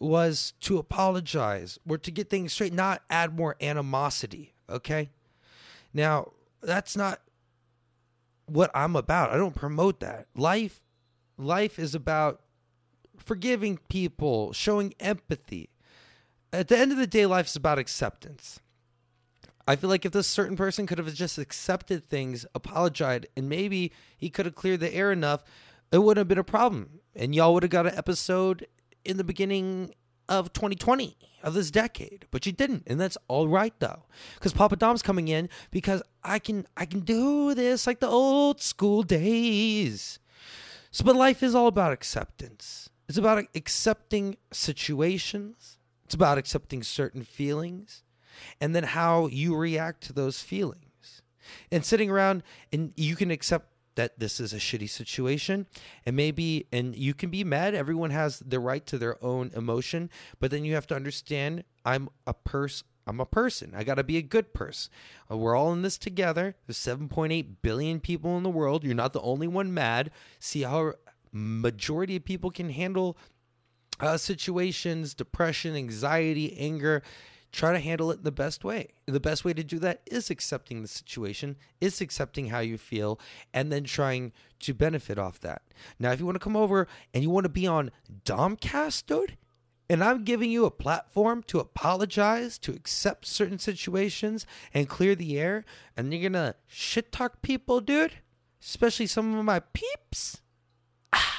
was 0.03 0.53
to 0.61 0.77
apologize 0.77 1.79
or 1.87 1.97
to 1.97 2.11
get 2.11 2.29
things 2.29 2.53
straight, 2.53 2.73
not 2.73 3.01
add 3.09 3.37
more 3.37 3.55
animosity. 3.61 4.53
Okay. 4.69 5.09
Now, 5.93 6.31
that's 6.61 6.97
not 6.97 7.21
what 8.45 8.71
I'm 8.75 8.95
about. 8.95 9.31
I 9.31 9.37
don't 9.37 9.55
promote 9.55 9.99
that. 10.01 10.27
Life 10.35 10.83
life 11.37 11.79
is 11.79 11.95
about 11.95 12.41
forgiving 13.17 13.79
people, 13.89 14.53
showing 14.53 14.93
empathy. 14.99 15.69
At 16.51 16.67
the 16.67 16.77
end 16.77 16.91
of 16.91 16.97
the 16.97 17.07
day, 17.07 17.25
life 17.25 17.47
is 17.47 17.55
about 17.55 17.79
acceptance. 17.79 18.59
I 19.67 19.75
feel 19.75 19.89
like 19.89 20.05
if 20.05 20.11
this 20.11 20.27
certain 20.27 20.57
person 20.57 20.85
could 20.85 20.97
have 20.97 21.13
just 21.13 21.37
accepted 21.37 22.03
things, 22.03 22.45
apologized, 22.53 23.27
and 23.35 23.47
maybe 23.47 23.91
he 24.17 24.29
could 24.29 24.45
have 24.45 24.55
cleared 24.55 24.81
the 24.81 24.93
air 24.93 25.11
enough, 25.11 25.43
it 25.91 25.99
wouldn't 25.99 26.19
have 26.19 26.27
been 26.27 26.37
a 26.37 26.43
problem. 26.43 26.99
And 27.15 27.33
y'all 27.33 27.53
would 27.53 27.63
have 27.63 27.69
got 27.69 27.87
an 27.87 27.95
episode 27.95 28.67
in 29.05 29.17
the 29.17 29.23
beginning 29.23 29.93
of 30.29 30.53
2020 30.53 31.17
of 31.43 31.53
this 31.53 31.69
decade, 31.69 32.25
but 32.31 32.45
you 32.45 32.51
didn't, 32.51 32.83
and 32.87 32.99
that's 32.99 33.17
all 33.27 33.47
right 33.47 33.73
though, 33.79 34.03
because 34.35 34.53
Papa 34.53 34.75
Dom's 34.77 35.01
coming 35.01 35.27
in 35.27 35.49
because 35.71 36.01
I 36.23 36.39
can 36.39 36.65
I 36.77 36.85
can 36.85 37.01
do 37.01 37.53
this 37.53 37.85
like 37.85 37.99
the 37.99 38.07
old 38.07 38.61
school 38.61 39.03
days. 39.03 40.19
So, 40.91 41.03
but 41.03 41.15
life 41.15 41.43
is 41.43 41.55
all 41.55 41.67
about 41.67 41.91
acceptance. 41.91 42.89
It's 43.09 43.17
about 43.17 43.45
accepting 43.55 44.37
situations. 44.51 45.77
It's 46.05 46.13
about 46.13 46.37
accepting 46.37 46.83
certain 46.83 47.23
feelings, 47.23 48.03
and 48.61 48.75
then 48.75 48.83
how 48.83 49.27
you 49.27 49.55
react 49.55 50.01
to 50.03 50.13
those 50.13 50.41
feelings. 50.41 51.21
And 51.71 51.83
sitting 51.83 52.09
around 52.09 52.41
and 52.71 52.93
you 52.95 53.17
can 53.17 53.29
accept 53.29 53.72
that 53.95 54.19
this 54.19 54.39
is 54.39 54.53
a 54.53 54.57
shitty 54.57 54.89
situation. 54.89 55.67
And 56.05 56.15
maybe 56.15 56.67
and 56.71 56.95
you 56.95 57.13
can 57.13 57.29
be 57.29 57.43
mad. 57.43 57.75
Everyone 57.75 58.09
has 58.11 58.39
the 58.39 58.59
right 58.59 58.85
to 58.87 58.97
their 58.97 59.23
own 59.23 59.51
emotion 59.55 60.09
but 60.39 60.51
then 60.51 60.65
you 60.65 60.73
have 60.73 60.87
to 60.87 60.95
understand 60.95 61.63
i'm 61.85 62.09
a 62.25 62.33
person 62.33 62.87
i'm 63.05 63.19
a 63.19 63.25
person. 63.25 63.73
I 63.75 63.83
got 63.83 63.95
to 63.95 64.03
be 64.03 64.17
a 64.17 64.21
good 64.21 64.53
person 64.53 64.91
uh, 65.29 65.37
we're 65.37 65.55
all 65.55 65.73
in 65.73 65.81
this 65.81 65.97
together. 65.97 66.55
There's 66.65 66.77
7.8 66.77 67.55
billion 67.61 67.99
people 67.99 68.37
in 68.37 68.43
the 68.43 68.49
world. 68.49 68.83
You're 68.83 68.95
not 68.95 69.13
the 69.13 69.21
only 69.21 69.47
one 69.47 69.73
mad. 69.73 70.11
See 70.39 70.61
how 70.61 70.93
majority 71.31 72.15
of 72.17 72.25
people 72.25 72.51
can 72.51 72.69
handle 72.69 73.17
uh, 73.99 74.17
situations 74.17 75.13
depression 75.13 75.75
anxiety 75.75 76.57
anger 76.57 77.01
try 77.53 77.71
to 77.71 77.79
handle 77.79 78.11
it 78.11 78.23
the 78.23 78.31
best 78.31 78.63
way. 78.63 78.89
The 79.05 79.19
best 79.19 79.45
way 79.45 79.53
to 79.53 79.63
do 79.63 79.77
that 79.79 80.01
is 80.07 80.31
accepting 80.31 80.81
the 80.81 80.87
situation, 80.87 81.55
is 81.79 82.01
accepting 82.01 82.47
how 82.47 82.59
you 82.59 82.79
feel, 82.79 83.19
and 83.53 83.71
then 83.71 83.83
trying 83.83 84.33
to 84.61 84.73
benefit 84.73 85.19
off 85.19 85.39
that. 85.41 85.61
Now, 85.99 86.11
if 86.11 86.19
you 86.19 86.25
want 86.25 86.35
to 86.35 86.43
come 86.43 86.57
over 86.57 86.87
and 87.13 87.23
you 87.23 87.29
want 87.29 87.45
to 87.45 87.49
be 87.49 87.67
on 87.67 87.91
Domcast, 88.25 89.05
dude, 89.05 89.37
and 89.87 90.03
I'm 90.03 90.23
giving 90.23 90.49
you 90.49 90.65
a 90.65 90.71
platform 90.71 91.43
to 91.43 91.59
apologize, 91.59 92.57
to 92.59 92.71
accept 92.71 93.27
certain 93.27 93.59
situations 93.59 94.47
and 94.73 94.89
clear 94.89 95.13
the 95.13 95.39
air, 95.39 95.63
and 95.95 96.11
you're 96.11 96.27
gonna 96.27 96.55
shit 96.65 97.11
talk 97.11 97.43
people, 97.43 97.81
dude, 97.81 98.13
especially 98.61 99.05
some 99.05 99.37
of 99.37 99.45
my 99.45 99.59
peeps, 99.59 100.41
ah, 101.13 101.37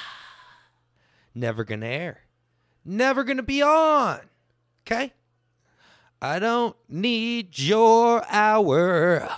never 1.35 1.65
gonna 1.65 1.87
air. 1.87 2.21
Never 2.85 3.25
gonna 3.25 3.43
be 3.43 3.61
on. 3.61 4.21
Okay? 4.87 5.11
I 6.21 6.39
don't 6.39 6.75
need 6.87 7.59
your 7.59 8.23
hour 8.29 9.29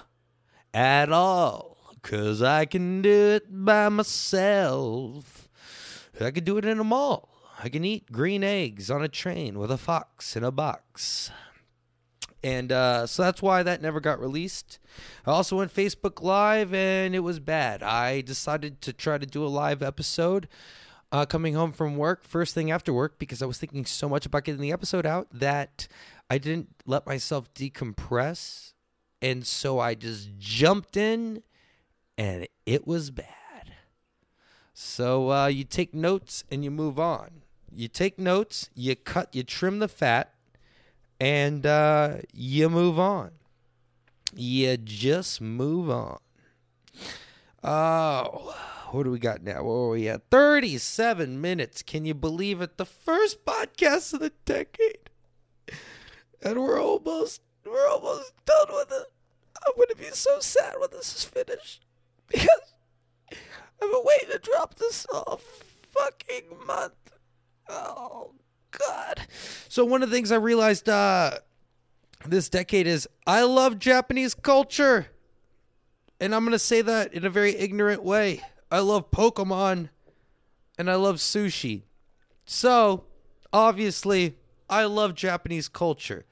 at 0.73 1.11
all, 1.11 1.77
cause 2.01 2.41
I 2.41 2.65
can 2.65 3.01
do 3.01 3.09
it 3.09 3.47
by 3.49 3.89
myself. 3.89 5.49
I 6.19 6.31
could 6.31 6.45
do 6.45 6.57
it 6.57 6.65
in 6.65 6.79
a 6.79 6.83
mall. 6.83 7.29
I 7.59 7.69
can 7.69 7.83
eat 7.83 8.11
green 8.11 8.43
eggs 8.43 8.91
on 8.91 9.03
a 9.03 9.07
train 9.07 9.57
with 9.57 9.71
a 9.71 9.77
fox 9.77 10.35
in 10.35 10.43
a 10.43 10.51
box. 10.51 11.31
And 12.43 12.71
uh, 12.71 13.07
so 13.07 13.23
that's 13.23 13.41
why 13.41 13.63
that 13.63 13.81
never 13.81 13.99
got 13.99 14.19
released. 14.19 14.79
I 15.25 15.31
also 15.31 15.57
went 15.57 15.73
Facebook 15.73 16.21
Live 16.21 16.73
and 16.73 17.15
it 17.15 17.19
was 17.19 17.39
bad. 17.39 17.81
I 17.81 18.21
decided 18.21 18.81
to 18.83 18.93
try 18.93 19.17
to 19.17 19.25
do 19.25 19.43
a 19.43 19.49
live 19.49 19.81
episode 19.81 20.47
uh, 21.11 21.25
coming 21.25 21.55
home 21.55 21.71
from 21.71 21.97
work, 21.97 22.23
first 22.23 22.53
thing 22.53 22.69
after 22.69 22.93
work, 22.93 23.17
because 23.17 23.41
I 23.41 23.45
was 23.45 23.57
thinking 23.57 23.85
so 23.85 24.07
much 24.07 24.25
about 24.25 24.43
getting 24.43 24.61
the 24.61 24.71
episode 24.71 25.05
out 25.05 25.27
that 25.31 25.87
I 26.29 26.37
didn't 26.37 26.69
let 26.85 27.05
myself 27.05 27.53
decompress. 27.53 28.73
And 29.21 29.45
so 29.45 29.79
I 29.79 29.95
just 29.95 30.37
jumped 30.37 30.97
in 30.97 31.43
and 32.17 32.47
it 32.65 32.85
was 32.85 33.11
bad. 33.11 33.27
So 34.73 35.31
uh, 35.31 35.47
you 35.47 35.63
take 35.63 35.93
notes 35.93 36.43
and 36.51 36.63
you 36.63 36.71
move 36.71 36.99
on. 36.99 37.41
You 37.73 37.87
take 37.87 38.19
notes, 38.19 38.69
you 38.75 38.95
cut, 38.95 39.33
you 39.35 39.43
trim 39.43 39.79
the 39.79 39.87
fat, 39.87 40.33
and 41.19 41.65
uh, 41.65 42.17
you 42.33 42.69
move 42.69 42.97
on. 42.99 43.31
You 44.35 44.77
just 44.77 45.41
move 45.41 45.89
on. 45.89 46.19
Oh, 47.63 48.55
what 48.91 49.03
do 49.03 49.11
we 49.11 49.19
got 49.19 49.43
now? 49.43 49.63
Where 49.63 49.75
are 49.75 49.89
we 49.89 50.07
at? 50.07 50.29
37 50.29 51.41
minutes. 51.41 51.81
Can 51.81 52.05
you 52.05 52.13
believe 52.13 52.61
it? 52.61 52.77
The 52.77 52.85
first 52.85 53.45
podcast 53.45 54.13
of 54.13 54.19
the 54.19 54.31
decade 54.45 55.09
and 56.41 56.61
we're 56.61 56.81
almost 56.81 57.41
we're 57.65 57.87
almost 57.87 58.33
done 58.45 58.67
with 58.69 58.91
it. 58.91 59.07
I'm 59.65 59.73
gonna 59.75 59.95
be 59.95 60.15
so 60.15 60.39
sad 60.39 60.75
when 60.79 60.89
this 60.91 61.15
is 61.15 61.23
finished 61.23 61.85
because 62.27 62.73
I've 63.31 63.91
been 63.91 64.03
waiting 64.03 64.29
to 64.31 64.39
drop 64.39 64.75
this 64.75 65.05
all 65.11 65.41
fucking 65.91 66.65
month. 66.65 66.93
Oh 67.69 68.31
God! 68.71 69.27
So 69.67 69.83
one 69.85 70.03
of 70.03 70.09
the 70.09 70.15
things 70.15 70.31
I 70.31 70.37
realized 70.37 70.87
uh, 70.87 71.39
this 72.25 72.49
decade 72.49 72.87
is 72.87 73.07
I 73.25 73.43
love 73.43 73.79
Japanese 73.79 74.33
culture, 74.33 75.07
and 76.19 76.33
I'm 76.33 76.45
gonna 76.45 76.59
say 76.59 76.81
that 76.81 77.13
in 77.13 77.25
a 77.25 77.29
very 77.29 77.55
ignorant 77.55 78.03
way. 78.03 78.41
I 78.71 78.79
love 78.79 79.11
Pokemon, 79.11 79.89
and 80.77 80.89
I 80.89 80.95
love 80.95 81.17
sushi. 81.17 81.83
So 82.45 83.03
obviously 83.51 84.37
I 84.69 84.85
love 84.85 85.15
Japanese 85.15 85.67
culture. 85.67 86.25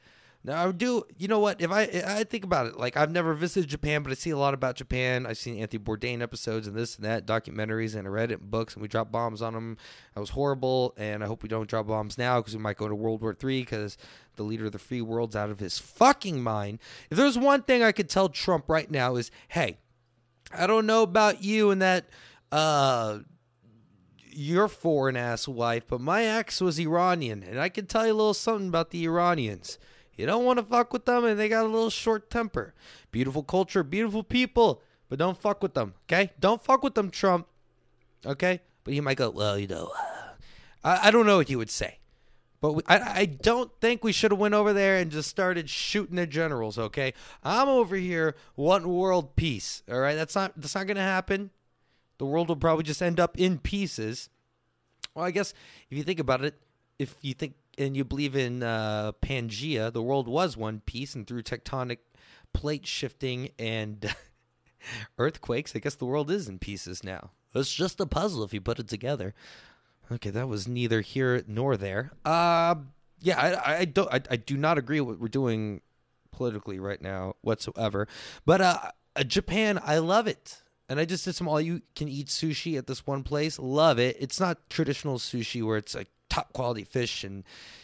Now 0.45 0.67
I 0.67 0.71
do, 0.71 1.03
you 1.17 1.27
know 1.27 1.39
what? 1.39 1.59
If 1.59 1.71
I 1.71 1.89
I 2.05 2.23
think 2.23 2.43
about 2.43 2.67
it, 2.67 2.77
like 2.77 2.95
I've 2.95 3.09
never 3.09 3.33
visited 3.33 3.67
Japan, 3.67 4.03
but 4.03 4.11
I 4.11 4.15
see 4.15 4.29
a 4.29 4.37
lot 4.37 4.53
about 4.53 4.75
Japan. 4.75 5.25
I've 5.25 5.39
seen 5.39 5.57
Anthony 5.57 5.83
Bourdain 5.83 6.21
episodes 6.21 6.67
and 6.67 6.75
this 6.75 6.97
and 6.97 7.05
that, 7.05 7.25
documentaries, 7.25 7.95
and 7.95 8.07
I 8.07 8.11
read 8.11 8.31
it 8.31 8.39
in 8.41 8.47
books, 8.47 8.75
and 8.75 8.81
we 8.83 8.87
dropped 8.87 9.11
bombs 9.11 9.41
on 9.41 9.53
them. 9.53 9.77
That 10.13 10.19
was 10.19 10.29
horrible, 10.29 10.93
and 10.97 11.23
I 11.23 11.27
hope 11.27 11.41
we 11.41 11.49
don't 11.49 11.67
drop 11.67 11.87
bombs 11.87 12.19
now 12.19 12.39
because 12.41 12.55
we 12.55 12.61
might 12.61 12.77
go 12.77 12.87
to 12.87 12.93
World 12.93 13.21
War 13.21 13.33
Three 13.33 13.61
because 13.61 13.97
the 14.35 14.43
leader 14.43 14.67
of 14.67 14.71
the 14.71 14.77
free 14.77 15.01
world's 15.01 15.35
out 15.35 15.49
of 15.49 15.57
his 15.57 15.79
fucking 15.79 16.43
mind. 16.43 16.77
If 17.09 17.17
there's 17.17 17.39
one 17.39 17.63
thing 17.63 17.81
I 17.81 17.91
could 17.91 18.07
tell 18.09 18.29
Trump 18.29 18.65
right 18.67 18.91
now 18.91 19.15
is, 19.15 19.31
hey, 19.47 19.79
I 20.55 20.67
don't 20.67 20.85
know 20.85 21.01
about 21.01 21.43
you 21.43 21.71
and 21.71 21.81
that. 21.81 22.05
uh 22.51 23.19
your 24.37 24.67
foreign 24.67 25.15
ass 25.15 25.47
wife, 25.47 25.85
but 25.87 26.01
my 26.01 26.25
ex 26.25 26.59
was 26.59 26.77
Iranian, 26.77 27.41
and 27.41 27.57
I 27.57 27.69
can 27.69 27.85
tell 27.85 28.05
you 28.05 28.11
a 28.11 28.15
little 28.15 28.33
something 28.33 28.67
about 28.67 28.89
the 28.91 29.05
Iranians. 29.05 29.79
You 30.17 30.25
don't 30.25 30.45
want 30.45 30.59
to 30.59 30.65
fuck 30.65 30.93
with 30.93 31.05
them, 31.05 31.25
and 31.25 31.39
they 31.39 31.49
got 31.49 31.65
a 31.65 31.67
little 31.67 31.89
short 31.89 32.29
temper. 32.29 32.73
Beautiful 33.11 33.43
culture, 33.43 33.83
beautiful 33.83 34.23
people, 34.23 34.81
but 35.09 35.19
don't 35.19 35.37
fuck 35.37 35.61
with 35.61 35.73
them, 35.73 35.93
okay? 36.05 36.31
Don't 36.39 36.63
fuck 36.63 36.83
with 36.83 36.95
them, 36.95 37.09
Trump, 37.09 37.47
okay? 38.25 38.61
But 38.83 38.93
he 38.93 39.01
might 39.01 39.17
go, 39.17 39.29
well, 39.29 39.57
you 39.57 39.67
know, 39.67 39.91
uh, 39.95 40.37
I, 40.83 41.07
I 41.07 41.11
don't 41.11 41.25
know 41.25 41.37
what 41.37 41.49
he 41.49 41.55
would 41.55 41.69
say. 41.69 41.99
But 42.61 42.73
we, 42.73 42.81
I, 42.87 43.19
I 43.19 43.25
don't 43.25 43.71
think 43.81 44.03
we 44.03 44.11
should 44.11 44.31
have 44.31 44.39
went 44.39 44.53
over 44.53 44.73
there 44.73 44.97
and 44.97 45.11
just 45.11 45.29
started 45.29 45.69
shooting 45.69 46.15
the 46.15 46.25
generals. 46.25 46.77
Okay, 46.77 47.13
I'm 47.43 47.67
over 47.67 47.95
here 47.95 48.35
wanting 48.55 48.87
world 48.87 49.35
peace. 49.35 49.83
All 49.91 49.99
right, 49.99 50.15
that's 50.15 50.35
not 50.35 50.53
that's 50.55 50.73
not 50.73 50.87
gonna 50.87 51.01
happen 51.01 51.51
the 52.17 52.25
world 52.25 52.47
will 52.47 52.55
probably 52.55 52.83
just 52.83 53.01
end 53.01 53.19
up 53.19 53.37
in 53.37 53.59
pieces. 53.59 54.29
Well, 55.13 55.25
I 55.25 55.31
guess 55.31 55.53
if 55.89 55.97
you 55.97 56.03
think 56.03 56.19
about 56.19 56.43
it, 56.43 56.55
if 56.97 57.15
you 57.21 57.33
think 57.33 57.55
and 57.77 57.95
you 57.95 58.03
believe 58.03 58.35
in 58.35 58.63
uh, 58.63 59.11
Pangea, 59.21 59.91
the 59.91 60.01
world 60.01 60.27
was 60.27 60.57
one 60.57 60.81
piece, 60.81 61.15
and 61.15 61.25
through 61.25 61.43
tectonic 61.43 61.99
plate 62.53 62.85
shifting 62.85 63.49
and 63.59 64.15
earthquakes, 65.17 65.75
I 65.75 65.79
guess 65.79 65.95
the 65.95 66.05
world 66.05 66.31
is 66.31 66.47
in 66.47 66.59
pieces 66.59 67.03
now. 67.03 67.31
It's 67.53 67.73
just 67.73 67.99
a 67.99 68.05
puzzle 68.05 68.43
if 68.43 68.53
you 68.53 68.61
put 68.61 68.79
it 68.79 68.87
together. 68.87 69.33
Okay, 70.11 70.29
that 70.29 70.47
was 70.47 70.67
neither 70.67 71.01
here 71.01 71.43
nor 71.47 71.77
there. 71.77 72.11
Uh, 72.23 72.75
yeah, 73.21 73.59
I, 73.65 73.77
I 73.77 73.85
don't, 73.85 74.13
I, 74.13 74.21
I 74.29 74.35
do 74.35 74.57
not 74.57 74.77
agree 74.77 74.99
with 75.01 75.15
what 75.15 75.21
we're 75.21 75.27
doing 75.29 75.81
politically 76.31 76.79
right 76.79 77.01
now 77.01 77.35
whatsoever. 77.41 78.07
But 78.45 78.61
uh, 78.61 78.79
Japan, 79.25 79.79
I 79.83 79.99
love 79.99 80.27
it 80.27 80.61
and 80.87 80.99
I 80.99 81.05
just 81.05 81.25
did 81.25 81.35
some 81.35 81.47
all 81.47 81.59
you 81.59 81.81
can 81.95 82.07
eat 82.07 82.27
sushi 82.27 82.77
at 82.77 82.87
this 82.87 83.07
one 83.07 83.23
place. 83.23 83.57
Love 83.57 83.99
it. 83.99 84.17
It's 84.19 84.39
not 84.39 84.69
traditional 84.69 85.17
sushi 85.17 85.63
where 85.63 85.77
it's 85.77 85.95
like 85.95 86.09
top 86.35 86.51
quality 86.53 86.83
fish 86.83 87.23
and 87.23 87.43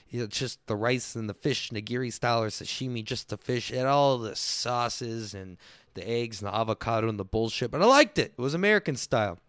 you 0.10 0.20
know 0.20 0.28
just 0.28 0.66
the 0.68 0.76
rice 0.76 1.16
and 1.16 1.30
the 1.30 1.34
fish 1.34 1.70
nigiri 1.70 2.12
style 2.12 2.44
or 2.44 2.48
sashimi, 2.50 3.04
just 3.04 3.30
the 3.30 3.38
fish 3.38 3.72
and 3.72 3.88
all 3.88 4.18
the 4.18 4.36
sauces 4.36 5.34
and 5.34 5.58
the 5.94 6.08
eggs 6.08 6.42
and 6.42 6.52
the 6.52 6.56
avocado 6.56 7.08
and 7.08 7.20
the 7.20 7.26
bullshit. 7.26 7.72
But 7.72 7.82
I 7.82 7.86
liked 7.86 8.18
it. 8.18 8.34
It 8.38 8.42
was 8.42 8.54
American 8.54 8.96
style. 8.96 9.40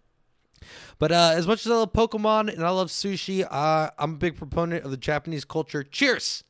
But 1.00 1.10
uh, 1.10 1.32
as 1.34 1.46
much 1.48 1.66
as 1.66 1.72
I 1.72 1.74
love 1.74 1.92
Pokemon 1.92 2.52
and 2.52 2.64
I 2.64 2.70
love 2.70 2.88
sushi, 2.88 3.44
uh, 3.50 3.90
I'm 3.98 4.12
a 4.12 4.16
big 4.16 4.36
proponent 4.36 4.84
of 4.84 4.92
the 4.92 4.96
Japanese 4.96 5.44
culture. 5.44 5.82
Cheers! 5.82 6.44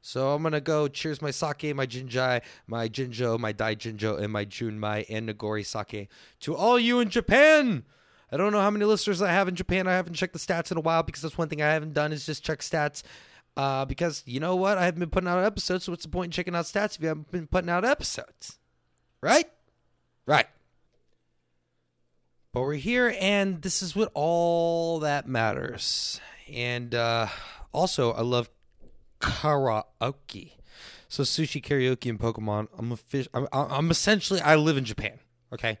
So 0.00 0.32
I'm 0.32 0.44
gonna 0.44 0.60
go 0.60 0.86
cheers 0.86 1.20
my 1.20 1.32
sake, 1.32 1.74
my 1.74 1.86
jinjai, 1.86 2.42
my 2.68 2.88
ginjo, 2.88 3.38
my 3.38 3.50
dai 3.50 3.74
ginjo, 3.74 4.20
and 4.22 4.32
my 4.32 4.44
junmai 4.44 5.04
and 5.08 5.28
nigori 5.28 5.66
sake 5.66 6.08
to 6.40 6.54
all 6.54 6.78
you 6.78 7.00
in 7.00 7.10
Japan. 7.10 7.84
I 8.30 8.36
don't 8.36 8.52
know 8.52 8.60
how 8.60 8.70
many 8.70 8.84
listeners 8.84 9.22
I 9.22 9.32
have 9.32 9.48
in 9.48 9.54
Japan. 9.54 9.86
I 9.86 9.92
haven't 9.92 10.14
checked 10.14 10.34
the 10.34 10.38
stats 10.38 10.70
in 10.70 10.76
a 10.76 10.82
while 10.82 11.02
because 11.02 11.22
that's 11.22 11.38
one 11.38 11.48
thing 11.48 11.62
I 11.62 11.72
haven't 11.72 11.94
done 11.94 12.12
is 12.12 12.26
just 12.26 12.44
check 12.44 12.60
stats. 12.60 13.02
Uh, 13.56 13.84
because 13.84 14.22
you 14.26 14.38
know 14.38 14.54
what? 14.54 14.78
I 14.78 14.84
haven't 14.84 15.00
been 15.00 15.10
putting 15.10 15.28
out 15.28 15.42
episodes, 15.42 15.84
so 15.84 15.92
what's 15.92 16.04
the 16.04 16.10
point 16.10 16.26
in 16.26 16.30
checking 16.30 16.54
out 16.54 16.66
stats 16.66 16.94
if 16.94 17.02
you 17.02 17.08
haven't 17.08 17.30
been 17.32 17.46
putting 17.46 17.70
out 17.70 17.84
episodes? 17.84 18.58
Right? 19.20 19.46
Right. 20.26 20.46
But 22.52 22.60
we're 22.62 22.74
here, 22.74 23.14
and 23.20 23.62
this 23.62 23.82
is 23.82 23.96
what 23.96 24.10
all 24.14 25.00
that 25.00 25.26
matters. 25.26 26.20
And 26.52 26.94
uh, 26.94 27.26
also, 27.72 28.12
I 28.12 28.22
love 28.22 28.48
karaoke. 29.20 30.52
So 31.08 31.22
sushi, 31.22 31.62
karaoke, 31.62 32.10
and 32.10 32.18
Pokemon. 32.20 32.68
I'm 32.78 32.92
a 32.92 32.96
fish. 32.96 33.26
I'm, 33.34 33.48
I'm 33.52 33.90
essentially. 33.90 34.40
I 34.40 34.56
live 34.56 34.76
in 34.76 34.84
Japan. 34.84 35.18
Okay. 35.52 35.78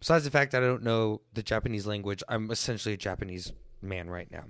Besides 0.00 0.24
the 0.24 0.30
fact 0.30 0.52
that 0.52 0.62
I 0.62 0.66
don't 0.66 0.82
know 0.82 1.20
the 1.34 1.42
Japanese 1.42 1.86
language, 1.86 2.22
I'm 2.28 2.50
essentially 2.50 2.94
a 2.94 2.98
Japanese 2.98 3.52
man 3.82 4.10
right 4.10 4.30
now. 4.30 4.44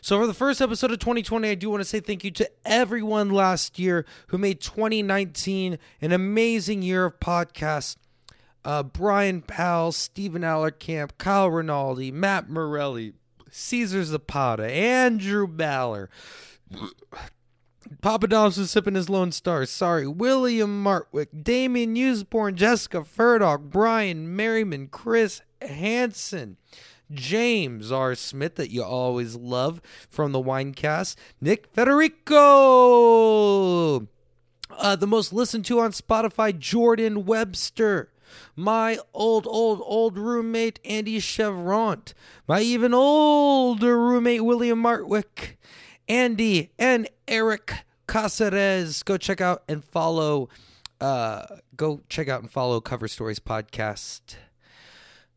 So, 0.00 0.18
for 0.18 0.26
the 0.26 0.34
first 0.34 0.60
episode 0.60 0.92
of 0.92 0.98
2020, 0.98 1.48
I 1.48 1.54
do 1.54 1.70
want 1.70 1.80
to 1.80 1.84
say 1.84 2.00
thank 2.00 2.24
you 2.24 2.30
to 2.32 2.50
everyone 2.64 3.30
last 3.30 3.78
year 3.78 4.06
who 4.28 4.38
made 4.38 4.60
2019 4.60 5.78
an 6.00 6.12
amazing 6.12 6.82
year 6.82 7.06
of 7.06 7.18
podcasts. 7.20 7.96
Uh, 8.64 8.82
Brian 8.82 9.40
Powell, 9.40 9.92
Stephen 9.92 10.42
Allerkamp, 10.42 11.12
Kyle 11.18 11.48
Rinaldi, 11.48 12.10
Matt 12.10 12.50
Morelli, 12.50 13.14
Caesar 13.50 14.04
Zapata, 14.04 14.64
Andrew 14.64 15.46
Baller, 15.46 16.08
Papa 18.00 18.28
Dom's 18.28 18.58
was 18.58 18.70
sipping 18.70 18.94
his 18.94 19.08
Lone 19.08 19.32
Star. 19.32 19.66
Sorry. 19.66 20.06
William 20.06 20.82
Martwick, 20.82 21.42
Damien 21.42 21.96
Usborn, 21.96 22.54
Jessica 22.56 23.02
Furdock, 23.02 23.62
Brian 23.70 24.36
Merriman, 24.36 24.88
Chris 24.88 25.42
Hansen, 25.60 26.56
James 27.10 27.90
R. 27.90 28.14
Smith, 28.14 28.54
that 28.56 28.70
you 28.70 28.82
always 28.84 29.34
love 29.36 29.80
from 30.10 30.32
the 30.32 30.42
Winecast, 30.42 31.16
Nick 31.40 31.66
Federico, 31.72 32.36
uh, 34.70 34.96
the 34.96 35.06
most 35.06 35.32
listened 35.32 35.64
to 35.66 35.80
on 35.80 35.92
Spotify, 35.92 36.56
Jordan 36.56 37.24
Webster. 37.24 38.10
My 38.54 38.98
old, 39.14 39.46
old, 39.46 39.80
old 39.84 40.18
roommate, 40.18 40.78
Andy 40.84 41.18
Chevront. 41.18 42.12
My 42.46 42.60
even 42.60 42.92
older 42.92 43.98
roommate, 43.98 44.44
William 44.44 44.82
Martwick. 44.82 45.57
Andy 46.08 46.70
and 46.78 47.08
Eric 47.26 47.84
Caceres. 48.06 49.02
Go 49.02 49.16
check 49.16 49.40
out 49.40 49.62
and 49.68 49.84
follow. 49.84 50.48
Uh, 51.00 51.44
go 51.76 52.00
check 52.08 52.28
out 52.28 52.42
and 52.42 52.50
follow 52.50 52.80
Cover 52.80 53.06
Stories 53.06 53.38
podcast. 53.38 54.36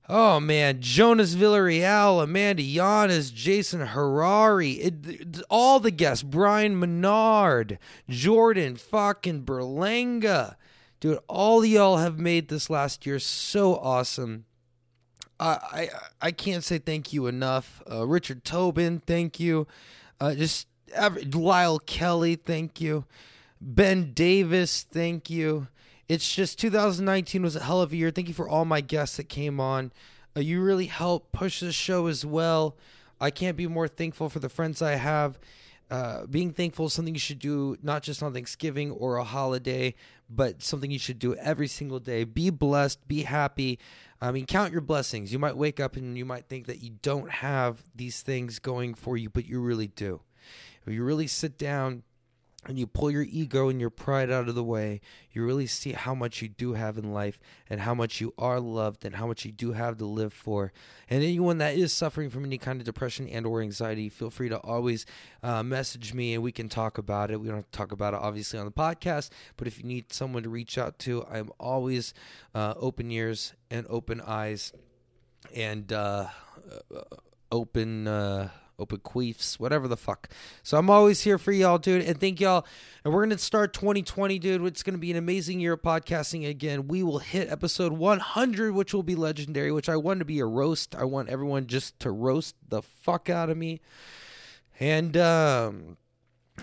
Oh 0.09 0.39
man, 0.39 0.81
Jonas 0.81 1.35
Villarreal, 1.35 2.21
Amanda 2.21 2.63
Yanis, 2.63 3.33
Jason 3.33 3.79
Harari, 3.87 4.71
it, 4.71 5.07
it, 5.07 5.41
all 5.49 5.79
the 5.79 5.91
guests, 5.91 6.23
Brian 6.23 6.77
Menard, 6.77 7.77
Jordan 8.09 8.75
fucking 8.75 9.43
Berlanga. 9.43 10.55
Dude, 10.99 11.19
all 11.27 11.63
y'all 11.63 11.97
have 11.97 12.19
made 12.19 12.49
this 12.49 12.69
last 12.69 13.05
year 13.05 13.19
so 13.19 13.75
awesome. 13.77 14.45
I 15.39 15.47
I, 15.49 15.89
I 16.21 16.31
can't 16.31 16.63
say 16.63 16.77
thank 16.77 17.13
you 17.13 17.27
enough. 17.27 17.81
Uh, 17.89 18.05
Richard 18.05 18.43
Tobin, 18.43 19.01
thank 19.05 19.39
you. 19.39 19.65
Uh, 20.21 20.35
just 20.35 20.67
every, 20.93 21.23
Lyle 21.23 21.79
Kelly, 21.79 22.35
thank 22.35 22.79
you. 22.79 23.05
Ben 23.59 24.13
Davis, 24.13 24.83
thank 24.83 25.31
you. 25.31 25.67
It's 26.07 26.31
just 26.33 26.59
2019 26.59 27.41
was 27.41 27.55
a 27.55 27.61
hell 27.61 27.81
of 27.81 27.91
a 27.91 27.95
year. 27.95 28.11
Thank 28.11 28.27
you 28.27 28.35
for 28.35 28.47
all 28.47 28.63
my 28.63 28.81
guests 28.81 29.17
that 29.17 29.29
came 29.29 29.59
on. 29.59 29.91
Uh, 30.37 30.41
you 30.41 30.61
really 30.61 30.85
helped 30.85 31.31
push 31.31 31.61
the 31.61 31.71
show 31.71 32.05
as 32.05 32.23
well. 32.23 32.77
I 33.19 33.31
can't 33.31 33.57
be 33.57 33.65
more 33.65 33.87
thankful 33.87 34.29
for 34.29 34.37
the 34.37 34.47
friends 34.47 34.79
I 34.83 34.91
have. 34.91 35.39
Uh, 35.89 36.27
being 36.27 36.53
thankful 36.53 36.85
is 36.85 36.93
something 36.93 37.15
you 37.15 37.19
should 37.19 37.39
do 37.39 37.75
not 37.81 38.03
just 38.03 38.21
on 38.21 38.31
Thanksgiving 38.31 38.91
or 38.91 39.17
a 39.17 39.23
holiday, 39.23 39.95
but 40.29 40.61
something 40.61 40.91
you 40.91 40.99
should 40.99 41.17
do 41.17 41.33
every 41.35 41.67
single 41.67 41.99
day. 41.99 42.25
Be 42.25 42.51
blessed, 42.51 43.07
be 43.07 43.23
happy. 43.23 43.79
I 44.21 44.31
mean, 44.31 44.45
count 44.45 44.71
your 44.71 44.81
blessings. 44.81 45.33
You 45.33 45.39
might 45.39 45.57
wake 45.57 45.79
up 45.79 45.95
and 45.95 46.15
you 46.17 46.25
might 46.25 46.45
think 46.45 46.67
that 46.67 46.83
you 46.83 46.91
don't 47.01 47.29
have 47.31 47.83
these 47.95 48.21
things 48.21 48.59
going 48.59 48.93
for 48.93 49.17
you, 49.17 49.29
but 49.29 49.47
you 49.47 49.59
really 49.59 49.87
do. 49.87 50.21
If 50.85 50.93
you 50.93 51.03
really 51.03 51.27
sit 51.27 51.57
down 51.57 52.03
and 52.67 52.77
you 52.77 52.85
pull 52.85 53.09
your 53.09 53.25
ego 53.27 53.69
and 53.69 53.81
your 53.81 53.89
pride 53.89 54.29
out 54.29 54.47
of 54.47 54.53
the 54.53 54.63
way, 54.63 55.01
you 55.31 55.43
really 55.43 55.65
see 55.65 55.93
how 55.93 56.13
much 56.13 56.41
you 56.41 56.47
do 56.47 56.73
have 56.73 56.97
in 56.97 57.11
life 57.11 57.39
and 57.69 57.81
how 57.81 57.95
much 57.95 58.21
you 58.21 58.33
are 58.37 58.59
loved 58.59 59.03
and 59.03 59.15
how 59.15 59.25
much 59.25 59.45
you 59.45 59.51
do 59.51 59.71
have 59.71 59.97
to 59.97 60.05
live 60.05 60.31
for. 60.31 60.71
And 61.09 61.23
anyone 61.23 61.57
that 61.57 61.75
is 61.75 61.91
suffering 61.91 62.29
from 62.29 62.45
any 62.45 62.59
kind 62.59 62.79
of 62.79 62.85
depression 62.85 63.27
and 63.27 63.47
or 63.47 63.61
anxiety, 63.61 64.09
feel 64.09 64.29
free 64.29 64.49
to 64.49 64.59
always 64.59 65.07
uh, 65.41 65.63
message 65.63 66.13
me 66.13 66.35
and 66.35 66.43
we 66.43 66.51
can 66.51 66.69
talk 66.69 66.99
about 66.99 67.31
it. 67.31 67.41
We 67.41 67.47
don't 67.47 67.57
have 67.57 67.71
to 67.71 67.77
talk 67.77 67.91
about 67.91 68.13
it 68.13 68.19
obviously 68.21 68.59
on 68.59 68.65
the 68.65 68.71
podcast, 68.71 69.31
but 69.57 69.67
if 69.67 69.79
you 69.79 69.83
need 69.83 70.13
someone 70.13 70.43
to 70.43 70.49
reach 70.49 70.77
out 70.77 70.99
to, 70.99 71.25
I'm 71.31 71.49
always 71.59 72.13
uh, 72.53 72.75
open 72.77 73.09
ears 73.09 73.53
and 73.71 73.87
open 73.89 74.21
eyes 74.21 74.71
and 75.55 75.91
uh, 75.91 76.27
uh 76.95 77.01
open 77.51 78.07
open 78.81 78.99
queefs, 78.99 79.59
whatever 79.59 79.87
the 79.87 79.95
fuck. 79.95 80.27
So 80.63 80.77
I'm 80.77 80.89
always 80.89 81.21
here 81.21 81.37
for 81.37 81.51
y'all, 81.51 81.77
dude. 81.77 82.03
And 82.03 82.19
thank 82.19 82.39
y'all. 82.39 82.65
And 83.03 83.13
we're 83.13 83.21
going 83.21 83.37
to 83.37 83.37
start 83.37 83.73
2020, 83.73 84.39
dude. 84.39 84.65
It's 84.65 84.83
going 84.83 84.95
to 84.95 84.99
be 84.99 85.11
an 85.11 85.17
amazing 85.17 85.59
year 85.59 85.73
of 85.73 85.81
podcasting 85.81 86.47
again. 86.49 86.87
We 86.87 87.03
will 87.03 87.19
hit 87.19 87.49
episode 87.49 87.93
100, 87.93 88.73
which 88.73 88.93
will 88.93 89.03
be 89.03 89.15
legendary, 89.15 89.71
which 89.71 89.87
I 89.89 89.95
want 89.95 90.19
to 90.19 90.25
be 90.25 90.39
a 90.39 90.45
roast. 90.45 90.95
I 90.95 91.05
want 91.05 91.29
everyone 91.29 91.67
just 91.67 91.99
to 92.01 92.11
roast 92.11 92.55
the 92.67 92.81
fuck 92.81 93.29
out 93.29 93.49
of 93.49 93.57
me. 93.57 93.81
And, 94.79 95.15
um, 95.15 95.97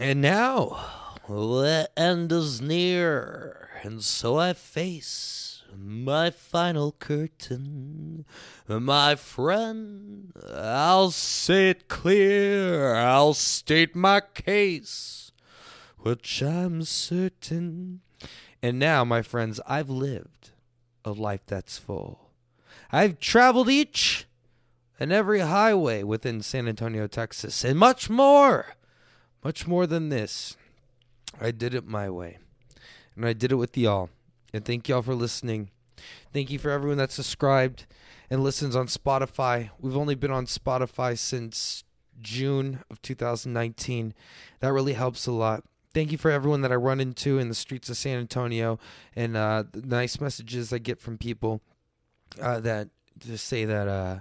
and 0.01 0.21
now 0.21 1.19
the 1.29 1.89
end 1.97 2.33
is 2.33 2.61
near. 2.61 3.69
And 3.83 4.03
so 4.03 4.39
I 4.39 4.53
face 4.55 5.58
my 5.77 6.31
final 6.31 6.93
curtain. 6.93 8.25
My 8.67 9.15
friend, 9.15 10.33
I'll 10.55 11.11
say 11.11 11.71
it 11.71 11.89
clear, 11.89 12.95
I'll 12.95 13.35
state 13.35 13.95
my 13.95 14.21
case, 14.21 15.33
which 15.99 16.43
I'm 16.43 16.83
certain. 16.83 18.01
And 18.63 18.79
now, 18.79 19.05
my 19.05 19.23
friends, 19.23 19.61
I've 19.67 19.91
lived 19.91 20.51
a 21.05 21.13
life 21.13 21.47
that's 21.47 21.79
full. 21.79 22.31
I've 22.91 23.21
traveled 23.21 23.69
each 23.69 24.27
and 24.99 25.13
every 25.13 25.41
highway 25.41 26.03
within 26.03 26.43
San 26.43 26.67
Antonio, 26.67 27.07
Texas, 27.07 27.65
and 27.65 27.79
much 27.79 28.11
more, 28.11 28.75
much 29.45 29.67
more 29.67 29.87
than 29.87 30.09
this. 30.09 30.57
I 31.41 31.51
did 31.53 31.75
it 31.75 31.87
my 31.87 32.11
way, 32.11 32.39
and 33.15 33.25
I 33.25 33.33
did 33.33 33.53
it 33.53 33.57
with 33.57 33.77
y'all. 33.77 34.11
And 34.53 34.65
thank 34.65 34.89
y'all 34.89 35.03
for 35.03 35.15
listening. 35.15 35.71
Thank 36.33 36.51
you 36.51 36.59
for 36.59 36.71
everyone 36.71 36.99
that's 36.99 37.15
subscribed 37.15 37.87
and 38.31 38.43
listens 38.43 38.75
on 38.77 38.87
Spotify. 38.87 39.71
We've 39.79 39.97
only 39.97 40.15
been 40.15 40.31
on 40.31 40.47
Spotify 40.47 41.19
since 41.19 41.85
June 42.21 42.81
of 42.91 43.01
2019. 43.03 44.15
That 44.61 44.73
really 44.73 44.95
helps 44.95 45.27
a 45.27 45.33
lot. 45.33 45.65
Thank 45.95 46.13
you 46.13 46.19
for 46.19 46.31
everyone 46.31 46.63
that 46.63 46.73
I 46.73 46.77
run 46.77 47.01
into 47.01 47.39
in 47.39 47.49
the 47.49 47.55
streets 47.55 47.89
of 47.89 47.97
San 47.97 48.19
Antonio 48.19 48.79
and 49.17 49.37
uh, 49.37 49.65
the 49.73 49.87
nice 49.87 50.21
messages 50.21 50.73
I 50.73 50.79
get 50.79 51.01
from 51.01 51.19
people 51.19 51.61
uh, 52.41 52.61
that 52.61 52.89
just 53.19 53.47
say 53.47 53.65
that 53.65 53.89
uh, 53.89 54.19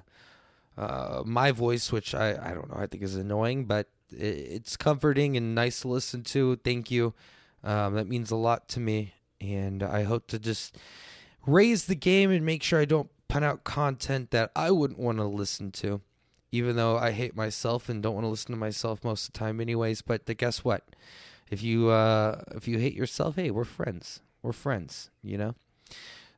uh 0.78 1.23
my 1.25 1.51
voice, 1.51 1.91
which 1.91 2.15
I, 2.15 2.32
I 2.32 2.53
don't 2.53 2.69
know, 2.69 2.82
I 2.82 2.88
think 2.88 3.03
is 3.03 3.15
annoying, 3.15 3.65
but 3.65 3.88
it's 4.09 4.78
comforting 4.78 5.36
and 5.36 5.53
nice 5.53 5.82
to 5.82 5.89
listen 5.89 6.23
to. 6.23 6.55
Thank 6.57 6.89
you. 6.89 7.13
Um, 7.63 7.95
that 7.95 8.07
means 8.07 8.32
a 8.32 8.36
lot 8.36 8.69
to 8.69 8.80
me 8.80 9.13
and 9.39 9.83
I 9.83 10.03
hope 10.03 10.27
to 10.27 10.39
just 10.39 10.77
raise 11.45 11.85
the 11.85 11.95
game 11.95 12.31
and 12.31 12.45
make 12.45 12.63
sure 12.63 12.79
I 12.79 12.85
don't 12.85 13.09
put 13.27 13.43
out 13.43 13.63
content 13.63 14.31
that 14.31 14.51
I 14.55 14.71
wouldn't 14.71 14.99
want 14.99 15.17
to 15.19 15.25
listen 15.25 15.71
to, 15.73 16.01
even 16.51 16.75
though 16.75 16.97
I 16.97 17.11
hate 17.11 17.35
myself 17.35 17.89
and 17.89 18.01
don't 18.01 18.15
want 18.15 18.25
to 18.25 18.29
listen 18.29 18.51
to 18.51 18.57
myself 18.57 19.03
most 19.03 19.27
of 19.27 19.33
the 19.33 19.39
time, 19.39 19.59
anyways. 19.59 20.01
But 20.01 20.25
guess 20.38 20.63
what? 20.63 20.83
If 21.49 21.63
you 21.63 21.89
uh, 21.89 22.41
if 22.55 22.67
you 22.67 22.79
hate 22.79 22.93
yourself, 22.93 23.35
hey, 23.35 23.51
we're 23.51 23.63
friends. 23.63 24.21
We're 24.41 24.53
friends. 24.53 25.09
You 25.23 25.38
know. 25.38 25.55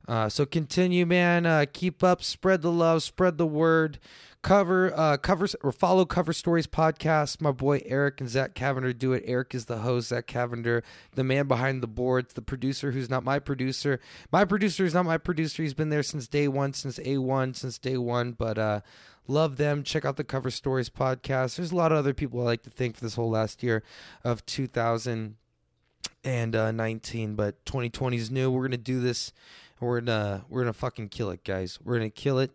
Uh, 0.09 0.27
so 0.27 0.43
continue, 0.43 1.05
man. 1.05 1.45
Uh, 1.45 1.65
keep 1.71 2.03
up. 2.03 2.23
Spread 2.23 2.63
the 2.63 2.71
love. 2.71 3.03
Spread 3.03 3.37
the 3.37 3.45
word. 3.45 3.99
Cover 4.41 4.91
uh, 4.97 5.17
covers 5.17 5.55
or 5.61 5.71
follow 5.71 6.03
Cover 6.03 6.33
Stories 6.33 6.65
podcast. 6.65 7.41
My 7.41 7.51
boy 7.51 7.83
Eric 7.85 8.19
and 8.19 8.29
Zach 8.29 8.55
Cavender 8.55 8.91
do 8.91 9.13
it. 9.13 9.21
Eric 9.27 9.53
is 9.53 9.65
the 9.65 9.77
host. 9.79 10.07
Zach 10.07 10.25
Cavender, 10.25 10.81
the 11.13 11.23
man 11.23 11.47
behind 11.47 11.83
the 11.83 11.87
boards, 11.87 12.33
the 12.33 12.41
producer 12.41 12.89
who's 12.91 13.09
not 13.09 13.23
my 13.23 13.37
producer. 13.37 13.99
My 14.31 14.45
producer 14.45 14.83
is 14.83 14.95
not 14.95 15.05
my 15.05 15.19
producer. 15.19 15.61
He's 15.61 15.75
been 15.75 15.89
there 15.89 16.01
since 16.01 16.27
day 16.27 16.47
one, 16.47 16.73
since 16.73 16.99
A 17.05 17.19
one, 17.19 17.53
since 17.53 17.77
day 17.77 17.97
one. 17.97 18.31
But 18.31 18.57
uh, 18.57 18.81
love 19.27 19.57
them. 19.57 19.83
Check 19.83 20.05
out 20.05 20.15
the 20.15 20.23
Cover 20.23 20.49
Stories 20.49 20.89
podcast. 20.89 21.57
There's 21.57 21.71
a 21.71 21.75
lot 21.75 21.91
of 21.91 21.99
other 21.99 22.15
people 22.15 22.41
I 22.41 22.45
like 22.45 22.63
to 22.63 22.71
thank 22.71 22.95
for 22.95 23.01
this 23.01 23.15
whole 23.15 23.29
last 23.29 23.61
year 23.61 23.83
of 24.23 24.43
2019. 24.47 27.35
But 27.35 27.63
2020 27.65 28.17
is 28.17 28.31
new. 28.31 28.49
We're 28.49 28.63
gonna 28.63 28.77
do 28.77 29.01
this. 29.01 29.33
We're 29.79 30.01
gonna 30.01 30.45
we're 30.49 30.61
gonna 30.61 30.73
fucking 30.73 31.09
kill 31.09 31.29
it, 31.29 31.43
guys. 31.43 31.79
We're 31.83 31.97
gonna 31.97 32.09
kill 32.09 32.39
it. 32.39 32.51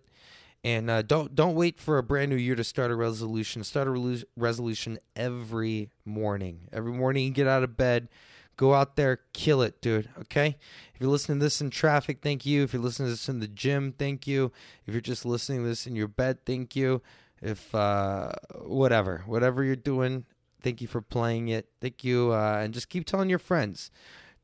And 0.62 0.88
uh, 0.88 1.02
don't 1.02 1.34
don't 1.34 1.54
wait 1.54 1.78
for 1.78 1.98
a 1.98 2.02
brand 2.02 2.30
new 2.30 2.36
year 2.36 2.54
to 2.54 2.64
start 2.64 2.90
a 2.90 2.96
resolution. 2.96 3.64
Start 3.64 3.86
a 3.86 3.90
relu- 3.90 4.24
resolution 4.36 4.98
every 5.14 5.90
morning. 6.04 6.68
Every 6.72 6.92
morning 6.92 7.24
you 7.24 7.30
get 7.30 7.46
out 7.46 7.62
of 7.62 7.76
bed, 7.76 8.08
go 8.56 8.72
out 8.72 8.96
there, 8.96 9.20
kill 9.34 9.60
it, 9.60 9.80
dude. 9.82 10.08
Okay. 10.20 10.56
If 10.94 11.00
you're 11.00 11.10
listening 11.10 11.38
to 11.38 11.44
this 11.44 11.60
in 11.60 11.68
traffic, 11.70 12.18
thank 12.22 12.46
you. 12.46 12.62
If 12.62 12.72
you're 12.72 12.82
listening 12.82 13.08
to 13.08 13.12
this 13.12 13.28
in 13.28 13.40
the 13.40 13.48
gym, 13.48 13.92
thank 13.98 14.26
you. 14.26 14.52
If 14.86 14.94
you're 14.94 15.00
just 15.02 15.26
listening 15.26 15.62
to 15.62 15.68
this 15.68 15.86
in 15.86 15.96
your 15.96 16.08
bed, 16.08 16.44
thank 16.46 16.74
you. 16.74 17.02
If 17.42 17.74
uh, 17.74 18.32
whatever, 18.62 19.22
whatever 19.26 19.62
you're 19.62 19.76
doing, 19.76 20.24
thank 20.62 20.80
you 20.80 20.88
for 20.88 21.02
playing 21.02 21.48
it. 21.48 21.68
Thank 21.80 22.04
you, 22.04 22.32
uh, 22.32 22.60
and 22.62 22.72
just 22.72 22.88
keep 22.88 23.04
telling 23.04 23.28
your 23.28 23.38
friends. 23.38 23.90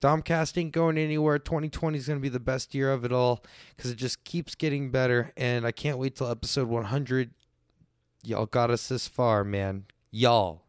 Domcast 0.00 0.56
ain't 0.56 0.72
going 0.72 0.96
anywhere. 0.96 1.38
2020 1.38 1.98
is 1.98 2.06
going 2.06 2.18
to 2.18 2.22
be 2.22 2.28
the 2.28 2.40
best 2.40 2.74
year 2.74 2.90
of 2.90 3.04
it 3.04 3.12
all 3.12 3.44
because 3.76 3.90
it 3.90 3.96
just 3.96 4.24
keeps 4.24 4.54
getting 4.54 4.90
better. 4.90 5.32
And 5.36 5.66
I 5.66 5.72
can't 5.72 5.98
wait 5.98 6.16
till 6.16 6.30
episode 6.30 6.68
100. 6.68 7.30
Y'all 8.22 8.46
got 8.46 8.70
us 8.70 8.88
this 8.88 9.08
far, 9.08 9.44
man. 9.44 9.84
Y'all. 10.10 10.62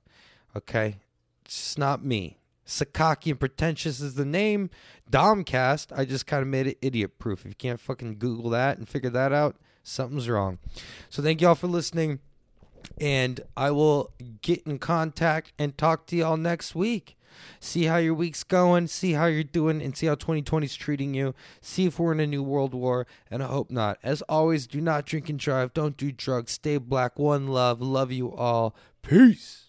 Okay? 0.55 0.97
It's 1.45 1.77
not 1.77 2.03
me. 2.03 2.37
Sakaki 2.65 3.31
and 3.31 3.39
Pretentious 3.39 3.99
is 3.99 4.15
the 4.15 4.25
name. 4.25 4.69
Domcast, 5.09 5.97
I 5.97 6.05
just 6.05 6.25
kind 6.25 6.41
of 6.41 6.47
made 6.47 6.67
it 6.67 6.77
idiot 6.81 7.19
proof. 7.19 7.41
If 7.41 7.47
you 7.47 7.55
can't 7.55 7.79
fucking 7.79 8.17
Google 8.17 8.49
that 8.51 8.77
and 8.77 8.87
figure 8.87 9.09
that 9.09 9.33
out, 9.33 9.57
something's 9.83 10.29
wrong. 10.29 10.59
So 11.09 11.21
thank 11.21 11.41
y'all 11.41 11.55
for 11.55 11.67
listening. 11.67 12.19
And 12.99 13.41
I 13.57 13.71
will 13.71 14.11
get 14.41 14.63
in 14.63 14.79
contact 14.79 15.53
and 15.59 15.77
talk 15.77 16.05
to 16.07 16.15
y'all 16.15 16.37
next 16.37 16.75
week. 16.75 17.17
See 17.59 17.85
how 17.85 17.97
your 17.97 18.13
week's 18.13 18.43
going, 18.43 18.87
see 18.87 19.13
how 19.13 19.25
you're 19.25 19.43
doing, 19.43 19.81
and 19.81 19.95
see 19.95 20.07
how 20.07 20.15
2020 20.15 20.65
is 20.65 20.75
treating 20.75 21.13
you. 21.13 21.35
See 21.61 21.85
if 21.85 21.99
we're 21.99 22.11
in 22.11 22.19
a 22.19 22.27
new 22.27 22.43
world 22.43 22.73
war, 22.73 23.07
and 23.29 23.43
I 23.43 23.47
hope 23.47 23.71
not. 23.71 23.97
As 24.03 24.21
always, 24.23 24.67
do 24.67 24.81
not 24.81 25.05
drink 25.05 25.29
and 25.29 25.39
drive, 25.39 25.73
don't 25.73 25.97
do 25.97 26.11
drugs, 26.11 26.53
stay 26.53 26.77
black, 26.77 27.19
one 27.19 27.47
love, 27.47 27.81
love 27.81 28.11
you 28.11 28.33
all. 28.33 28.75
Peace. 29.01 29.60